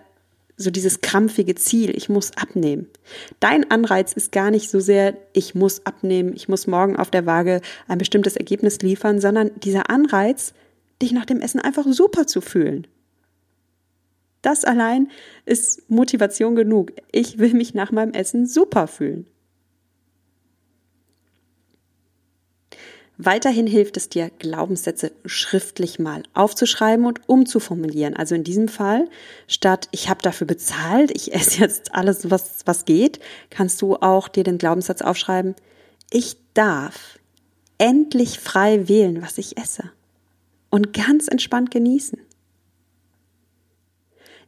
so 0.60 0.72
dieses 0.72 1.00
krampfige 1.00 1.56
Ziel, 1.56 1.96
ich 1.96 2.10
muss 2.10 2.36
abnehmen. 2.36 2.88
Dein 3.40 3.72
Anreiz 3.72 4.12
ist 4.12 4.34
gar 4.34 4.52
nicht 4.52 4.70
so 4.70 4.82
sehr, 4.82 5.18
ich 5.32 5.56
muss 5.56 5.86
abnehmen, 5.86 6.34
ich 6.36 6.50
muss 6.50 6.68
morgen 6.68 6.98
auf 6.98 7.10
der 7.12 7.26
Waage 7.26 7.62
ein 7.88 7.98
bestimmtes 7.98 8.36
Ergebnis 8.36 8.80
liefern, 8.80 9.22
sondern 9.22 9.52
dieser 9.62 9.90
Anreiz, 9.90 10.54
dich 11.02 11.12
nach 11.12 11.26
dem 11.26 11.42
Essen 11.42 11.60
einfach 11.60 11.86
super 11.88 12.28
zu 12.28 12.42
fühlen. 12.42 12.88
Das 14.42 14.64
allein 14.64 15.10
ist 15.46 15.90
Motivation 15.90 16.56
genug. 16.56 16.94
Ich 17.12 17.40
will 17.40 17.54
mich 17.54 17.74
nach 17.74 17.92
meinem 17.92 18.14
Essen 18.14 18.46
super 18.46 18.88
fühlen. 18.88 19.28
Weiterhin 23.22 23.68
hilft 23.68 23.98
es 23.98 24.08
dir, 24.08 24.32
Glaubenssätze 24.40 25.12
schriftlich 25.26 26.00
mal 26.00 26.24
aufzuschreiben 26.34 27.06
und 27.06 27.28
umzuformulieren. 27.28 28.16
Also 28.16 28.34
in 28.34 28.46
diesem 28.46 28.70
Fall, 28.70 29.10
statt 29.46 29.90
ich 29.92 30.08
habe 30.08 30.22
dafür 30.22 30.48
bezahlt, 30.48 31.12
ich 31.12 31.34
esse 31.34 31.60
jetzt 31.60 31.94
alles, 31.94 32.32
was, 32.32 32.62
was 32.64 32.86
geht, 32.86 33.20
kannst 33.50 33.82
du 33.82 33.98
auch 33.98 34.30
dir 34.30 34.46
den 34.46 34.58
Glaubenssatz 34.58 35.02
aufschreiben, 35.02 35.56
ich 36.12 36.38
darf 36.54 37.20
endlich 37.78 38.40
frei 38.40 38.88
wählen, 38.88 39.22
was 39.22 39.38
ich 39.38 39.58
esse 39.58 39.92
und 40.70 40.94
ganz 40.94 41.28
entspannt 41.28 41.72
genießen. 41.72 42.20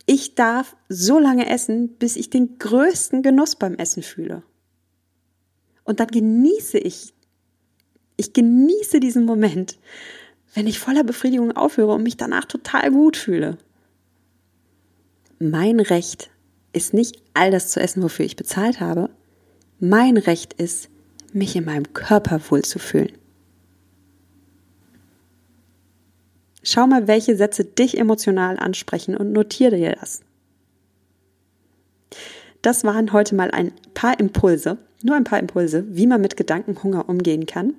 Ich 0.06 0.36
darf 0.36 0.76
so 0.90 1.20
lange 1.20 1.48
essen, 1.48 1.90
bis 1.98 2.16
ich 2.16 2.30
den 2.30 2.58
größten 2.58 3.22
Genuss 3.22 3.56
beim 3.56 3.76
Essen 3.76 4.04
fühle. 4.04 4.44
Und 5.84 6.00
dann 6.00 6.08
genieße 6.08 6.78
ich 6.78 7.14
ich 8.22 8.34
genieße 8.34 9.00
diesen 9.00 9.26
Moment, 9.26 9.80
wenn 10.54 10.68
ich 10.68 10.78
voller 10.78 11.04
Befriedigung 11.04 11.54
aufhöre 11.54 11.94
und 11.94 12.04
mich 12.04 12.18
danach 12.18 12.46
total 12.46 12.92
gut 12.92 13.18
fühle. 13.18 13.58
Mein 15.40 15.80
Recht 15.80 16.30
ist 16.72 16.94
nicht 16.94 17.18
all 17.34 17.50
das 17.50 17.70
zu 17.70 17.80
essen, 17.80 18.04
wofür 18.04 18.26
ich 18.26 18.36
bezahlt 18.36 18.80
habe. 18.80 19.10
Mein 19.80 20.18
Recht 20.18 20.54
ist, 20.54 20.90
mich 21.34 21.56
in 21.56 21.66
meinem 21.66 21.94
Körper 21.94 22.40
wohlzufühlen. 22.50 23.12
Schau 26.64 26.88
mal, 26.88 27.08
welche 27.08 27.36
Sätze 27.36 27.66
dich 27.66 27.98
emotional 27.98 28.58
ansprechen 28.58 29.18
und 29.18 29.32
notiere 29.32 29.78
dir 29.78 29.96
das. 30.00 30.22
Das 32.62 32.84
waren 32.84 33.12
heute 33.14 33.34
mal 33.34 33.50
ein 33.52 33.72
paar 33.94 34.20
Impulse, 34.20 34.78
nur 35.02 35.16
ein 35.16 35.24
paar 35.24 35.40
Impulse, 35.40 35.86
wie 35.90 36.06
man 36.06 36.22
mit 36.22 36.38
Gedankenhunger 36.38 37.10
umgehen 37.10 37.48
kann. 37.48 37.74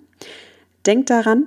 Denk 0.85 1.07
daran, 1.07 1.47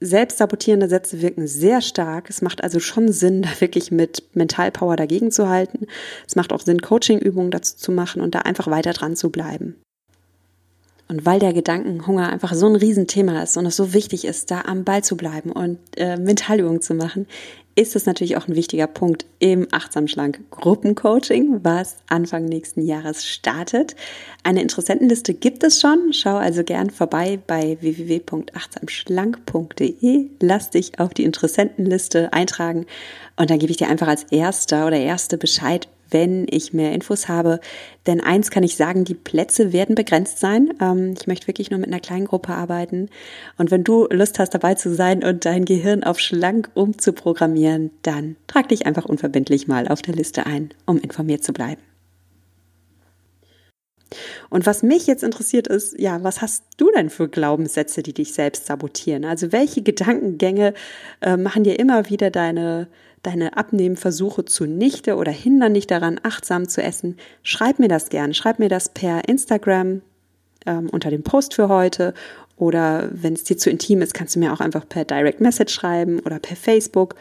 selbstsabotierende 0.00 0.88
Sätze 0.88 1.22
wirken 1.22 1.46
sehr 1.46 1.80
stark. 1.80 2.28
Es 2.28 2.42
macht 2.42 2.64
also 2.64 2.80
schon 2.80 3.12
Sinn, 3.12 3.42
da 3.42 3.60
wirklich 3.60 3.92
mit 3.92 4.24
Mentalpower 4.34 4.96
dagegen 4.96 5.30
zu 5.30 5.48
halten. 5.48 5.86
Es 6.26 6.36
macht 6.36 6.52
auch 6.52 6.60
Sinn, 6.60 6.82
Coachingübungen 6.82 7.50
dazu 7.52 7.76
zu 7.76 7.92
machen 7.92 8.20
und 8.20 8.34
da 8.34 8.40
einfach 8.40 8.66
weiter 8.66 8.92
dran 8.92 9.14
zu 9.14 9.30
bleiben. 9.30 9.76
Und 11.12 11.24
weil 11.26 11.40
der 11.40 11.52
Gedankenhunger 11.52 12.30
einfach 12.30 12.54
so 12.54 12.66
ein 12.66 12.74
Riesenthema 12.74 13.42
ist 13.42 13.58
und 13.58 13.66
es 13.66 13.76
so 13.76 13.92
wichtig 13.92 14.24
ist, 14.24 14.50
da 14.50 14.62
am 14.62 14.84
Ball 14.84 15.04
zu 15.04 15.14
bleiben 15.14 15.52
und 15.52 15.78
äh, 15.98 16.16
Mentalübungen 16.16 16.80
zu 16.80 16.94
machen, 16.94 17.26
ist 17.74 17.94
es 17.96 18.06
natürlich 18.06 18.38
auch 18.38 18.48
ein 18.48 18.56
wichtiger 18.56 18.86
Punkt 18.86 19.26
im 19.38 19.68
Achtsam 19.72 20.08
Schlank 20.08 20.40
Gruppencoaching, 20.50 21.60
was 21.64 21.96
Anfang 22.08 22.46
nächsten 22.46 22.80
Jahres 22.80 23.26
startet. 23.26 23.94
Eine 24.42 24.62
Interessentenliste 24.62 25.34
gibt 25.34 25.62
es 25.64 25.82
schon. 25.82 26.14
Schau 26.14 26.36
also 26.36 26.64
gern 26.64 26.88
vorbei 26.88 27.38
bei 27.46 27.76
www.achtsamschlank.de. 27.82 30.30
Lass 30.40 30.70
dich 30.70 30.98
auf 30.98 31.12
die 31.12 31.24
Interessentenliste 31.24 32.32
eintragen 32.32 32.86
und 33.36 33.50
dann 33.50 33.58
gebe 33.58 33.70
ich 33.70 33.76
dir 33.76 33.90
einfach 33.90 34.08
als 34.08 34.24
Erster 34.30 34.86
oder 34.86 34.96
Erste 34.96 35.36
Bescheid, 35.36 35.88
wenn 36.12 36.46
ich 36.48 36.72
mehr 36.72 36.92
Infos 36.92 37.28
habe. 37.28 37.60
Denn 38.06 38.20
eins 38.20 38.50
kann 38.50 38.62
ich 38.62 38.76
sagen, 38.76 39.04
die 39.04 39.14
Plätze 39.14 39.72
werden 39.72 39.94
begrenzt 39.94 40.38
sein. 40.38 40.72
Ähm, 40.80 41.14
ich 41.18 41.26
möchte 41.26 41.46
wirklich 41.46 41.70
nur 41.70 41.80
mit 41.80 41.88
einer 41.88 42.00
kleinen 42.00 42.26
Gruppe 42.26 42.52
arbeiten. 42.52 43.08
Und 43.58 43.70
wenn 43.70 43.84
du 43.84 44.06
Lust 44.10 44.38
hast, 44.38 44.54
dabei 44.54 44.74
zu 44.74 44.94
sein 44.94 45.24
und 45.24 45.44
dein 45.44 45.64
Gehirn 45.64 46.04
auf 46.04 46.18
schlank 46.18 46.70
umzuprogrammieren, 46.74 47.90
dann 48.02 48.36
trag 48.46 48.68
dich 48.68 48.86
einfach 48.86 49.04
unverbindlich 49.04 49.68
mal 49.68 49.88
auf 49.88 50.02
der 50.02 50.14
Liste 50.14 50.46
ein, 50.46 50.70
um 50.86 50.98
informiert 50.98 51.44
zu 51.44 51.52
bleiben. 51.52 51.80
Und 54.50 54.66
was 54.66 54.82
mich 54.82 55.06
jetzt 55.06 55.22
interessiert 55.22 55.66
ist, 55.66 55.98
ja, 55.98 56.22
was 56.22 56.42
hast 56.42 56.64
du 56.76 56.90
denn 56.90 57.10
für 57.10 57.28
Glaubenssätze, 57.28 58.02
die 58.02 58.12
dich 58.12 58.34
selbst 58.34 58.66
sabotieren? 58.66 59.24
Also 59.24 59.52
welche 59.52 59.82
Gedankengänge 59.82 60.74
äh, 61.20 61.36
machen 61.36 61.64
dir 61.64 61.78
immer 61.78 62.10
wieder 62.10 62.30
deine 62.30 62.88
deine 63.22 63.56
Abnehmversuche 63.56 64.44
zunichte 64.44 65.16
oder 65.16 65.32
hindern 65.32 65.74
dich 65.74 65.86
daran, 65.86 66.20
achtsam 66.22 66.68
zu 66.68 66.82
essen, 66.82 67.16
schreib 67.42 67.78
mir 67.78 67.88
das 67.88 68.08
gern. 68.08 68.34
Schreib 68.34 68.58
mir 68.58 68.68
das 68.68 68.88
per 68.88 69.28
Instagram 69.28 70.02
ähm, 70.66 70.88
unter 70.90 71.10
dem 71.10 71.22
Post 71.22 71.54
für 71.54 71.68
heute 71.68 72.14
oder 72.56 73.08
wenn 73.10 73.32
es 73.32 73.44
dir 73.44 73.56
zu 73.56 73.70
intim 73.70 74.02
ist, 74.02 74.14
kannst 74.14 74.36
du 74.36 74.38
mir 74.38 74.52
auch 74.52 74.60
einfach 74.60 74.88
per 74.88 75.04
Direct 75.04 75.40
Message 75.40 75.74
schreiben 75.74 76.20
oder 76.20 76.38
per 76.38 76.56
Facebook. 76.56 77.16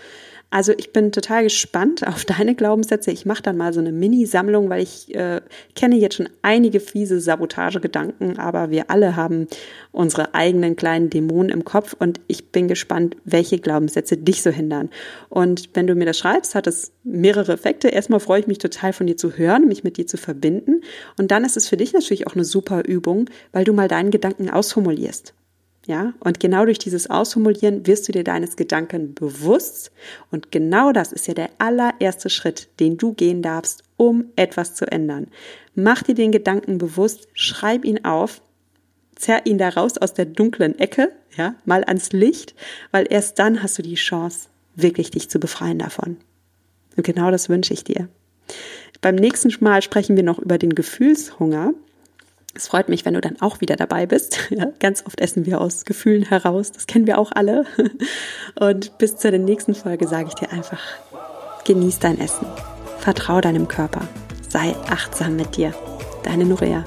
Also 0.54 0.74
ich 0.78 0.92
bin 0.92 1.14
total 1.14 1.44
gespannt 1.44 2.06
auf 2.06 2.26
deine 2.26 2.56
Glaubenssätze. 2.56 3.10
Ich 3.10 3.26
mache 3.26 3.42
dann 3.42 3.56
mal 3.56 3.72
so 3.72 3.80
eine 3.80 3.94
Mini-Sammlung, 3.94 4.70
weil 4.70 4.84
ich 4.84 5.16
äh, 5.16 5.40
kenne 5.76 5.96
jetzt 5.96 6.16
schon 6.16 6.28
einige 6.42 6.82
fiese 6.82 7.22
Sabotagegedanken, 7.22 8.38
aber 8.38 8.70
wir 8.70 8.92
alle 8.92 9.16
haben 9.16 9.48
unsere 9.94 10.36
eigenen 10.36 10.76
kleinen 10.76 11.10
Dämonen 11.10 11.50
im 11.50 11.64
Kopf 11.64 11.96
und 11.98 12.20
ich 12.28 12.52
bin 12.52 12.68
gespannt, 12.68 13.16
welche 13.24 13.60
Glaubenssätze 13.60 14.18
dich 14.18 14.42
so 14.42 14.50
hindern. 14.50 14.90
Und 15.30 15.70
wenn 15.74 15.88
du 15.88 15.96
mir 15.96 16.06
das 16.06 16.18
schreibst, 16.18 16.54
hat 16.54 16.68
es 16.68 16.92
mehrere 17.06 17.54
Effekte. 17.54 17.88
Erstmal 17.88 18.20
freue 18.20 18.42
ich 18.42 18.48
mich 18.48 18.58
total 18.58 18.92
von 18.92 19.08
dir 19.08 19.16
zu 19.16 19.38
hören, 19.38 19.70
mich 19.70 19.86
mit 19.86 19.96
dir 19.96 20.06
zu 20.06 20.18
verbinden. 20.18 20.82
Und 21.18 21.32
dann 21.32 21.46
ist 21.46 21.56
es 21.56 21.70
für 21.70 21.78
dich 21.78 21.94
natürlich 21.94 22.28
auch 22.28 22.36
eine 22.36 22.44
super 22.44 22.84
Übung, 22.84 23.30
weil 23.54 23.64
du 23.64 23.72
mal 23.72 23.88
deinen 23.88 24.12
Gedanken 24.12 24.50
ausformulierst. 24.50 25.34
Ja, 25.88 26.14
und 26.20 26.40
genau 26.40 26.66
durch 26.66 26.78
dieses 26.78 27.10
Ausformulieren 27.10 27.88
wirst 27.88 28.08
du 28.08 28.12
dir 28.12 28.24
deines 28.24 28.56
Gedanken 28.56 29.16
bewusst. 29.16 29.92
Und 30.30 30.52
genau 30.52 30.92
das 30.92 31.12
ist 31.12 31.28
ja 31.28 31.34
der 31.34 31.50
allererste 31.58 32.30
Schritt, 32.30 32.70
den 32.80 32.98
du 32.98 33.14
gehen 33.14 33.42
darfst, 33.42 33.84
um 33.98 34.26
etwas 34.36 34.76
zu 34.76 34.86
ändern. 34.92 35.28
Mach 35.74 36.04
dir 36.04 36.14
den 36.14 36.32
Gedanken 36.32 36.78
bewusst, 36.78 37.28
schreib 37.34 37.84
ihn 37.84 38.06
auf, 38.06 38.42
zerr 39.16 39.46
ihn 39.46 39.58
da 39.58 39.70
raus 39.70 39.98
aus 39.98 40.14
der 40.14 40.26
dunklen 40.26 40.78
Ecke, 40.78 41.12
ja, 41.36 41.56
mal 41.66 41.84
ans 41.84 42.12
Licht, 42.12 42.54
weil 42.92 43.08
erst 43.10 43.40
dann 43.40 43.64
hast 43.64 43.78
du 43.78 43.82
die 43.82 43.96
Chance, 43.96 44.50
wirklich 44.76 45.10
dich 45.10 45.30
zu 45.30 45.40
befreien 45.40 45.80
davon. 45.80 46.18
Und 46.96 47.06
genau 47.06 47.32
das 47.32 47.50
wünsche 47.50 47.74
ich 47.74 47.84
dir. 47.84 48.08
Beim 49.02 49.16
nächsten 49.16 49.52
Mal 49.64 49.82
sprechen 49.82 50.16
wir 50.16 50.24
noch 50.24 50.40
über 50.40 50.58
den 50.58 50.76
Gefühlshunger. 50.76 51.74
Es 52.54 52.68
freut 52.68 52.90
mich, 52.90 53.06
wenn 53.06 53.14
du 53.14 53.22
dann 53.22 53.40
auch 53.40 53.62
wieder 53.62 53.76
dabei 53.76 54.06
bist. 54.06 54.40
Ja, 54.52 54.68
ganz 54.80 55.06
oft 55.06 55.22
essen 55.22 55.46
wir 55.46 55.62
aus 55.62 55.86
Gefühlen 55.86 56.24
heraus. 56.24 56.72
Das 56.72 56.86
kennen 56.86 57.08
wir 57.08 57.18
auch 57.18 57.32
alle. 57.34 57.66
Und 58.60 58.98
bis 58.98 59.16
zur 59.16 59.32
nächsten 59.32 59.74
Folge 59.74 60.08
sage 60.08 60.28
ich 60.28 60.36
dir 60.36 60.52
einfach, 60.52 60.82
genieß 61.64 62.00
dein 62.00 62.20
Essen. 62.20 62.46
Vertrau 63.00 63.40
deinem 63.40 63.68
Körper. 63.68 64.02
Sei 64.50 64.76
achtsam 64.90 65.38
mit 65.38 65.56
dir. 65.56 65.74
Deine 66.24 66.46
Nuria. 66.46 66.86